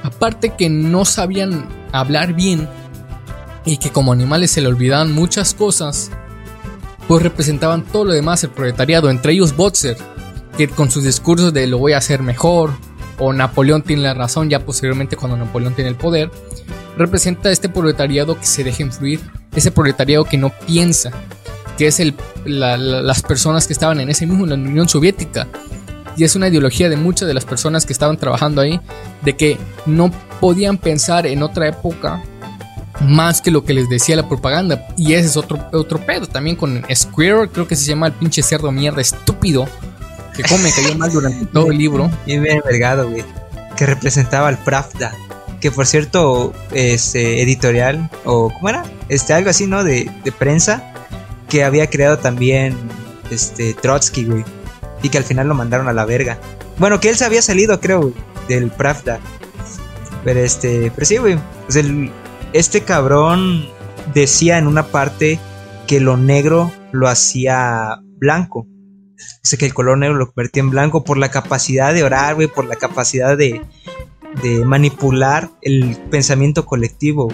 aparte 0.03 0.53
que 0.57 0.69
no 0.69 1.05
sabían 1.05 1.67
hablar 1.91 2.33
bien 2.33 2.67
y 3.65 3.77
que 3.77 3.91
como 3.91 4.11
animales 4.11 4.51
se 4.51 4.61
le 4.61 4.67
olvidaban 4.67 5.11
muchas 5.11 5.53
cosas, 5.53 6.11
pues 7.07 7.23
representaban 7.23 7.83
todo 7.83 8.05
lo 8.05 8.13
demás, 8.13 8.43
el 8.43 8.51
proletariado, 8.51 9.09
entre 9.09 9.33
ellos 9.33 9.55
Botzer, 9.55 9.97
que 10.57 10.67
con 10.67 10.91
sus 10.91 11.03
discursos 11.03 11.53
de 11.53 11.67
lo 11.67 11.77
voy 11.77 11.93
a 11.93 11.97
hacer 11.97 12.21
mejor, 12.21 12.71
o 13.17 13.33
Napoleón 13.33 13.81
tiene 13.81 14.03
la 14.03 14.13
razón 14.13 14.49
ya 14.49 14.65
posteriormente 14.65 15.17
cuando 15.17 15.37
Napoleón 15.37 15.75
tiene 15.75 15.89
el 15.89 15.95
poder, 15.95 16.31
representa 16.97 17.51
este 17.51 17.69
proletariado 17.69 18.39
que 18.39 18.45
se 18.45 18.63
deja 18.63 18.83
influir, 18.83 19.19
ese 19.55 19.71
proletariado 19.71 20.25
que 20.25 20.37
no 20.37 20.51
piensa, 20.65 21.11
que 21.77 21.87
es 21.87 21.99
el, 21.99 22.15
las 22.45 23.21
personas 23.21 23.67
que 23.67 23.73
estaban 23.73 23.99
en 23.99 24.09
ese 24.09 24.25
mismo, 24.25 24.43
en 24.43 24.49
la 24.49 24.55
Unión 24.55 24.89
Soviética. 24.89 25.47
Y 26.19 26.25
es 26.25 26.35
una 26.35 26.49
ideología 26.49 26.89
de 26.89 26.97
muchas 26.97 27.29
de 27.29 27.33
las 27.33 27.45
personas 27.45 27.85
que 27.85 27.93
estaban 27.93 28.17
trabajando 28.17 28.59
ahí, 28.59 28.81
de 29.23 29.37
que 29.37 29.57
no 29.85 30.11
podían 30.41 30.77
pensar 30.77 31.25
en 31.25 31.41
otra 31.43 31.69
época 31.69 32.21
más 32.99 33.39
que 33.39 33.51
lo 33.51 33.63
que 33.63 33.73
les 33.73 33.87
decía 33.87 34.17
la 34.17 34.27
propaganda. 34.27 34.85
Y 34.97 35.13
ese 35.13 35.27
es 35.27 35.37
otro, 35.37 35.69
otro 35.71 36.05
pedo. 36.05 36.27
También 36.27 36.57
con 36.57 36.83
Square, 36.93 37.51
creo 37.53 37.69
que 37.69 37.77
se 37.77 37.85
llama 37.85 38.07
el 38.07 38.11
pinche 38.11 38.43
cerdo 38.43 38.69
mierda 38.69 38.99
estúpido 38.99 39.65
que 40.35 40.43
come 40.43 40.69
cayó 40.73 40.93
mal 40.97 41.09
durante 41.09 41.45
todo 41.45 41.71
el 41.71 41.77
libro. 41.77 42.11
Bien 42.25 42.45
envergado, 42.45 43.09
güey. 43.09 43.23
Que 43.77 43.85
representaba 43.85 44.49
al 44.49 44.57
Pravda. 44.57 45.13
Que 45.61 45.71
por 45.71 45.87
cierto, 45.87 46.51
este 46.73 47.41
editorial, 47.41 48.09
o 48.25 48.51
¿cómo 48.51 48.67
era? 48.67 48.83
Este, 49.07 49.31
algo 49.31 49.51
así, 49.51 49.67
¿no? 49.67 49.85
De, 49.85 50.11
prensa. 50.37 50.83
Que 51.47 51.63
había 51.63 51.89
creado 51.89 52.19
también 52.19 52.75
este 53.31 53.73
Trotsky, 53.73 54.25
güey. 54.25 54.43
Y 55.01 55.09
que 55.09 55.17
al 55.17 55.23
final 55.23 55.47
lo 55.47 55.55
mandaron 55.55 55.87
a 55.87 55.93
la 55.93 56.05
verga. 56.05 56.39
Bueno, 56.77 56.99
que 56.99 57.09
él 57.09 57.15
se 57.15 57.25
había 57.25 57.41
salido, 57.41 57.79
creo, 57.79 58.13
del 58.47 58.69
Pravda. 58.69 59.19
Pero 60.23 60.39
este, 60.39 60.91
pero 60.93 61.05
sí, 61.05 61.17
güey. 61.17 61.37
Pues 61.65 61.81
este 62.53 62.81
cabrón 62.81 63.67
decía 64.13 64.57
en 64.57 64.67
una 64.67 64.87
parte 64.87 65.39
que 65.87 65.99
lo 65.99 66.17
negro 66.17 66.71
lo 66.91 67.07
hacía 67.07 67.99
blanco. 68.17 68.67
Sé 69.43 69.57
que 69.57 69.65
el 69.65 69.73
color 69.73 69.97
negro 69.97 70.15
lo 70.15 70.27
convertía 70.27 70.61
en 70.61 70.69
blanco 70.69 71.03
por 71.03 71.17
la 71.17 71.29
capacidad 71.29 71.93
de 71.93 72.03
orar, 72.03 72.35
güey, 72.35 72.47
por 72.47 72.65
la 72.65 72.75
capacidad 72.75 73.37
de, 73.37 73.61
de 74.41 74.65
manipular 74.65 75.49
el 75.61 75.97
pensamiento 76.09 76.65
colectivo. 76.65 77.29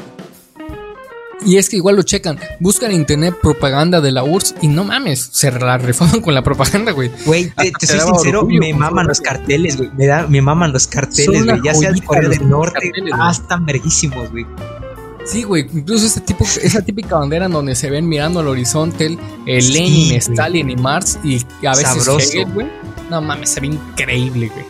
Y 1.44 1.58
es 1.58 1.70
que 1.70 1.76
igual 1.76 1.96
lo 1.96 2.04
checan, 2.04 2.40
buscan 2.60 2.92
en 2.92 2.98
internet 2.98 3.36
propaganda 3.42 4.02
de 4.02 4.12
la 4.12 4.24
URSS 4.24 4.56
y 4.62 4.68
no 4.68 4.84
mames, 4.84 5.30
se 5.32 5.52
la 5.52 5.78
rifaban 5.78 6.22
con 6.22 6.34
la 6.34 6.44
propaganda, 6.44 6.92
güey. 6.92 7.12
Güey, 7.26 7.52
te, 7.52 7.72
soy 7.88 8.00
sincero, 8.00 8.46
me 8.46 8.74
maman 8.74 9.08
los 9.08 9.22
carteles, 9.22 9.78
güey. 9.78 9.92
Me, 9.96 10.28
me 10.28 10.42
maman 10.42 10.72
los 10.72 10.88
carteles, 10.88 11.46
güey. 11.46 11.62
Ya 11.64 11.74
sea 11.74 11.92
de 11.92 12.02
Corea 12.02 12.30
del 12.30 12.48
Norte, 12.50 12.92
hasta 13.20 13.58
merguísimos, 13.58 14.32
güey. 14.32 14.46
Sí, 15.26 15.42
güey, 15.42 15.68
incluso 15.74 16.06
ese 16.06 16.22
tipo, 16.22 16.46
esa 16.46 16.82
típica 16.82 17.18
bandera 17.18 17.48
en 17.48 17.52
donde 17.52 17.74
se 17.74 17.90
ven 17.90 18.08
mirando 18.08 18.42
al 18.42 18.48
horizonte 18.48 19.18
el, 19.48 19.74
Lenin, 19.74 20.14
Stalin 20.14 20.70
y 20.70 20.76
Marx 20.76 21.18
y 21.24 21.44
a 21.66 21.72
veces 21.76 22.08
Hegel, 22.08 22.52
güey. 22.54 22.68
No 23.10 23.22
mames, 23.22 23.50
se 23.50 23.60
ve 23.60 23.68
increíble, 23.68 24.50
güey. 24.50 24.66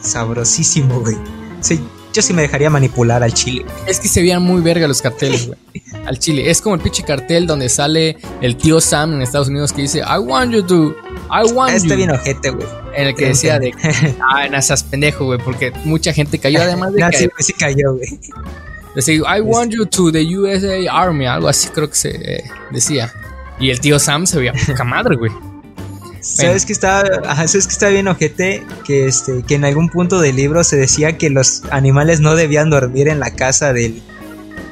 Sabrosísimo, 0.00 1.00
güey. 1.00 1.16
Sí, 1.60 1.80
yo 2.16 2.22
sí 2.22 2.32
me 2.32 2.40
dejaría 2.42 2.70
manipular 2.70 3.22
al 3.22 3.34
chile. 3.34 3.66
Es 3.86 4.00
que 4.00 4.08
se 4.08 4.22
veían 4.22 4.42
muy 4.42 4.62
verga 4.62 4.88
los 4.88 5.02
carteles, 5.02 5.48
güey. 5.48 5.58
al 6.06 6.18
chile. 6.18 6.50
Es 6.50 6.62
como 6.62 6.74
el 6.74 6.80
pinche 6.80 7.02
cartel 7.04 7.46
donde 7.46 7.68
sale 7.68 8.16
el 8.40 8.56
tío 8.56 8.80
Sam 8.80 9.12
en 9.12 9.22
Estados 9.22 9.48
Unidos 9.48 9.72
que 9.74 9.82
dice, 9.82 9.98
I 9.98 10.18
want 10.18 10.52
you 10.52 10.62
to, 10.62 10.96
I 11.30 11.52
want 11.52 11.74
Este 11.74 11.90
you. 11.90 11.96
bien 11.96 12.10
ojete, 12.10 12.50
güey. 12.50 12.66
En 12.96 13.08
el 13.08 13.14
que 13.14 13.26
decía 13.26 13.58
de, 13.58 13.74
ah, 14.32 14.48
no 14.48 14.62
seas 14.62 14.82
pendejo, 14.82 15.26
güey, 15.26 15.38
porque 15.38 15.72
mucha 15.84 16.14
gente 16.14 16.38
cayó 16.38 16.62
además 16.62 16.94
de 16.94 17.00
No, 17.00 17.10
que 17.10 17.18
sí, 17.18 17.28
sí 17.40 17.52
cayó, 17.52 17.94
güey. 17.94 18.18
decía, 18.94 19.16
I 19.36 19.42
want 19.42 19.72
you 19.72 19.84
to 19.84 20.10
the 20.10 20.22
USA 20.24 20.90
Army, 20.90 21.26
algo 21.26 21.48
así 21.48 21.68
creo 21.68 21.90
que 21.90 21.96
se 21.96 22.36
eh, 22.36 22.44
decía. 22.70 23.12
Y 23.60 23.68
el 23.68 23.80
tío 23.80 23.98
Sam 23.98 24.26
se 24.26 24.38
veía 24.38 24.54
poca 24.66 24.84
madre, 24.84 25.16
güey. 25.16 25.32
¿Sabes 26.20 26.66
que 26.66 26.72
estaba, 26.72 27.02
ajá, 27.26 27.46
¿sabes 27.48 27.66
que 27.66 27.72
estaba 27.72 27.92
bien 27.92 28.08
ojete? 28.08 28.64
Que, 28.84 29.06
este, 29.06 29.42
que 29.46 29.54
en 29.54 29.64
algún 29.64 29.88
punto 29.88 30.20
del 30.20 30.36
libro 30.36 30.64
se 30.64 30.76
decía 30.76 31.16
que 31.18 31.30
los 31.30 31.62
animales 31.70 32.20
no 32.20 32.34
debían 32.34 32.70
dormir 32.70 33.08
en 33.08 33.20
la 33.20 33.30
casa 33.34 33.72
del, 33.72 34.02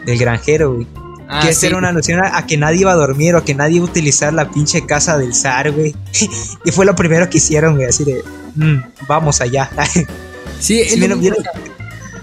del 0.06 0.18
granjero, 0.18 0.74
güey. 0.74 0.86
Ah, 1.28 1.40
que 1.46 1.54
sí. 1.54 1.66
era 1.66 1.78
una 1.78 1.88
alusión 1.88 2.20
a, 2.20 2.36
a 2.36 2.46
que 2.46 2.56
nadie 2.58 2.80
iba 2.80 2.92
a 2.92 2.96
dormir 2.96 3.34
o 3.34 3.44
que 3.44 3.54
nadie 3.54 3.76
iba 3.76 3.86
a 3.86 3.88
utilizar 3.88 4.32
la 4.34 4.50
pinche 4.50 4.84
casa 4.84 5.16
del 5.16 5.34
zar, 5.34 5.70
güey. 5.72 5.94
y 6.64 6.70
fue 6.72 6.84
lo 6.84 6.94
primero 6.94 7.28
que 7.30 7.38
hicieron, 7.38 7.76
güey, 7.76 7.86
así 7.88 8.04
de, 8.04 8.22
"Mm, 8.56 8.76
vamos 9.08 9.40
allá. 9.40 9.70
Sí, 10.60 10.82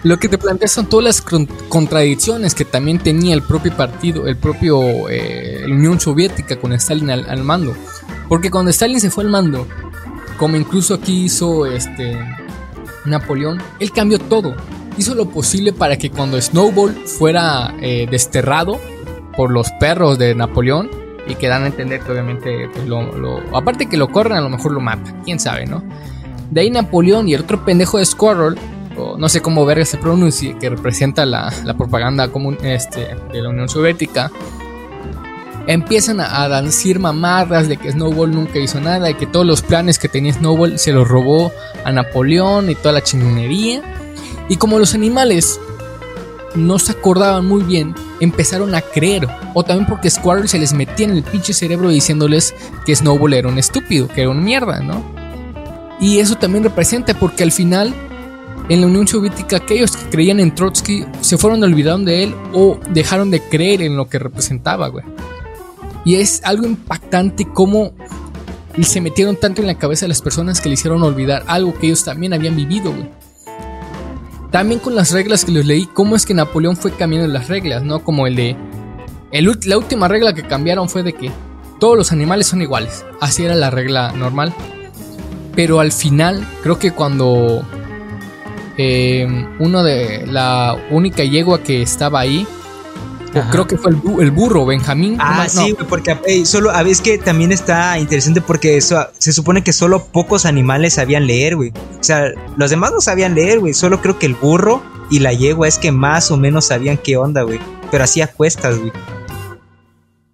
lo 0.04 0.18
que 0.18 0.28
te 0.30 0.38
planteas 0.38 0.72
son 0.72 0.88
todas 0.90 1.04
las 1.04 1.22
con- 1.22 1.46
contradicciones 1.70 2.56
que 2.56 2.66
también 2.66 2.98
tenía 2.98 3.36
el 3.36 3.44
propio 3.44 3.76
partido, 3.76 4.26
el 4.26 4.36
propio 4.38 5.10
eh, 5.10 5.64
la 5.68 5.76
Unión 5.76 6.00
Soviética 6.00 6.56
con 6.60 6.74
Stalin 6.74 7.12
al, 7.12 7.30
al 7.30 7.44
mando. 7.44 7.76
Porque 8.32 8.50
cuando 8.50 8.72
Stalin 8.72 9.02
se 9.02 9.10
fue 9.12 9.26
al 9.26 9.30
mando, 9.30 9.68
como 10.38 10.56
incluso 10.56 10.94
aquí 10.94 11.26
hizo 11.26 11.66
este 11.66 12.18
Napoleón, 13.04 13.62
él 13.80 13.92
cambió 13.92 14.20
todo. 14.20 14.56
Hizo 14.98 15.16
lo 15.16 15.26
posible 15.30 15.74
para 15.74 15.98
que 15.98 16.10
cuando 16.10 16.40
Snowball 16.42 16.94
fuera 16.94 17.74
eh, 17.82 18.08
desterrado 18.10 18.80
por 19.36 19.52
los 19.52 19.70
perros 19.82 20.18
de 20.18 20.34
Napoleón 20.34 20.90
y 21.28 21.36
que 21.36 21.50
dan 21.50 21.64
a 21.64 21.68
entender 21.68 22.00
que 22.00 22.12
obviamente 22.14 22.70
pues, 22.74 22.88
lo, 22.88 23.04
lo- 23.18 23.42
aparte 23.58 23.88
que 23.88 23.98
lo 23.98 24.08
corren 24.10 24.38
a 24.38 24.42
lo 24.42 24.50
mejor 24.50 24.72
lo 24.72 24.80
matan, 24.80 25.22
quién 25.26 25.38
sabe, 25.38 25.66
¿no? 25.66 25.84
De 26.50 26.62
ahí 26.62 26.70
Napoleón 26.70 27.28
y 27.28 27.34
el 27.34 27.42
otro 27.42 27.66
pendejo 27.66 27.98
de 27.98 28.06
Squirrel, 28.06 28.56
o 28.98 29.18
no 29.18 29.28
sé 29.28 29.42
cómo 29.42 29.66
verga 29.66 29.84
se 29.84 29.98
pronuncia, 29.98 30.58
que 30.58 30.70
representa 30.70 31.26
la, 31.26 31.52
la 31.66 31.76
propaganda 31.76 32.30
común 32.30 32.58
este, 32.64 33.10
de 33.34 33.42
la 33.42 33.50
Unión 33.50 33.68
Soviética, 33.68 34.32
empiezan 35.68 36.20
a, 36.20 36.44
a 36.44 36.64
mamarras 37.00 37.68
de 37.68 37.78
que 37.78 37.92
Snowball 37.92 38.32
nunca 38.32 38.60
hizo 38.60 38.80
nada 38.80 39.10
y 39.10 39.16
que 39.16 39.28
todos 39.28 39.46
los 39.46 39.62
planes 39.62 40.00
que 40.00 40.10
tenía 40.10 40.34
Snowball 40.34 40.80
se 40.80 40.92
los 40.92 41.08
robó 41.08 41.52
a 41.84 41.92
Napoleón 41.92 42.70
y 42.70 42.76
toda 42.76 42.94
la 42.94 43.04
chingonería. 43.04 43.82
Y 44.50 44.58
como 44.58 44.80
los 44.80 44.94
animales 44.94 45.60
no 46.56 46.80
se 46.80 46.92
acordaban 46.92 47.46
muy 47.46 47.64
bien, 47.64 47.96
empezaron 48.20 48.76
a 48.76 48.82
creer. 48.82 49.28
O 49.54 49.64
también 49.64 49.88
porque 49.88 50.10
Squirrel 50.10 50.50
se 50.50 50.60
les 50.60 50.74
metía 50.74 51.06
en 51.08 51.16
el 51.16 51.24
pinche 51.24 51.54
cerebro 51.54 51.90
diciéndoles 51.90 52.54
que 52.86 52.96
Snowball 52.96 53.34
era 53.34 53.48
un 53.48 53.58
estúpido, 53.58 54.08
que 54.08 54.22
era 54.22 54.30
un 54.30 54.44
mierda, 54.44 54.80
¿no? 54.82 55.04
Y 56.00 56.20
eso 56.20 56.36
también 56.36 56.64
representa 56.64 57.14
porque 57.14 57.44
al 57.44 57.52
final, 57.52 57.94
en 58.70 58.82
la 58.82 58.88
Unión 58.88 59.08
Soviética, 59.08 59.58
aquellos 59.58 59.96
que 59.96 60.10
creían 60.10 60.40
en 60.40 60.56
Trotsky 60.56 61.06
se 61.22 61.38
fueron 61.38 61.64
olvidaron 61.64 62.06
de 62.06 62.24
él 62.24 62.36
o 62.54 62.80
dejaron 62.90 63.30
de 63.30 63.42
creer 63.42 63.84
en 63.84 63.96
lo 63.96 64.10
que 64.10 64.18
representaba, 64.18 64.88
güey. 64.88 65.06
Y 66.06 66.16
es 66.16 66.42
algo 66.44 66.66
impactante 66.66 67.48
cómo 67.52 67.94
se 68.82 69.02
metieron 69.02 69.36
tanto 69.36 69.62
en 69.62 69.68
la 69.68 69.76
cabeza 69.76 70.06
de 70.06 70.10
las 70.10 70.22
personas 70.22 70.62
que 70.62 70.70
le 70.70 70.74
hicieron 70.74 71.04
olvidar 71.04 71.44
algo 71.48 71.74
que 71.78 71.88
ellos 71.88 72.04
también 72.04 72.34
habían 72.34 72.56
vivido. 72.56 72.94
También 74.50 74.80
con 74.80 74.96
las 74.96 75.12
reglas 75.12 75.46
que 75.46 75.52
les 75.52 75.66
leí, 75.66 75.86
cómo 75.86 76.16
es 76.16 76.26
que 76.26 76.34
Napoleón 76.34 76.76
fue 76.76 76.92
cambiando 76.92 77.28
las 77.28 77.48
reglas, 77.48 77.84
¿no? 77.84 78.04
Como 78.04 78.28
el 78.28 78.36
de... 78.36 78.56
la 79.32 79.78
última 79.78 80.08
regla 80.08 80.34
que 80.34 80.44
cambiaron 80.44 80.90
fue 80.90 81.04
de 81.04 81.14
que 81.14 81.32
todos 81.80 81.98
los 81.98 82.12
animales 82.12 82.48
son 82.48 82.62
iguales. 82.62 83.06
Así 83.20 83.46
era 83.46 83.56
la 83.56 83.70
regla 83.70 84.12
normal. 84.12 84.54
Pero 85.56 85.80
al 85.80 85.92
final, 85.92 86.46
creo 86.64 86.80
que 86.80 86.92
cuando 86.92 87.64
eh, 88.78 89.28
de 89.60 90.28
la 90.28 90.78
única 90.90 91.24
yegua 91.24 91.62
que 91.62 91.82
estaba 91.82 92.20
ahí. 92.20 92.48
Creo 93.52 93.66
que 93.68 93.78
fue 93.78 93.92
el, 93.92 93.98
bu- 94.02 94.22
el 94.22 94.32
burro, 94.32 94.66
Benjamín. 94.66 95.16
Ah, 95.20 95.48
no, 95.48 95.62
no, 95.62 95.66
sí, 95.68 95.72
güey, 95.72 95.88
porque 95.88 96.18
ey, 96.26 96.46
solo, 96.46 96.72
a 96.72 96.84
ver, 96.84 96.92
es 96.92 97.02
que 97.02 97.18
también 97.18 97.52
está 97.52 97.98
interesante 97.98 98.42
porque 98.42 98.78
eso, 98.78 99.06
se 99.18 99.32
supone 99.32 99.64
que 99.64 99.74
solo 99.74 100.06
pocos 100.06 100.46
animales 100.46 100.96
sabían 100.96 101.28
leer, 101.28 101.56
güey. 101.56 101.72
O 102.00 102.04
sea, 102.04 102.26
los 102.58 102.70
demás 102.70 102.92
no 102.92 103.02
sabían 103.02 103.36
leer, 103.36 103.60
güey. 103.60 103.74
Solo 103.74 104.02
creo 104.02 104.20
que 104.20 104.26
el 104.26 104.36
burro 104.36 104.82
y 105.10 105.20
la 105.20 105.34
yegua 105.34 105.68
es 105.68 105.78
que 105.78 105.92
más 105.92 106.32
o 106.32 106.38
menos 106.38 106.66
sabían 106.66 106.98
qué 106.98 107.18
onda, 107.18 107.44
güey. 107.44 107.60
Pero 107.90 108.04
hacía 108.04 108.28
cuestas, 108.28 108.78
güey. 108.80 108.92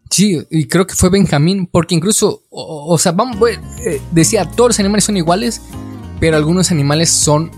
Sí, 0.09 0.41
y 0.49 0.65
creo 0.67 0.87
que 0.87 0.95
fue 0.95 1.09
Benjamín, 1.09 1.67
porque 1.71 1.93
incluso, 1.93 2.43
o, 2.49 2.93
o 2.93 2.97
sea, 2.97 3.11
vamos, 3.11 3.37
güey, 3.37 3.55
eh, 3.85 4.01
decía, 4.11 4.45
todos 4.45 4.69
los 4.69 4.79
animales 4.79 5.03
son 5.03 5.17
iguales, 5.17 5.61
pero 6.19 6.37
algunos 6.37 6.71
animales 6.71 7.09
son 7.09 7.51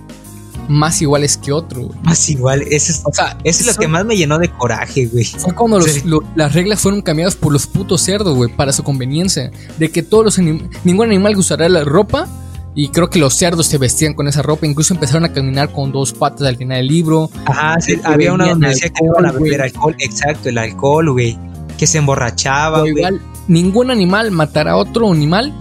más 0.69 1.01
iguales 1.01 1.35
que 1.35 1.51
güey. 1.51 1.89
Más 2.03 2.29
igual, 2.29 2.61
eso 2.61 2.91
es, 2.91 3.01
O 3.03 3.11
sea, 3.11 3.37
eso 3.43 3.59
es 3.61 3.65
lo 3.65 3.73
son- 3.73 3.81
que 3.81 3.87
más 3.87 4.05
me 4.05 4.15
llenó 4.15 4.37
de 4.37 4.49
coraje, 4.49 5.07
güey. 5.07 5.25
Fue 5.25 5.53
cuando 5.53 5.79
los- 5.79 5.91
Sí. 5.91 6.01
lo- 6.05 6.23
las 6.35 6.53
reglas 6.53 6.79
fueron 6.79 7.01
cambiadas 7.01 7.35
por 7.35 7.51
los 7.51 7.67
putos 7.67 8.01
cerdos, 8.01 8.35
güey, 8.35 8.55
para 8.55 8.71
su 8.71 8.83
conveniencia. 8.83 9.51
De 9.77 9.89
que 9.91 10.03
todos 10.03 10.23
los 10.23 10.39
anim- 10.39 10.69
ningún 10.83 11.07
animal 11.07 11.35
usará 11.35 11.67
la 11.67 11.83
ropa. 11.83 12.27
Y 12.75 12.89
creo 12.89 13.09
que 13.09 13.19
los 13.19 13.33
cerdos 13.33 13.65
se 13.65 13.77
vestían 13.79 14.13
con 14.13 14.27
esa 14.27 14.41
ropa. 14.43 14.65
Incluso 14.67 14.93
empezaron 14.93 15.25
a 15.25 15.33
caminar 15.33 15.73
con 15.73 15.91
dos 15.91 16.13
patas 16.13 16.47
al 16.47 16.55
final 16.55 16.77
del 16.77 16.87
libro. 16.87 17.29
Ajá, 17.45 17.75
sí, 17.81 17.99
había 18.03 18.31
una 18.31 18.47
donde 18.49 18.69
decía 18.69 18.89
que 18.89 19.03
iban 19.05 19.25
a 19.25 19.31
beber 19.31 19.63
alcohol. 19.63 19.95
Exacto, 19.99 20.47
el 20.49 20.57
alcohol, 20.59 21.11
güey. 21.11 21.37
Que 21.77 21.87
se 21.87 21.97
emborrachaba, 21.97 22.81
güey. 22.81 22.91
igual, 22.91 23.19
ningún 23.47 23.89
animal 23.89 24.29
matará 24.31 24.73
a 24.73 24.75
otro 24.77 25.11
animal 25.11 25.51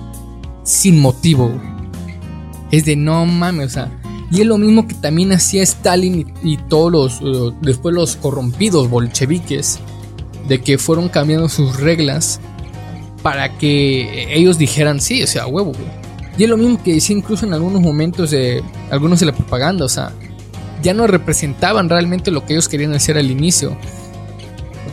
sin 0.64 1.00
motivo, 1.00 1.48
güey. 1.48 1.60
Es 2.70 2.84
de 2.84 2.94
no 2.94 3.24
mames, 3.24 3.66
o 3.68 3.70
sea. 3.70 3.97
Y 4.30 4.42
es 4.42 4.46
lo 4.46 4.58
mismo 4.58 4.86
que 4.86 4.94
también 4.94 5.32
hacía 5.32 5.62
Stalin 5.62 6.32
y, 6.42 6.56
todos 6.56 6.92
los. 6.92 7.20
eh, 7.22 7.54
después 7.62 7.94
los 7.94 8.16
corrompidos 8.16 8.90
bolcheviques. 8.90 9.80
De 10.46 10.60
que 10.60 10.78
fueron 10.78 11.08
cambiando 11.08 11.48
sus 11.48 11.78
reglas. 11.80 12.40
Para 13.22 13.56
que 13.58 14.34
ellos 14.34 14.58
dijeran 14.58 15.00
sí, 15.00 15.22
o 15.22 15.26
sea, 15.26 15.46
huevo. 15.46 15.72
Y 16.36 16.44
es 16.44 16.50
lo 16.50 16.56
mismo 16.56 16.80
que 16.82 16.94
decía 16.94 17.16
incluso 17.16 17.46
en 17.46 17.54
algunos 17.54 17.80
momentos 17.80 18.30
de. 18.30 18.62
Algunos 18.90 19.20
de 19.20 19.26
la 19.26 19.32
propaganda, 19.32 19.84
o 19.84 19.88
sea. 19.88 20.12
Ya 20.82 20.94
no 20.94 21.06
representaban 21.06 21.88
realmente 21.88 22.30
lo 22.30 22.46
que 22.46 22.52
ellos 22.52 22.68
querían 22.68 22.94
hacer 22.94 23.18
al 23.18 23.30
inicio 23.30 23.76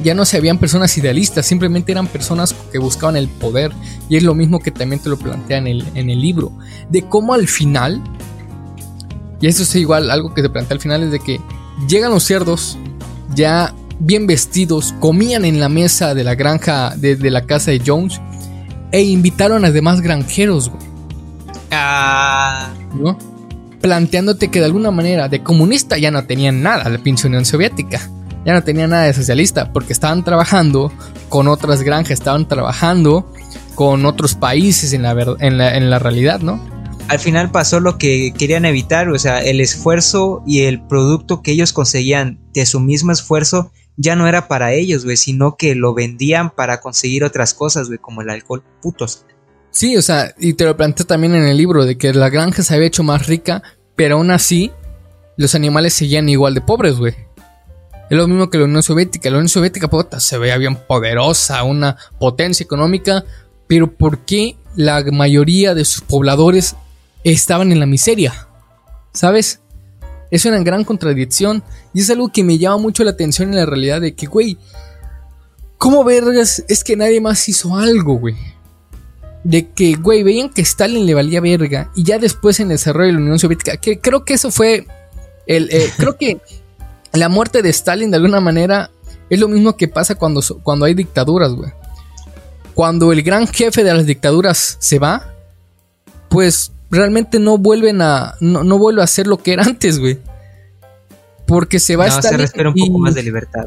ya 0.03 0.13
no 0.13 0.25
se 0.25 0.37
habían 0.37 0.57
personas 0.57 0.97
idealistas, 0.97 1.45
simplemente 1.45 1.91
eran 1.91 2.07
personas 2.07 2.55
que 2.71 2.77
buscaban 2.77 3.15
el 3.15 3.27
poder. 3.27 3.71
Y 4.09 4.17
es 4.17 4.23
lo 4.23 4.35
mismo 4.35 4.59
que 4.59 4.71
también 4.71 5.01
te 5.01 5.09
lo 5.09 5.17
plantea 5.17 5.57
en 5.57 5.67
el, 5.67 5.85
en 5.95 6.09
el 6.09 6.21
libro. 6.21 6.51
De 6.89 7.03
cómo 7.07 7.33
al 7.33 7.47
final, 7.47 8.01
y 9.41 9.47
eso 9.47 9.63
es 9.63 9.75
igual 9.75 10.09
algo 10.11 10.33
que 10.33 10.41
te 10.41 10.49
plantea 10.49 10.75
al 10.75 10.81
final, 10.81 11.03
es 11.03 11.11
de 11.11 11.19
que 11.19 11.39
llegan 11.87 12.11
los 12.11 12.23
cerdos 12.23 12.77
ya 13.33 13.73
bien 13.99 14.27
vestidos, 14.27 14.93
comían 14.99 15.45
en 15.45 15.59
la 15.59 15.69
mesa 15.69 16.13
de 16.13 16.23
la 16.23 16.35
granja, 16.35 16.95
de, 16.95 17.15
de 17.15 17.31
la 17.31 17.45
casa 17.45 17.71
de 17.71 17.81
Jones, 17.85 18.21
e 18.91 19.01
invitaron 19.03 19.65
a 19.65 19.71
demás 19.71 20.01
granjeros, 20.01 20.69
güey, 20.69 20.85
Ah, 21.71 22.69
¿no? 22.93 23.17
Planteándote 23.81 24.49
que 24.49 24.59
de 24.59 24.65
alguna 24.65 24.91
manera 24.91 25.27
de 25.27 25.43
comunista 25.43 25.97
ya 25.97 26.11
no 26.11 26.25
tenían 26.25 26.61
nada 26.63 26.89
la 26.89 26.97
pinche 26.97 27.27
Unión 27.27 27.45
Soviética. 27.45 28.01
Ya 28.45 28.53
no 28.53 28.63
tenían 28.63 28.91
nada 28.91 29.03
de 29.03 29.13
socialista 29.13 29.73
porque 29.73 29.93
estaban 29.93 30.23
trabajando 30.23 30.91
con 31.29 31.47
otras 31.47 31.81
granjas, 31.81 32.11
estaban 32.11 32.47
trabajando 32.47 33.31
con 33.73 34.05
otros 34.05 34.35
países 34.35 34.93
en 34.93 35.01
la, 35.01 35.15
en 35.39 35.57
la, 35.57 35.75
en 35.75 35.89
la 35.89 35.99
realidad, 35.99 36.39
¿no? 36.41 36.59
Al 37.07 37.19
final 37.19 37.51
pasó 37.51 37.79
lo 37.79 37.97
que 37.97 38.33
querían 38.37 38.65
evitar, 38.65 39.09
o 39.09 39.19
sea, 39.19 39.39
el 39.39 39.61
esfuerzo 39.61 40.43
y 40.45 40.63
el 40.63 40.81
producto 40.81 41.41
que 41.41 41.51
ellos 41.51 41.73
conseguían 41.73 42.39
de 42.53 42.65
su 42.65 42.79
mismo 42.79 43.11
esfuerzo 43.11 43.71
ya 43.97 44.15
no 44.15 44.27
era 44.27 44.47
para 44.47 44.73
ellos, 44.73 45.05
güey, 45.05 45.15
sino 45.17 45.55
que 45.55 45.75
lo 45.75 45.93
vendían 45.93 46.49
para 46.49 46.81
conseguir 46.81 47.23
otras 47.23 47.53
cosas, 47.53 47.87
güey, 47.87 47.99
como 47.99 48.21
el 48.21 48.29
alcohol, 48.29 48.63
putos. 48.81 49.25
Sí, 49.71 49.95
o 49.97 50.01
sea, 50.01 50.33
y 50.39 50.53
te 50.53 50.65
lo 50.65 50.75
planteé 50.75 51.05
también 51.05 51.35
en 51.35 51.43
el 51.43 51.57
libro 51.57 51.85
de 51.85 51.97
que 51.97 52.13
la 52.13 52.29
granja 52.29 52.63
se 52.63 52.73
había 52.73 52.87
hecho 52.87 53.03
más 53.03 53.27
rica, 53.27 53.61
pero 53.95 54.15
aún 54.15 54.31
así 54.31 54.71
los 55.37 55.55
animales 55.55 55.93
seguían 55.93 56.27
igual 56.27 56.55
de 56.55 56.61
pobres, 56.61 56.97
güey. 56.97 57.13
Es 58.09 58.17
lo 58.17 58.27
mismo 58.27 58.49
que 58.49 58.57
la 58.57 58.65
Unión 58.65 58.83
Soviética. 58.83 59.29
La 59.29 59.37
Unión 59.37 59.49
Soviética, 59.49 59.89
puta, 59.89 60.19
se 60.19 60.37
veía 60.37 60.57
bien 60.57 60.75
poderosa, 60.75 61.63
una 61.63 61.97
potencia 62.19 62.63
económica, 62.63 63.25
pero 63.67 63.91
¿por 63.91 64.19
qué 64.19 64.57
la 64.75 65.03
mayoría 65.11 65.73
de 65.73 65.85
sus 65.85 66.01
pobladores 66.01 66.75
estaban 67.33 67.71
en 67.71 67.79
la 67.79 67.85
miseria? 67.85 68.47
¿Sabes? 69.13 69.61
Es 70.31 70.45
una 70.45 70.59
gran 70.59 70.83
contradicción 70.83 71.63
y 71.93 72.01
es 72.01 72.09
algo 72.09 72.29
que 72.29 72.43
me 72.43 72.57
llama 72.57 72.77
mucho 72.77 73.03
la 73.03 73.11
atención 73.11 73.49
en 73.49 73.55
la 73.55 73.65
realidad 73.65 74.01
de 74.01 74.15
que, 74.15 74.25
güey, 74.25 74.57
¿cómo 75.77 76.03
vergas 76.03 76.63
es 76.67 76.83
que 76.83 76.95
nadie 76.95 77.21
más 77.21 77.47
hizo 77.47 77.75
algo, 77.75 78.17
güey? 78.17 78.35
de 79.45 79.69
que, 79.69 79.93
güey, 79.93 80.23
veían 80.23 80.49
que 80.49 80.63
Stalin 80.63 81.05
le 81.05 81.13
valía 81.13 81.39
verga 81.39 81.91
y 81.95 82.03
ya 82.03 82.17
después 82.17 82.59
en 82.59 82.71
el 82.71 82.77
desarrollo 82.77 83.07
de 83.07 83.13
la 83.13 83.19
Unión 83.19 83.37
Soviética, 83.37 83.77
que 83.77 83.99
creo 83.99 84.25
que 84.25 84.33
eso 84.33 84.49
fue 84.49 84.87
el, 85.45 85.69
eh, 85.71 85.91
creo 85.97 86.17
que 86.17 86.41
la 87.13 87.29
muerte 87.29 87.61
de 87.61 87.69
Stalin 87.69 88.09
de 88.09 88.17
alguna 88.17 88.39
manera 88.39 88.89
es 89.29 89.39
lo 89.39 89.47
mismo 89.47 89.77
que 89.77 89.87
pasa 89.87 90.15
cuando, 90.15 90.41
cuando 90.63 90.85
hay 90.85 90.95
dictaduras, 90.95 91.53
güey. 91.53 91.71
Cuando 92.73 93.13
el 93.13 93.21
gran 93.21 93.47
jefe 93.47 93.83
de 93.83 93.93
las 93.93 94.05
dictaduras 94.07 94.77
se 94.79 94.97
va, 94.97 95.31
pues 96.27 96.71
realmente 96.95 97.39
no 97.39 97.57
vuelven 97.57 98.01
a. 98.01 98.35
No, 98.39 98.77
vuelve 98.77 99.03
a 99.03 99.07
ser 99.07 99.27
lo 99.27 99.37
que 99.37 99.53
era 99.53 99.63
antes, 99.65 99.99
güey. 99.99 100.19
Porque 101.45 101.79
se 101.79 101.95
va 101.95 102.05
a 102.05 102.07
Stalin. 102.07 102.29
Se 102.31 102.37
respira 102.37 102.69
un 102.69 102.75
poco 102.75 102.99
más 102.99 103.13
de 103.15 103.23
libertad. 103.23 103.65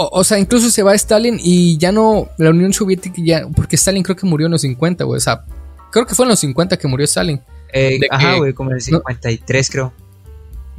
O, 0.00 0.22
sea, 0.22 0.38
incluso 0.38 0.70
se 0.70 0.84
va 0.84 0.92
a 0.92 0.94
Stalin 0.94 1.40
y 1.42 1.76
ya 1.76 1.90
no. 1.90 2.28
La 2.38 2.50
Unión 2.50 2.72
Soviética 2.72 3.16
ya. 3.18 3.48
Porque 3.48 3.76
Stalin 3.76 4.02
creo 4.02 4.16
que 4.16 4.26
murió 4.26 4.46
en 4.46 4.52
los 4.52 4.60
50, 4.60 5.04
güey. 5.04 5.18
O 5.18 5.20
sea, 5.20 5.44
creo 5.90 6.06
que 6.06 6.14
fue 6.14 6.24
en 6.24 6.30
los 6.30 6.38
50 6.38 6.76
que 6.76 6.86
murió 6.86 7.04
Stalin. 7.04 7.40
Eh, 7.72 8.00
ajá, 8.10 8.36
güey, 8.36 8.52
como 8.52 8.70
en 8.70 8.76
el 8.76 8.82
53, 8.82 9.70
creo. 9.70 9.92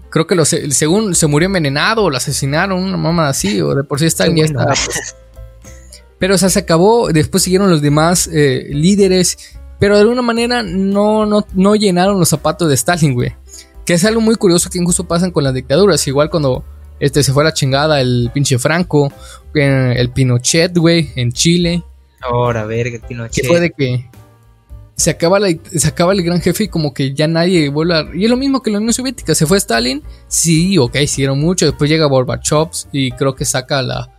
Creo 0.09 0.25
que 0.25 0.35
lo, 0.35 0.45
según 0.45 1.13
se 1.15 1.27
murió 1.27 1.45
envenenado 1.47 2.05
o 2.05 2.09
lo 2.09 2.17
asesinaron, 2.17 2.81
una 2.81 2.97
mamá 2.97 3.29
así, 3.29 3.61
o 3.61 3.75
de 3.75 3.83
por 3.83 3.99
sí 3.99 4.05
Stalin 4.05 4.47
ya. 4.47 4.53
Pues. 4.53 5.15
Pero, 6.19 6.35
o 6.35 6.37
sea, 6.37 6.49
se 6.49 6.59
acabó. 6.59 7.11
Después 7.11 7.43
siguieron 7.43 7.69
los 7.69 7.81
demás 7.81 8.29
eh, 8.31 8.67
líderes. 8.69 9.58
Pero 9.79 9.95
de 9.95 10.01
alguna 10.01 10.21
manera 10.21 10.61
no, 10.61 11.25
no, 11.25 11.45
no 11.53 11.75
llenaron 11.75 12.19
los 12.19 12.29
zapatos 12.29 12.67
de 12.67 12.75
Stalin, 12.75 13.13
güey. 13.13 13.35
Que 13.85 13.93
es 13.93 14.05
algo 14.05 14.21
muy 14.21 14.35
curioso 14.35 14.69
que 14.69 14.77
incluso 14.77 15.05
pasan 15.05 15.31
con 15.31 15.43
las 15.43 15.53
dictaduras. 15.53 16.05
Igual 16.07 16.29
cuando 16.29 16.63
este, 16.99 17.23
se 17.23 17.31
fue 17.31 17.43
a 17.43 17.45
la 17.45 17.53
chingada 17.53 18.01
el 18.01 18.29
pinche 18.33 18.59
Franco, 18.59 19.11
el 19.53 20.11
Pinochet, 20.11 20.77
güey, 20.77 21.09
en 21.15 21.31
Chile. 21.31 21.83
Ahora, 22.21 22.65
verga, 22.65 22.97
el 22.97 23.01
Pinochet. 23.01 23.41
Que 23.41 23.47
fue 23.47 23.59
de 23.61 23.71
que 23.71 24.09
se 24.95 25.11
acaba, 25.11 25.39
se 25.73 25.87
acaba 25.87 26.11
el 26.11 26.21
gran 26.23 26.41
jefe 26.41 26.65
y 26.65 26.67
como 26.67 26.93
que 26.93 27.13
ya 27.13 27.27
nadie 27.27 27.69
vuelve 27.69 27.95
a... 27.95 28.05
Y 28.13 28.25
es 28.25 28.29
lo 28.29 28.35
mismo 28.35 28.61
que 28.61 28.69
la 28.69 28.79
Unión 28.79 28.91
Soviética. 28.91 29.33
Se 29.33 29.45
fue 29.45 29.57
Stalin, 29.57 30.03
sí, 30.27 30.77
ok, 30.77 30.97
hicieron 30.97 31.39
mucho. 31.39 31.65
Después 31.65 31.89
llega 31.89 32.05
Gorbachev 32.05 32.67
y 32.91 33.11
creo 33.11 33.33
que 33.33 33.45
saca 33.45 33.81
la, 33.81 34.11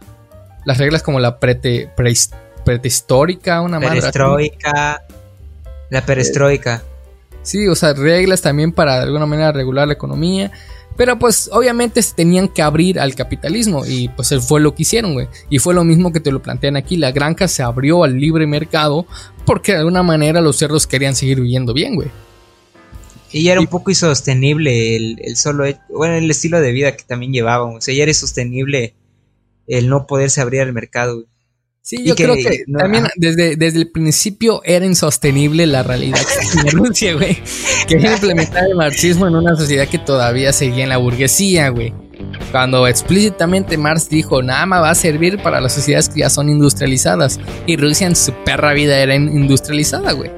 las 0.64 0.78
reglas 0.78 1.02
como 1.02 1.20
la 1.20 1.38
prete, 1.38 1.90
prehistórica, 2.64 3.60
una 3.60 3.78
Perestroika. 3.78 5.02
La 5.90 6.04
perestroika. 6.06 6.82
Sí, 7.42 7.66
o 7.68 7.74
sea, 7.74 7.92
reglas 7.94 8.42
también 8.42 8.72
para 8.72 8.96
de 8.96 9.02
alguna 9.02 9.26
manera 9.26 9.52
regular 9.52 9.86
la 9.86 9.94
economía. 9.94 10.50
Pero 10.96 11.18
pues 11.18 11.48
obviamente 11.52 12.02
se 12.02 12.14
tenían 12.14 12.48
que 12.48 12.60
abrir 12.60 13.00
al 13.00 13.14
capitalismo 13.14 13.86
y 13.86 14.08
pues 14.08 14.34
fue 14.46 14.60
lo 14.60 14.74
que 14.74 14.82
hicieron, 14.82 15.14
güey. 15.14 15.28
Y 15.48 15.58
fue 15.58 15.72
lo 15.72 15.82
mismo 15.82 16.12
que 16.12 16.20
te 16.20 16.30
lo 16.30 16.42
plantean 16.42 16.76
aquí. 16.76 16.96
La 16.98 17.10
granja 17.10 17.48
se 17.48 17.62
abrió 17.62 18.04
al 18.04 18.18
libre 18.18 18.46
mercado 18.46 19.06
porque 19.46 19.72
de 19.72 19.78
alguna 19.78 20.02
manera 20.02 20.42
los 20.42 20.56
cerdos 20.56 20.86
querían 20.86 21.14
seguir 21.16 21.40
viviendo 21.40 21.72
bien, 21.72 21.94
güey. 21.94 22.10
Y 23.32 23.44
ya 23.44 23.52
era 23.52 23.60
un 23.60 23.68
poco 23.68 23.90
insostenible 23.90 24.96
el, 24.96 25.18
el 25.22 25.36
solo, 25.36 25.64
bueno, 25.88 26.16
el 26.16 26.30
estilo 26.30 26.60
de 26.60 26.72
vida 26.72 26.94
que 26.96 27.04
también 27.04 27.32
llevaban. 27.32 27.76
O 27.76 27.80
sea, 27.80 27.94
ya 27.94 28.02
era 28.02 28.12
sostenible 28.12 28.94
el 29.66 29.88
no 29.88 30.06
poderse 30.06 30.42
abrir 30.42 30.60
al 30.60 30.72
mercado, 30.72 31.14
güey. 31.14 31.29
Sí, 31.82 32.04
yo 32.04 32.14
creo 32.14 32.34
que 32.34 32.64
también 32.78 33.06
desde, 33.16 33.56
desde 33.56 33.78
el 33.78 33.90
principio 33.90 34.60
era 34.64 34.84
insostenible 34.84 35.66
la 35.66 35.82
realidad 35.82 36.20
que 36.52 36.70
Rusia, 36.70 37.14
güey. 37.14 37.38
Quería 37.88 38.12
implementar 38.12 38.66
el 38.68 38.76
marxismo 38.76 39.26
en 39.26 39.34
una 39.34 39.56
sociedad 39.56 39.88
que 39.88 39.98
todavía 39.98 40.52
seguía 40.52 40.82
en 40.82 40.90
la 40.90 40.98
burguesía, 40.98 41.70
güey. 41.70 41.94
Cuando 42.52 42.86
explícitamente 42.86 43.78
Marx 43.78 44.10
dijo, 44.10 44.42
nada 44.42 44.66
más 44.66 44.82
va 44.82 44.90
a 44.90 44.94
servir 44.94 45.42
para 45.42 45.60
las 45.60 45.72
sociedades 45.72 46.10
que 46.10 46.20
ya 46.20 46.28
son 46.28 46.50
industrializadas. 46.50 47.40
Y 47.66 47.78
Rusia 47.78 48.06
en 48.06 48.14
su 48.14 48.32
perra 48.44 48.74
vida 48.74 48.98
era 48.98 49.14
industrializada, 49.14 50.12
güey. 50.12 50.30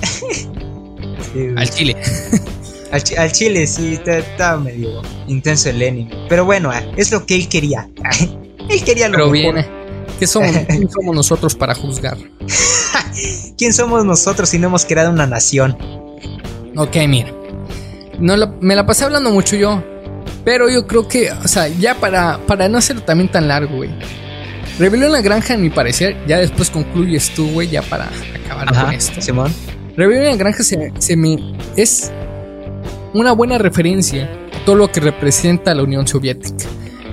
al 1.56 1.68
Chile. 1.68 1.96
Al, 2.92 3.32
Chile 3.32 3.66
sí, 3.66 4.00
estaba 4.06 4.58
medio 4.58 5.02
intenso 5.28 5.68
el 5.68 5.80
Lenin. 5.80 6.10
Pero 6.30 6.46
bueno, 6.46 6.72
es 6.96 7.12
lo 7.12 7.26
que 7.26 7.36
él 7.36 7.46
quería. 7.46 7.90
él 8.70 8.84
quería 8.84 9.08
lo 9.08 9.16
Pero 9.16 9.30
Viene 9.30 9.79
¿Qué 10.20 10.26
somos, 10.26 10.50
¿Quién 10.68 10.90
somos 10.90 11.16
nosotros 11.16 11.54
para 11.54 11.74
juzgar? 11.74 12.18
¿Quién 13.56 13.72
somos 13.72 14.04
nosotros 14.04 14.50
si 14.50 14.58
no 14.58 14.68
hemos 14.68 14.84
creado 14.84 15.10
una 15.10 15.26
nación? 15.26 15.78
Ok, 16.76 16.94
mira. 17.08 17.32
No 18.18 18.34
me 18.60 18.76
la 18.76 18.84
pasé 18.84 19.04
hablando 19.04 19.30
mucho 19.30 19.56
yo. 19.56 19.82
Pero 20.44 20.68
yo 20.68 20.86
creo 20.86 21.08
que, 21.08 21.32
o 21.32 21.48
sea, 21.48 21.68
ya 21.68 21.94
para, 21.94 22.38
para 22.46 22.68
no 22.68 22.76
hacerlo 22.76 23.02
también 23.02 23.30
tan 23.30 23.48
largo, 23.48 23.76
güey. 23.76 23.90
Rebelión 24.78 25.06
en 25.06 25.12
la 25.12 25.22
granja, 25.22 25.54
en 25.54 25.62
mi 25.62 25.70
parecer, 25.70 26.16
ya 26.26 26.38
después 26.38 26.70
concluyes 26.70 27.30
tú, 27.34 27.50
güey, 27.52 27.68
ya 27.68 27.80
para 27.80 28.10
acabar 28.44 28.68
con 28.74 28.92
esto. 28.92 29.22
Simón. 29.22 29.50
Rebelión 29.96 30.26
en 30.26 30.32
la 30.32 30.36
granja 30.36 30.62
se, 30.62 30.92
se 30.98 31.16
me, 31.16 31.54
es 31.76 32.12
una 33.14 33.32
buena 33.32 33.56
referencia 33.56 34.30
a 34.54 34.64
todo 34.66 34.76
lo 34.76 34.92
que 34.92 35.00
representa 35.00 35.74
la 35.74 35.82
Unión 35.82 36.06
Soviética. 36.06 36.66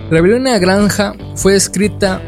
Rebelión 0.10 0.45
en 0.45 0.53
la 0.53 0.60
granja 0.60 1.14
fue 1.36 1.55
escrita 1.55 2.22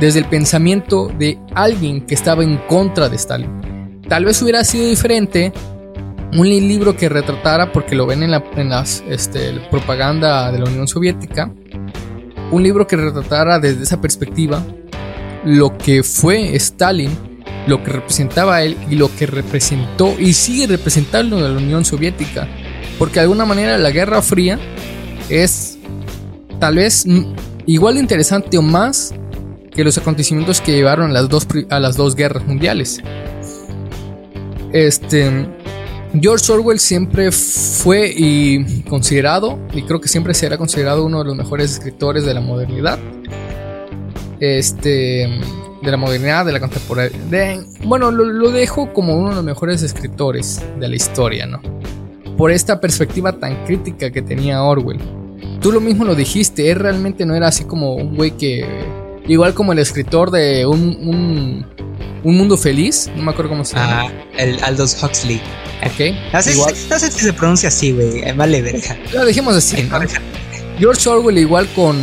desde 0.00 0.18
el 0.20 0.24
pensamiento 0.24 1.08
de 1.18 1.38
alguien 1.54 2.06
que 2.06 2.14
estaba 2.14 2.42
en 2.42 2.56
contra 2.66 3.08
de 3.08 3.16
Stalin. 3.16 4.00
Tal 4.08 4.24
vez 4.24 4.40
hubiera 4.42 4.64
sido 4.64 4.88
diferente 4.88 5.52
un 6.36 6.48
libro 6.48 6.96
que 6.96 7.08
retratara, 7.08 7.72
porque 7.72 7.94
lo 7.94 8.06
ven 8.06 8.22
en 8.22 8.30
la 8.30 8.42
este, 9.08 9.52
propaganda 9.70 10.50
de 10.50 10.58
la 10.58 10.64
Unión 10.64 10.88
Soviética, 10.88 11.52
un 12.50 12.62
libro 12.62 12.86
que 12.86 12.96
retratara 12.96 13.58
desde 13.58 13.82
esa 13.82 14.00
perspectiva 14.00 14.64
lo 15.44 15.76
que 15.76 16.02
fue 16.02 16.54
Stalin, 16.56 17.10
lo 17.66 17.82
que 17.82 17.90
representaba 17.90 18.62
él 18.62 18.76
y 18.90 18.96
lo 18.96 19.14
que 19.14 19.26
representó 19.26 20.14
y 20.18 20.32
sigue 20.32 20.66
representando 20.66 21.40
la 21.40 21.56
Unión 21.56 21.84
Soviética. 21.84 22.48
Porque 22.98 23.14
de 23.14 23.20
alguna 23.20 23.44
manera 23.44 23.78
la 23.78 23.90
Guerra 23.90 24.22
Fría 24.22 24.58
es 25.28 25.78
tal 26.58 26.76
vez 26.76 27.06
igual 27.66 27.96
interesante 27.96 28.58
o 28.58 28.62
más 28.62 29.14
que 29.70 29.84
los 29.84 29.96
acontecimientos 29.98 30.60
que 30.60 30.72
llevaron 30.72 31.10
a 31.10 31.12
las 31.12 31.28
dos, 31.28 31.46
a 31.70 31.78
las 31.78 31.96
dos 31.96 32.16
guerras 32.16 32.46
mundiales. 32.46 33.00
Este, 34.72 35.48
George 36.20 36.52
Orwell 36.52 36.78
siempre 36.78 37.30
fue 37.30 38.12
y 38.14 38.82
considerado, 38.82 39.58
y 39.72 39.82
creo 39.82 40.00
que 40.00 40.08
siempre 40.08 40.34
será 40.34 40.58
considerado 40.58 41.04
uno 41.04 41.20
de 41.20 41.24
los 41.24 41.36
mejores 41.36 41.72
escritores 41.72 42.24
de 42.24 42.34
la 42.34 42.40
modernidad. 42.40 42.98
Este, 44.40 45.28
de 45.82 45.90
la 45.90 45.96
modernidad, 45.96 46.46
de 46.46 46.52
la 46.52 46.60
contemporaneidad. 46.60 47.64
bueno, 47.84 48.10
lo, 48.10 48.24
lo, 48.24 48.50
dejo 48.50 48.92
como 48.92 49.16
uno 49.16 49.30
de 49.30 49.34
los 49.36 49.44
mejores 49.44 49.82
escritores 49.82 50.62
de 50.78 50.88
la 50.88 50.96
historia, 50.96 51.46
¿no? 51.46 51.60
Por 52.36 52.50
esta 52.50 52.80
perspectiva 52.80 53.32
tan 53.32 53.64
crítica 53.66 54.10
que 54.10 54.22
tenía 54.22 54.62
Orwell. 54.62 54.98
Tú 55.60 55.72
lo 55.72 55.80
mismo 55.80 56.04
lo 56.04 56.14
dijiste, 56.14 56.70
él 56.70 56.78
realmente 56.78 57.26
no 57.26 57.34
era 57.34 57.48
así 57.48 57.64
como 57.64 57.94
un 57.94 58.16
güey 58.16 58.30
que 58.30 58.64
Igual 59.28 59.54
como 59.54 59.72
el 59.72 59.78
escritor 59.78 60.30
de 60.30 60.66
un, 60.66 61.64
un, 62.24 62.36
mundo 62.36 62.56
feliz, 62.56 63.10
no 63.16 63.22
me 63.22 63.30
acuerdo 63.30 63.50
cómo 63.50 63.64
se 63.64 63.76
llama. 63.76 64.08
Ah, 64.08 64.12
el 64.38 64.62
Aldous 64.62 65.02
Huxley. 65.02 65.40
Ok. 65.84 66.16
No 66.32 66.42
sé, 66.42 67.10
si 67.10 67.20
se 67.20 67.32
pronuncia 67.32 67.68
así, 67.68 67.92
güey. 67.92 68.22
Eh, 68.22 68.32
vale, 68.32 68.60
verga. 68.60 68.98
Lo 69.12 69.24
dejemos 69.24 69.56
así. 69.56 69.88
George 70.78 71.08
Orwell, 71.08 71.36
igual 71.36 71.68
con 71.74 71.98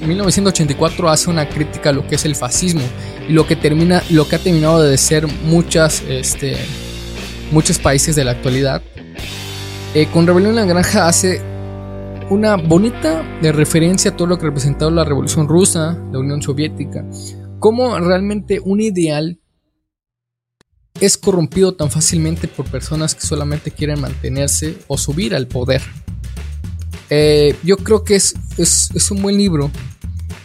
1984, 0.00 1.06
eh, 1.08 1.12
hace 1.12 1.30
una 1.30 1.48
crítica 1.48 1.90
a 1.90 1.92
lo 1.92 2.06
que 2.06 2.16
es 2.16 2.24
el 2.24 2.34
fascismo 2.34 2.82
y 3.28 3.32
lo 3.32 3.46
que 3.46 3.54
termina, 3.54 4.02
lo 4.10 4.28
que 4.28 4.36
ha 4.36 4.38
terminado 4.40 4.82
de 4.82 4.98
ser 4.98 5.28
muchas, 5.44 6.02
este, 6.08 6.56
muchos 7.52 7.78
países 7.78 8.16
de 8.16 8.24
la 8.24 8.32
actualidad. 8.32 8.82
Eh, 9.94 10.06
con 10.12 10.26
Rebelión 10.26 10.50
en 10.50 10.56
la 10.56 10.64
Granja 10.66 11.08
hace 11.08 11.40
una 12.30 12.56
bonita 12.56 13.22
de 13.40 13.52
referencia 13.52 14.10
a 14.10 14.16
todo 14.16 14.28
lo 14.28 14.38
que 14.38 14.44
representado 14.44 14.90
la 14.90 15.04
Revolución 15.04 15.48
Rusa, 15.48 15.98
la 16.12 16.18
Unión 16.18 16.42
Soviética, 16.42 17.04
cómo 17.58 17.98
realmente 17.98 18.60
un 18.62 18.80
ideal 18.80 19.40
es 21.00 21.16
corrompido 21.16 21.74
tan 21.74 21.90
fácilmente 21.90 22.48
por 22.48 22.66
personas 22.66 23.14
que 23.14 23.22
solamente 23.22 23.70
quieren 23.70 24.00
mantenerse 24.00 24.76
o 24.88 24.98
subir 24.98 25.34
al 25.34 25.46
poder. 25.46 25.80
Eh, 27.08 27.54
yo 27.62 27.78
creo 27.78 28.04
que 28.04 28.16
es, 28.16 28.34
es, 28.58 29.10
un 29.10 29.22
buen 29.22 29.38
libro, 29.38 29.70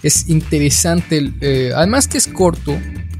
es 0.04 0.30
interesante, 0.30 1.34
eh, 1.42 1.72
además 1.76 2.08
que 2.08 2.18
es 2.18 2.28
corto, 2.28 2.78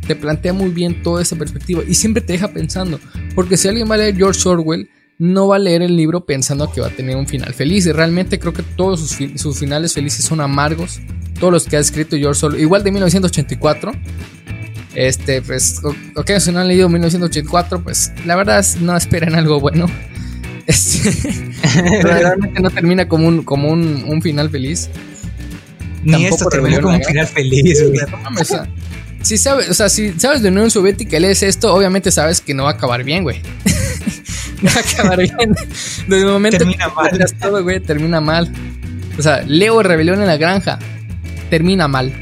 te 0.08 0.16
plantea 0.16 0.54
muy 0.54 0.70
bien 0.70 1.02
toda 1.04 1.22
esa 1.22 1.36
perspectiva 1.36 1.82
y 1.86 1.96
siempre 1.96 2.22
te 2.22 2.34
deja 2.34 2.54
pensando, 2.54 3.00
porque 3.36 3.58
si 3.58 3.68
alguien 3.68 3.90
va 3.90 3.96
a 3.96 3.98
leer 3.98 4.16
George 4.16 4.48
Orwell, 4.48 4.90
no 5.20 5.48
va 5.48 5.58
a 5.58 5.60
leer 5.60 5.82
el 5.82 5.96
libro 5.96 6.26
pensando 6.26 6.72
que 6.72 6.82
va 6.82 6.88
a 6.88 6.90
tener 6.92 7.16
un 7.16 7.28
final 7.28 7.54
feliz. 7.54 7.86
Y 7.86 7.92
realmente 7.92 8.40
creo 8.40 8.54
que 8.54 8.64
todos 8.64 9.00
sus, 9.36 9.60
finales 9.60 9.94
felices 9.94 10.26
son 10.26 10.42
amargos. 10.42 11.00
Todos 11.40 11.54
los 11.54 11.66
que 11.66 11.78
ha 11.78 11.80
escrito 11.80 12.18
George 12.18 12.46
Orwell, 12.46 12.62
igual 12.62 12.84
de 12.84 12.92
1984. 12.92 13.92
Este, 14.96 15.42
pues, 15.42 15.82
ok, 16.16 16.32
si 16.40 16.52
no 16.52 16.60
han 16.60 16.68
leído 16.68 16.88
1984, 16.88 17.84
pues 17.84 18.12
la 18.26 18.36
verdad 18.36 18.64
no 18.80 18.96
esperen 18.96 19.36
algo 19.36 19.60
bueno. 19.60 19.88
Este, 20.66 21.12
realmente 22.04 22.62
no 22.62 22.70
termina 22.70 23.10
como 23.10 23.28
un, 23.28 23.44
como 23.44 23.68
un, 23.68 24.22
final 24.22 24.50
feliz. 24.50 24.90
Ni 26.06 26.26
esto 26.26 26.46
terminó 26.46 26.80
como 26.80 26.96
un 26.96 27.04
final 27.04 27.28
feliz, 27.28 27.84
si 29.24 29.38
sabes, 29.38 29.70
o 29.70 29.74
sea, 29.74 29.90
si 29.90 30.12
sabes 30.20 30.42
de 30.42 30.50
Unión 30.50 30.70
Soviética 30.70 31.18
y 31.18 31.22
lees 31.22 31.44
esto, 31.44 31.74
obviamente 31.74 32.12
sabes 32.12 32.42
que 32.42 32.54
no 32.54 32.64
va 32.64 32.72
a 32.72 32.74
acabar 32.74 33.04
bien, 33.04 33.24
güey. 33.24 33.42
va 34.66 34.72
a 34.76 34.80
acabar 34.80 35.20
bien. 35.20 35.54
Desde 36.08 36.26
el 36.26 36.32
momento 36.32 36.60
termina 36.60 36.88
mal. 36.90 37.10
todo, 37.40 37.64
güey, 37.64 37.80
termina 37.80 38.22
mal. 38.22 38.52
O 39.18 39.22
sea, 39.22 39.42
Leo 39.42 39.82
Rebelión 39.84 40.22
en 40.22 40.28
la 40.28 40.38
Granja. 40.38 40.80
termina 41.50 41.88
mal. 41.88 42.14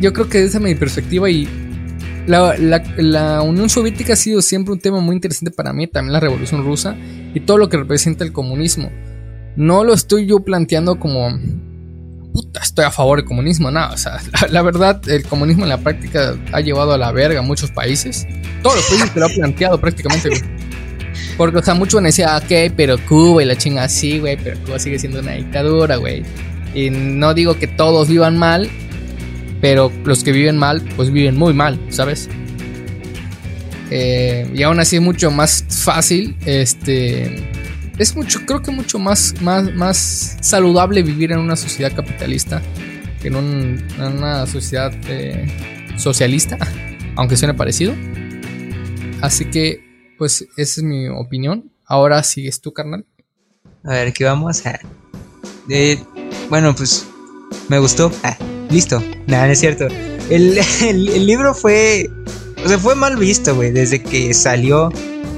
Yo 0.00 0.12
creo 0.12 0.28
que 0.28 0.44
esa 0.44 0.58
es 0.58 0.64
mi 0.64 0.74
perspectiva 0.74 1.30
y 1.30 1.48
la, 2.26 2.56
la, 2.98 3.42
Unión 3.42 3.70
Soviética 3.70 4.14
ha 4.14 4.16
sido 4.16 4.42
siempre 4.42 4.74
un 4.74 4.80
tema 4.80 5.00
muy 5.00 5.14
interesante 5.14 5.50
para 5.50 5.72
mí, 5.72 5.86
también 5.86 6.12
la 6.12 6.20
Revolución 6.20 6.64
Rusa 6.64 6.96
y 7.34 7.40
todo 7.40 7.56
lo 7.56 7.68
que 7.68 7.76
representa 7.76 8.24
el 8.24 8.32
comunismo. 8.32 8.90
No 9.56 9.84
lo 9.84 9.94
estoy 9.94 10.26
yo 10.26 10.40
planteando 10.40 10.98
como 10.98 11.30
puta, 12.36 12.60
estoy 12.60 12.84
a 12.84 12.90
favor 12.90 13.18
del 13.18 13.26
comunismo, 13.26 13.70
nada, 13.70 13.94
o 13.94 13.96
sea, 13.96 14.20
la, 14.50 14.62
verdad, 14.62 15.00
el 15.08 15.24
comunismo 15.24 15.62
en 15.62 15.70
la 15.70 15.78
práctica 15.78 16.36
ha 16.52 16.60
llevado 16.60 16.92
a 16.92 16.98
la 16.98 17.10
verga 17.10 17.40
a 17.40 17.42
muchos 17.42 17.70
países. 17.70 18.26
Todos 18.62 18.76
los 18.76 18.84
países 18.86 19.10
que 19.10 19.20
lo 19.20 19.26
ha 19.26 19.30
planteado 19.30 19.80
prácticamente, 19.80 20.28
Porque, 21.38 21.58
o 21.58 21.62
sea, 21.62 21.74
muchos 21.74 22.02
decían, 22.02 22.36
ok, 22.36 22.72
pero 22.76 22.98
Cuba 23.06 23.42
y 23.42 23.46
la 23.46 23.56
chinga 23.56 23.88
sí, 23.88 24.18
güey, 24.18 24.36
pero 24.36 24.58
Cuba 24.64 24.78
sigue 24.78 24.98
siendo 24.98 25.20
una 25.20 25.32
dictadura, 25.32 25.96
güey. 25.96 26.24
Y 26.74 26.90
no 26.90 27.32
digo 27.32 27.58
que 27.58 27.66
todos 27.66 28.08
vivan 28.08 28.36
mal, 28.36 28.68
pero 29.62 29.90
los 30.04 30.22
que 30.22 30.32
viven 30.32 30.58
mal, 30.58 30.82
pues 30.96 31.10
viven 31.10 31.36
muy 31.36 31.54
mal, 31.54 31.80
¿sabes? 31.88 32.28
Eh, 33.90 34.50
y 34.54 34.62
aún 34.62 34.78
así 34.78 34.96
es 34.96 35.02
mucho 35.02 35.30
más 35.30 35.64
fácil, 35.70 36.36
este... 36.44 37.50
Es 37.98 38.14
mucho, 38.14 38.44
creo 38.44 38.60
que 38.60 38.70
mucho 38.70 38.98
más, 38.98 39.34
más, 39.40 39.74
más 39.74 40.36
saludable 40.40 41.02
vivir 41.02 41.32
en 41.32 41.38
una 41.38 41.56
sociedad 41.56 41.94
capitalista 41.94 42.62
que 43.20 43.28
en, 43.28 43.86
una 43.98 44.46
sociedad 44.46 44.92
eh, 45.08 45.46
socialista, 45.96 46.58
aunque 47.16 47.36
suene 47.36 47.54
parecido. 47.54 47.94
Así 49.22 49.46
que, 49.46 49.80
pues, 50.18 50.46
esa 50.56 50.80
es 50.80 50.82
mi 50.82 51.08
opinión. 51.08 51.70
Ahora 51.86 52.22
sigues 52.22 52.60
tú, 52.60 52.72
carnal. 52.72 53.06
A 53.84 53.92
ver, 53.92 54.12
¿qué 54.12 54.24
vamos? 54.24 54.62
Eh, 55.70 55.98
bueno, 56.50 56.74
pues, 56.76 57.06
me 57.68 57.78
gustó. 57.78 58.12
Ah, 58.22 58.36
listo. 58.70 59.02
Nada, 59.26 59.50
es 59.50 59.60
cierto. 59.60 59.86
El, 60.28 60.58
el, 60.82 61.24
libro 61.24 61.54
fue. 61.54 62.10
O 62.64 62.68
sea, 62.68 62.80
fue 62.80 62.96
mal 62.96 63.16
visto, 63.16 63.54
güey, 63.54 63.70
desde 63.70 64.02
que 64.02 64.34
salió. 64.34 64.90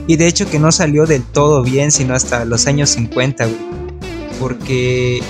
Y 0.08 0.16
de 0.16 0.26
hecho 0.26 0.50
que 0.50 0.58
no 0.58 0.72
salió 0.72 1.06
del 1.06 1.22
todo 1.22 1.62
bien, 1.62 1.92
sino 1.92 2.14
hasta 2.14 2.46
los 2.46 2.66
años 2.66 2.88
50, 2.90 3.44
güey. 3.44 3.58
Porque 4.40 5.22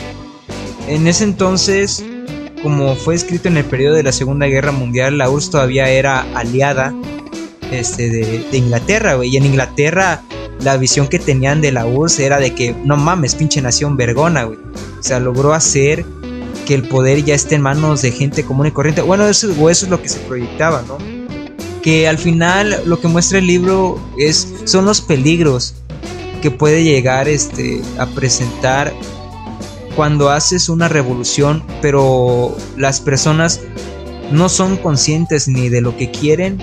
en 0.87 1.09
ese 1.09 1.25
entonces, 1.25 2.05
como 2.63 2.95
fue 2.95 3.17
escrito 3.17 3.49
en 3.49 3.57
el 3.57 3.65
periodo 3.65 3.97
de 3.97 4.05
la 4.05 4.13
Segunda 4.13 4.47
Guerra 4.47 4.71
Mundial, 4.71 5.19
la 5.19 5.29
URSS 5.29 5.51
todavía 5.51 5.89
era 5.91 6.21
aliada 6.35 6.95
este, 7.73 8.09
de, 8.09 8.57
Inglaterra, 8.57 9.15
güey. 9.15 9.31
Y 9.31 9.37
en 9.37 9.47
Inglaterra 9.47 10.23
la 10.61 10.77
visión 10.77 11.09
que 11.09 11.19
tenían 11.19 11.61
de 11.61 11.73
la 11.73 11.85
URSS 11.85 12.21
era 12.21 12.39
de 12.39 12.55
que, 12.55 12.73
no 12.85 12.97
mames, 12.97 13.35
pinche 13.35 13.61
nación 13.61 13.97
vergona, 13.97 14.45
güey. 14.45 14.59
O 15.01 15.03
sea, 15.03 15.19
logró 15.19 15.55
hacer 15.55 16.05
que 16.67 16.75
el 16.77 16.87
poder 16.87 17.25
ya 17.25 17.35
esté 17.35 17.57
en 17.57 17.63
manos 17.63 18.03
de 18.03 18.13
gente 18.13 18.45
común 18.45 18.69
y 18.69 18.71
corriente. 18.71 19.03
Bueno, 19.03 19.27
eso 19.27 19.51
es 19.71 19.89
lo 19.89 20.01
que 20.01 20.09
se 20.09 20.21
proyectaba, 20.21 20.85
¿no? 20.87 20.99
Que 21.89 22.07
al 22.07 22.19
final 22.19 22.83
lo 22.85 23.01
que 23.01 23.09
muestra 23.09 23.39
el 23.39 23.47
libro 23.47 23.99
es, 24.19 24.47
son 24.65 24.85
los 24.85 25.01
peligros 25.01 25.73
que 26.43 26.51
puede 26.51 26.85
llegar 26.85 27.31
este, 27.31 27.81
a 27.99 28.05
presentar 28.05 28.93
cuando 29.97 30.29
haces 30.29 30.69
una 30.69 30.89
revolución, 30.89 31.65
pero 31.81 32.55
las 32.77 33.01
personas 33.01 33.63
no 34.31 34.51
son 34.51 34.77
conscientes 34.77 35.49
ni 35.49 35.71
de 35.71 35.81
lo 35.81 35.97
que 35.97 36.11
quieren, 36.11 36.59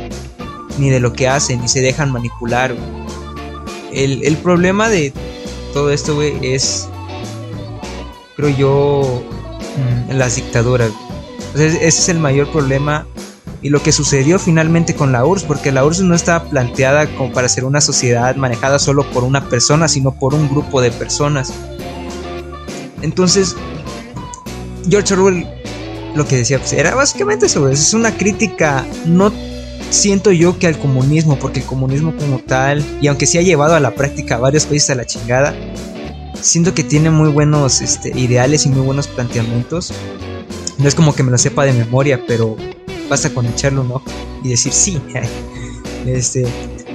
ni 0.78 0.92
de 0.92 1.00
lo 1.00 1.14
que 1.14 1.28
hacen, 1.28 1.64
y 1.64 1.70
se 1.70 1.82
dejan 1.82 2.12
manipular. 2.12 2.76
El, 3.92 4.24
el 4.26 4.38
problema 4.38 4.90
de 4.90 5.12
todo 5.74 5.90
esto, 5.90 6.22
es, 6.22 6.88
creo 8.36 8.50
yo, 8.50 9.24
en 10.08 10.20
las 10.20 10.36
dictaduras. 10.36 10.92
ese 11.56 11.84
es 11.84 12.10
el 12.10 12.20
mayor 12.20 12.48
problema 12.52 13.08
y 13.66 13.70
lo 13.70 13.82
que 13.82 13.92
sucedió 13.92 14.38
finalmente 14.38 14.94
con 14.94 15.12
la 15.12 15.26
URSS, 15.26 15.46
porque 15.46 15.72
la 15.72 15.84
URSS 15.84 16.02
no 16.02 16.14
estaba 16.14 16.48
planteada 16.48 17.08
como 17.16 17.34
para 17.34 17.50
ser 17.50 17.66
una 17.66 17.82
sociedad 17.82 18.36
manejada 18.36 18.78
solo 18.78 19.10
por 19.10 19.24
una 19.24 19.50
persona, 19.50 19.88
sino 19.88 20.12
por 20.12 20.36
un 20.36 20.48
grupo 20.48 20.82
de 20.82 20.92
personas. 20.92 21.52
Entonces, 23.02 23.56
George 24.88 25.16
Orwell 25.16 25.48
lo 26.14 26.28
que 26.28 26.36
decía 26.36 26.60
pues, 26.60 26.74
era 26.74 26.94
básicamente 26.94 27.48
eso, 27.48 27.68
es 27.68 27.96
una 27.96 28.16
crítica, 28.16 28.86
no 29.08 29.34
siento 29.90 30.32
yo 30.32 30.60
que 30.60 30.68
al 30.68 30.78
comunismo, 30.78 31.40
porque 31.40 31.62
el 31.62 31.66
comunismo 31.66 32.16
como 32.16 32.38
tal, 32.38 32.86
y 33.02 33.08
aunque 33.08 33.26
se 33.26 33.40
ha 33.40 33.42
llevado 33.42 33.74
a 33.74 33.80
la 33.80 33.96
práctica 33.96 34.36
a 34.36 34.38
varios 34.38 34.68
países 34.68 34.92
a 34.92 34.96
la 34.96 35.08
chingada, 35.08 35.56
siento 36.40 36.76
que 36.76 36.84
tiene 36.84 37.10
muy 37.10 37.30
buenos 37.30 37.82
este, 37.82 38.10
ideales 38.16 38.68
y 38.68 38.70
muy 38.70 38.82
buenos 38.82 39.08
planteamientos. 39.08 39.92
No 40.78 40.88
es 40.88 40.94
como 40.94 41.16
que 41.16 41.24
me 41.24 41.32
lo 41.32 41.40
sepa 41.40 41.66
de 41.66 41.74
memoria, 41.74 42.22
pero 42.28 42.58
basta 43.10 43.30
con 43.34 43.46
echarlo 43.46 43.82
un 43.82 43.92
ojo 43.92 44.04
y 44.44 44.50
decir 44.50 44.74
sí. 44.74 45.02
este, 46.06 46.46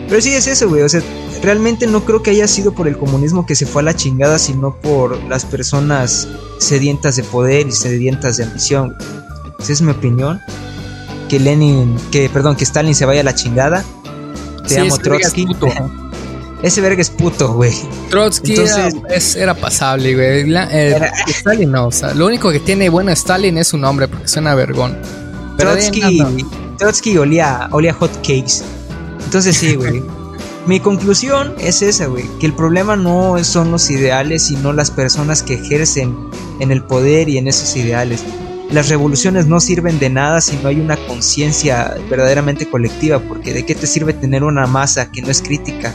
pero 0.08 0.20
sí 0.20 0.32
es 0.32 0.46
eso, 0.46 0.68
güey. 0.68 0.82
O 0.82 0.88
sea, 0.88 1.02
realmente 1.42 1.86
no 1.86 2.04
creo 2.04 2.22
que 2.22 2.30
haya 2.30 2.48
sido 2.48 2.72
por 2.72 2.88
el 2.88 2.96
comunismo 2.96 3.46
que 3.46 3.54
se 3.54 3.66
fue 3.66 3.82
a 3.82 3.84
la 3.84 3.94
chingada, 3.94 4.38
sino 4.38 4.74
por 4.76 5.22
las 5.24 5.44
personas 5.44 6.28
sedientas 6.58 7.16
de 7.16 7.22
poder 7.22 7.68
y 7.68 7.72
sedientas 7.72 8.36
de 8.36 8.44
ambición. 8.44 8.96
Esa 9.58 9.72
es 9.72 9.82
mi 9.82 9.92
opinión. 9.92 10.40
Que 11.28 11.38
Lenin, 11.38 11.96
que 12.10 12.28
perdón, 12.28 12.56
que 12.56 12.64
Stalin 12.64 12.94
se 12.94 13.06
vaya 13.06 13.20
a 13.20 13.24
la 13.24 13.34
chingada. 13.34 13.84
Te 14.66 14.80
amo, 14.80 14.98
Trotsky. 14.98 15.46
Ese 16.62 16.82
verga 16.82 17.00
es 17.00 17.08
puto, 17.08 17.54
güey. 17.54 17.72
Trotsky 18.10 18.56
era, 19.36 19.54
pasable, 19.54 20.14
güey. 20.14 20.54
Stalin 21.28 21.70
no, 21.70 21.86
o 21.86 21.92
sea, 21.92 22.12
lo 22.12 22.26
único 22.26 22.50
que 22.50 22.60
tiene 22.60 22.90
bueno 22.90 23.10
Stalin 23.12 23.56
es 23.56 23.68
su 23.68 23.78
nombre, 23.78 24.08
porque 24.08 24.28
suena 24.28 24.54
vergón. 24.54 24.98
Trotsky, 25.60 26.46
Trotsky 26.78 27.18
olía, 27.18 27.68
olía 27.72 27.92
hot 27.94 28.14
cakes. 28.16 28.62
Entonces 29.24 29.56
sí, 29.56 29.74
güey. 29.74 30.02
Mi 30.66 30.78
conclusión 30.78 31.54
es 31.58 31.80
esa, 31.82 32.06
güey, 32.06 32.24
que 32.38 32.46
el 32.46 32.52
problema 32.52 32.94
no 32.94 33.42
son 33.42 33.70
los 33.70 33.90
ideales, 33.90 34.42
sino 34.42 34.72
las 34.72 34.90
personas 34.90 35.42
que 35.42 35.54
ejercen 35.54 36.14
en 36.60 36.70
el 36.70 36.82
poder 36.82 37.28
y 37.28 37.38
en 37.38 37.48
esos 37.48 37.74
ideales. 37.76 38.22
Las 38.70 38.88
revoluciones 38.88 39.46
no 39.46 39.58
sirven 39.58 39.98
de 39.98 40.10
nada 40.10 40.40
si 40.40 40.56
no 40.58 40.68
hay 40.68 40.78
una 40.78 40.96
conciencia 41.06 41.96
verdaderamente 42.08 42.68
colectiva, 42.68 43.18
porque 43.18 43.52
¿de 43.52 43.64
qué 43.64 43.74
te 43.74 43.86
sirve 43.86 44.12
tener 44.12 44.44
una 44.44 44.66
masa 44.66 45.10
que 45.10 45.22
no 45.22 45.30
es 45.30 45.40
crítica? 45.42 45.94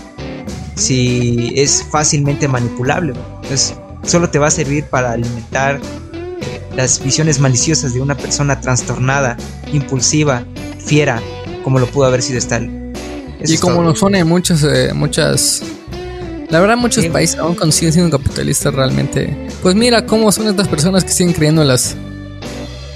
si 0.76 1.53
es 1.55 1.84
fácilmente 1.89 2.47
manipulable. 2.47 3.13
Entonces, 3.41 3.76
solo 4.03 4.30
te 4.30 4.39
va 4.39 4.47
a 4.47 4.51
servir 4.51 4.86
para 4.86 5.11
alimentar 5.13 5.80
las 6.76 7.03
visiones 7.03 7.39
maliciosas 7.39 7.93
de 7.93 8.01
una 8.01 8.15
persona 8.15 8.59
trastornada, 8.59 9.38
impulsiva, 9.71 10.43
fiera, 10.86 11.21
como 11.63 11.80
lo 11.80 11.88
pudo 11.88 12.05
haber 12.05 12.21
sido 12.21 12.38
Stalin. 12.39 12.93
y 13.43 13.57
como 13.57 13.82
lo 13.82 13.95
son 13.95 14.15
en 14.15 14.28
muchas, 14.28 14.63
eh, 14.63 14.91
muchas 14.93 15.63
la 16.49 16.59
verdad, 16.59 16.78
muchos 16.78 17.05
países 17.07 17.39
aún 17.39 17.55
cuando 17.55 17.71
siguen 17.71 17.93
siendo 17.93 18.15
capitalistas 18.17 18.73
realmente. 18.73 19.36
Pues 19.61 19.76
mira 19.76 20.05
cómo 20.05 20.32
son 20.32 20.47
estas 20.47 20.67
personas 20.67 21.03
que 21.03 21.11
siguen 21.11 21.34
creyendo 21.34 21.63
en 21.63 21.67
las 21.67 21.95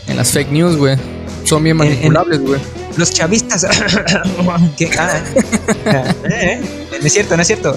en 0.07 0.17
las 0.17 0.32
fake 0.32 0.51
news, 0.51 0.75
güey. 0.75 0.97
Son 1.43 1.63
bien 1.63 1.77
manipulables, 1.77 2.41
güey. 2.41 2.59
Los 2.97 3.11
chavistas. 3.11 3.65
¿Qué? 4.77 4.89
Ah, 4.97 5.21
eh, 6.30 6.61
no 6.91 7.05
es 7.05 7.13
cierto, 7.13 7.36
no 7.36 7.41
es 7.41 7.47
cierto. 7.47 7.75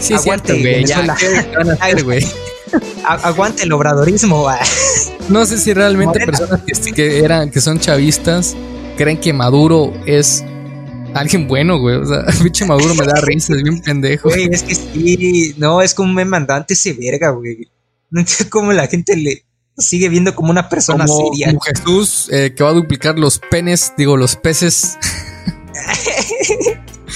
Sí, 0.00 0.14
Aguante, 0.14 0.60
güey. 0.60 2.02
güey? 2.02 2.26
Aguante 3.04 3.64
el 3.64 3.72
obradorismo. 3.72 4.48
no 5.28 5.46
sé 5.46 5.58
si 5.58 5.72
realmente 5.72 6.18
personas 6.24 6.60
que, 6.94 7.20
eran, 7.20 7.50
que 7.50 7.60
son 7.60 7.78
chavistas 7.78 8.56
creen 8.96 9.18
que 9.18 9.32
Maduro 9.32 9.92
es 10.06 10.44
alguien 11.14 11.46
bueno, 11.46 11.78
güey. 11.78 11.96
O 11.96 12.06
sea, 12.06 12.24
pinche 12.42 12.64
Maduro 12.64 12.94
me 12.94 13.06
da 13.06 13.20
risa, 13.22 13.54
es 13.54 13.62
bien 13.62 13.80
pendejo. 13.80 14.28
Güey, 14.28 14.48
es 14.50 14.62
que 14.62 14.74
sí, 14.74 15.54
no, 15.58 15.82
es 15.82 15.94
como 15.94 16.10
un 16.10 16.28
mandante 16.28 16.74
ese 16.74 16.92
verga, 16.92 17.30
güey. 17.30 17.68
No 18.10 18.20
entiendo 18.20 18.50
cómo 18.50 18.72
la 18.72 18.86
gente 18.86 19.16
le 19.16 19.44
sigue 19.76 20.08
viendo 20.08 20.34
como 20.34 20.50
una 20.50 20.68
persona 20.68 21.06
seria. 21.06 21.48
Como 21.48 21.60
Jesús 21.60 22.28
eh, 22.30 22.54
que 22.54 22.62
va 22.62 22.70
a 22.70 22.74
duplicar 22.74 23.18
los 23.18 23.38
penes, 23.38 23.92
digo, 23.96 24.16
los 24.16 24.36
peces. 24.36 24.96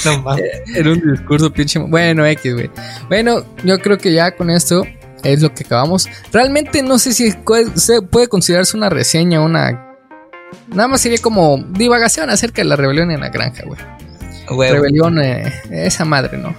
no 0.05 0.23
mames. 0.23 0.45
En 0.75 0.89
un 0.89 1.13
discurso 1.13 1.53
pinche. 1.53 1.79
Bueno, 1.79 2.27
X, 2.27 2.55
güey. 2.55 2.71
Bueno, 3.09 3.45
yo 3.65 3.79
creo 3.79 3.99
que 3.99 4.13
ya 4.13 4.35
con 4.35 4.51
esto 4.51 4.83
es 5.23 5.43
lo 5.43 5.55
que 5.55 5.65
acabamos. 5.65 6.09
Realmente 6.33 6.83
no 6.83 6.99
sé 6.99 7.13
si 7.13 7.33
se 7.75 8.03
puede 8.03 8.29
considerarse 8.29 8.77
una 8.77 8.89
reseña, 8.89 9.41
una. 9.41 9.97
Nada 10.69 10.89
más 10.89 11.01
sería 11.01 11.19
como 11.19 11.59
divagación 11.71 12.31
acerca 12.31 12.63
de 12.63 12.69
la 12.69 12.77
rebelión 12.77 13.11
en 13.11 13.21
la 13.21 13.29
granja, 13.29 13.65
güey. 13.67 14.71
Rebelión, 14.71 15.21
eh, 15.21 15.53
esa 15.71 16.05
madre, 16.05 16.39
¿no? 16.39 16.55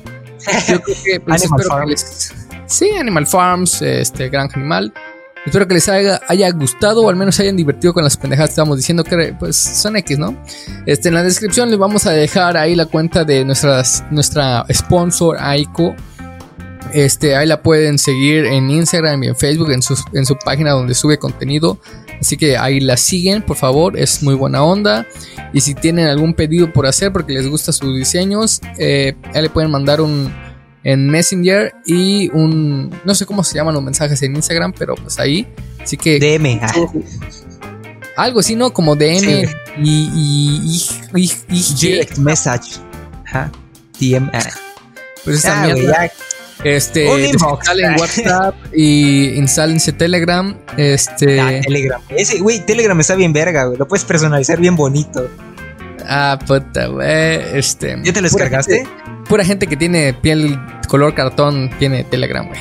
Yo 0.67 0.81
creo 0.81 0.97
que. 1.03 1.19
Pues, 1.19 1.43
Animal 1.51 1.63
Farms. 1.67 2.33
Sí, 2.67 2.89
Animal 2.91 3.25
Farms, 3.25 3.81
este, 3.81 4.29
Granja 4.29 4.59
Animal. 4.59 4.93
Espero 5.45 5.67
que 5.67 5.73
les 5.73 5.87
haya, 5.89 6.19
haya, 6.27 6.51
gustado 6.51 7.01
o 7.03 7.09
al 7.09 7.15
menos 7.15 7.35
se 7.35 7.43
hayan 7.43 7.55
divertido 7.55 7.93
con 7.93 8.03
las 8.03 8.17
pendejadas 8.17 8.49
que 8.49 8.53
estamos 8.53 8.77
diciendo 8.77 9.03
que 9.03 9.33
pues 9.39 9.55
son 9.55 9.95
X, 9.95 10.19
¿no? 10.19 10.37
Este, 10.85 11.07
en 11.07 11.15
la 11.15 11.23
descripción 11.23 11.69
les 11.69 11.79
vamos 11.79 12.05
a 12.05 12.11
dejar 12.11 12.57
ahí 12.57 12.75
la 12.75 12.85
cuenta 12.85 13.23
de 13.23 13.45
nuestras, 13.45 14.03
nuestra 14.11 14.65
sponsor 14.71 15.37
Aiko 15.39 15.95
Este, 16.93 17.35
ahí 17.35 17.47
la 17.47 17.61
pueden 17.61 17.97
seguir 17.97 18.45
en 18.45 18.69
Instagram 18.69 19.23
y 19.23 19.27
en 19.27 19.35
Facebook, 19.35 19.71
en 19.71 19.81
su, 19.81 19.95
en 20.13 20.25
su 20.25 20.35
página 20.37 20.71
donde 20.71 20.93
sube 20.95 21.17
contenido. 21.17 21.79
Así 22.19 22.35
que 22.35 22.57
ahí 22.57 22.79
la 22.79 22.97
siguen, 22.97 23.41
por 23.43 23.55
favor, 23.57 23.97
es 23.97 24.21
muy 24.23 24.33
buena 24.35 24.63
onda. 24.63 25.05
Y 25.53 25.61
si 25.61 25.73
tienen 25.73 26.07
algún 26.07 26.33
pedido 26.33 26.71
por 26.73 26.85
hacer 26.85 27.11
porque 27.13 27.33
les 27.33 27.47
gustan 27.47 27.73
sus 27.73 27.95
diseños, 27.95 28.59
eh, 28.77 29.15
ahí 29.33 29.41
le 29.43 29.49
pueden 29.49 29.71
mandar 29.71 30.01
un 30.01 30.33
en 30.83 31.07
Messenger 31.09 31.73
y 31.85 32.29
un 32.33 32.89
no 33.03 33.13
sé 33.13 33.25
cómo 33.25 33.43
se 33.43 33.55
llaman 33.55 33.73
los 33.73 33.83
mensajes 33.83 34.21
en 34.21 34.35
Instagram, 34.35 34.73
pero 34.77 34.95
pues 34.95 35.19
ahí. 35.19 35.47
Así 35.81 35.97
que 35.97 36.19
DM. 36.19 36.59
ah. 36.61 36.73
algo 38.17 38.39
así, 38.39 38.55
¿no? 38.55 38.71
Como 38.73 38.95
DM 38.95 39.19
Sí. 39.19 39.45
y, 39.77 39.89
y, 40.13 40.81
y, 41.15 41.23
y- 41.23 41.31
y- 41.57 41.73
Direct 41.79 42.17
message. 42.17 42.79
Ajá. 43.27 43.51
DM. 43.99 44.29
ah. 44.33 44.39
pues 45.23 45.37
esa 45.39 45.61
Ah, 45.63 45.65
mierda. 45.67 46.11
Este, 46.63 47.05
instalen 47.29 47.95
WhatsApp 47.97 48.55
y 48.73 49.29
instálense 49.37 49.93
Telegram. 49.93 50.55
Este, 50.77 51.39
Ah, 51.39 51.51
Telegram. 51.61 52.01
Ese, 52.09 52.39
güey, 52.39 52.59
Telegram 52.65 52.99
está 52.99 53.15
bien 53.15 53.31
verga, 53.33 53.65
güey. 53.65 53.77
Lo 53.77 53.87
puedes 53.87 54.03
personalizar 54.05 54.59
bien 54.59 54.75
bonito. 54.75 55.29
ah, 56.07 56.37
puta, 56.45 56.87
güey. 56.87 57.57
Este, 57.57 57.97
¿Ya 58.03 58.11
te 58.13 58.21
lo 58.21 58.29
pura 58.29 58.43
descargaste? 58.45 58.75
gente- 58.85 58.89
Pura 59.29 59.45
gente 59.45 59.67
que 59.67 59.77
tiene 59.77 60.13
piel 60.13 60.59
color 60.87 61.13
cartón 61.13 61.69
tiene 61.77 62.03
Telegram, 62.03 62.47
güey. 62.47 62.59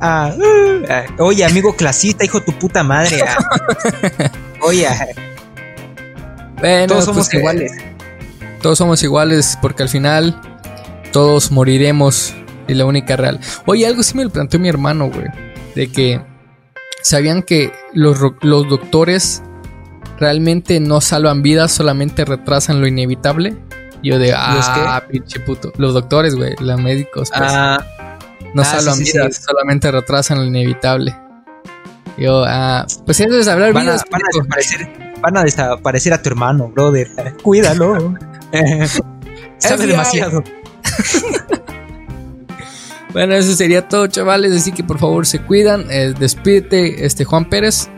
Ah, 0.00 0.32
uh, 0.34 0.84
ah. 0.88 1.02
Oye, 1.18 1.44
amigo 1.44 1.76
clasista, 1.76 2.24
hijo 2.24 2.40
de 2.40 2.46
tu 2.46 2.52
puta 2.58 2.82
madre. 2.82 3.20
ah. 3.22 4.30
Oye, 4.62 4.88
Bueno, 6.58 6.86
todos 6.88 7.04
somos 7.04 7.26
pues, 7.26 7.34
eh, 7.34 7.38
iguales. 7.38 7.72
Todos 8.62 8.78
somos 8.78 9.02
iguales 9.02 9.58
porque 9.62 9.82
al 9.82 9.88
final 9.88 10.40
todos 11.12 11.50
moriremos 11.50 12.34
y 12.70 12.74
la 12.74 12.84
única 12.84 13.16
real. 13.16 13.40
Oye, 13.66 13.86
algo 13.86 14.02
sí 14.02 14.16
me 14.16 14.24
lo 14.24 14.30
planteó 14.30 14.60
mi 14.60 14.68
hermano, 14.68 15.10
güey. 15.10 15.26
De 15.74 15.90
que 15.90 16.20
sabían 17.02 17.42
que 17.42 17.72
los, 17.92 18.18
los 18.42 18.68
doctores 18.68 19.42
realmente 20.18 20.78
no 20.80 21.00
salvan 21.00 21.42
vidas, 21.42 21.72
solamente 21.72 22.24
retrasan 22.24 22.80
lo 22.80 22.86
inevitable. 22.86 23.56
Yo 24.02 24.18
de, 24.18 24.32
ah, 24.34 25.02
pinche 25.10 25.40
puto. 25.40 25.72
Los 25.76 25.94
doctores, 25.94 26.34
güey, 26.34 26.54
los 26.60 26.80
médicos, 26.80 27.30
pues, 27.36 27.52
Ah, 27.52 27.84
no 28.54 28.62
ah, 28.62 28.64
salvan 28.64 28.96
sí, 28.96 29.04
vidas, 29.04 29.36
sí. 29.36 29.42
solamente 29.42 29.90
retrasan 29.90 30.38
lo 30.38 30.44
inevitable. 30.44 31.16
Yo, 32.16 32.44
ah, 32.46 32.86
pues 33.04 33.20
eso 33.20 33.38
es 33.38 33.48
hablar 33.48 33.72
van, 33.72 33.88
a, 33.88 33.92
vidas. 33.92 34.04
van 34.10 34.22
a 34.22 34.26
desaparecer, 34.32 35.14
van 35.20 35.36
a 35.36 35.44
desaparecer 35.44 36.12
a 36.12 36.22
tu 36.22 36.28
hermano, 36.30 36.68
brother. 36.68 37.08
Cuídalo. 37.42 38.14
Sabe 39.58 39.86
demasiado. 39.86 40.42
Bueno, 43.12 43.34
eso 43.34 43.54
sería 43.54 43.88
todo, 43.88 44.06
chavales. 44.06 44.52
Así 44.52 44.72
que 44.72 44.84
por 44.84 44.98
favor 44.98 45.26
se 45.26 45.40
cuidan. 45.40 45.84
Eh, 45.90 46.14
despídete, 46.18 47.04
este 47.06 47.24
Juan 47.24 47.44
Pérez. 47.48 47.88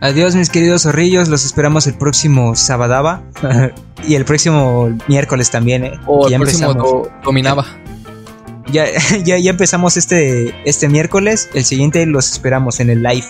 Adiós, 0.00 0.34
mis 0.34 0.50
queridos 0.50 0.82
zorrillos. 0.82 1.28
Los 1.28 1.44
esperamos 1.44 1.86
el 1.86 1.94
próximo 1.94 2.54
Sabadaba. 2.56 3.22
y 4.06 4.14
el 4.14 4.24
próximo 4.24 4.96
miércoles 5.08 5.50
también, 5.50 5.84
¿eh? 5.84 5.92
O 6.06 6.26
el 6.26 6.32
ya 6.32 6.38
próximo 6.38 6.74
do- 6.74 7.10
dominaba. 7.24 7.66
Ya, 8.70 8.86
ya, 9.24 9.38
ya 9.38 9.50
empezamos 9.50 9.96
este, 9.96 10.54
este 10.68 10.88
miércoles. 10.88 11.48
El 11.54 11.64
siguiente 11.64 12.04
los 12.06 12.30
esperamos 12.32 12.80
en 12.80 12.90
el 12.90 13.02
live. 13.02 13.26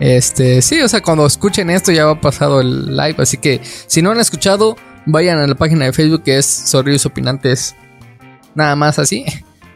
Este, 0.00 0.62
sí, 0.62 0.80
o 0.80 0.88
sea, 0.88 1.00
cuando 1.00 1.24
escuchen 1.26 1.70
esto 1.70 1.92
ya 1.92 2.06
va 2.06 2.20
pasado 2.20 2.60
el 2.60 2.96
live. 2.96 3.14
Así 3.18 3.36
que 3.36 3.60
si 3.86 4.02
no 4.02 4.10
han 4.10 4.18
escuchado, 4.18 4.76
vayan 5.06 5.38
a 5.38 5.46
la 5.46 5.54
página 5.54 5.84
de 5.84 5.92
Facebook 5.92 6.24
que 6.24 6.38
es 6.38 6.46
Zorrillos 6.66 7.06
Opinantes. 7.06 7.76
Nada 8.54 8.76
más 8.76 8.98
así. 8.98 9.24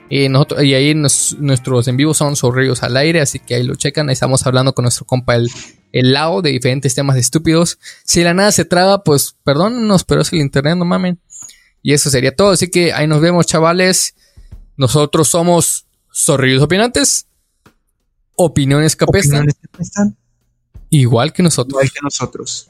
Y, 0.09 0.29
nosotros, 0.29 0.63
y 0.63 0.75
ahí 0.75 0.95
nos- 0.95 1.37
nuestros 1.41 1.89
en 1.89 1.97
vivo 1.97 2.15
son 2.15 2.37
Zorrillos 2.37 2.83
al 2.83 2.97
aire. 2.97 3.21
Así 3.21 3.39
que 3.41 3.57
ahí 3.57 3.63
lo 3.65 3.75
checan. 3.75 4.09
Ahí 4.09 4.13
estamos 4.13 4.47
hablando 4.47 4.73
con 4.75 4.85
nuestro 4.85 5.05
compa 5.05 5.35
el, 5.35 5.51
el 5.93 6.13
Lao 6.13 6.43
de 6.43 6.51
diferentes 6.51 6.95
temas 6.95 7.17
estúpidos. 7.17 7.79
Si 8.05 8.23
la 8.23 8.33
nada 8.35 8.53
se 8.53 8.65
traba, 8.65 9.03
pues 9.03 9.37
perdónenos, 9.45 10.05
pero 10.05 10.21
es 10.23 10.33
el 10.33 10.41
internet, 10.41 10.77
no 10.77 10.85
mamen. 10.85 11.19
Y 11.83 11.93
eso 11.93 12.11
sería 12.11 12.35
todo. 12.35 12.51
Así 12.51 12.69
que 12.71 12.93
ahí 12.93 13.07
nos 13.07 13.21
vemos, 13.21 13.47
chavales. 13.47 14.15
Nosotros 14.77 15.29
somos 15.29 15.87
Zorrillos 16.15 16.63
Opinantes. 16.63 17.27
Opiniones 18.37 18.95
que 18.97 19.05
apestan. 19.05 19.39
Opiniones 19.39 19.55
que 19.61 19.69
apestan, 19.73 20.17
Igual 20.91 21.33
que 21.33 21.43
nosotros. 21.43 21.73
igual 21.73 21.91
que 21.91 22.01
nosotros. 22.03 22.69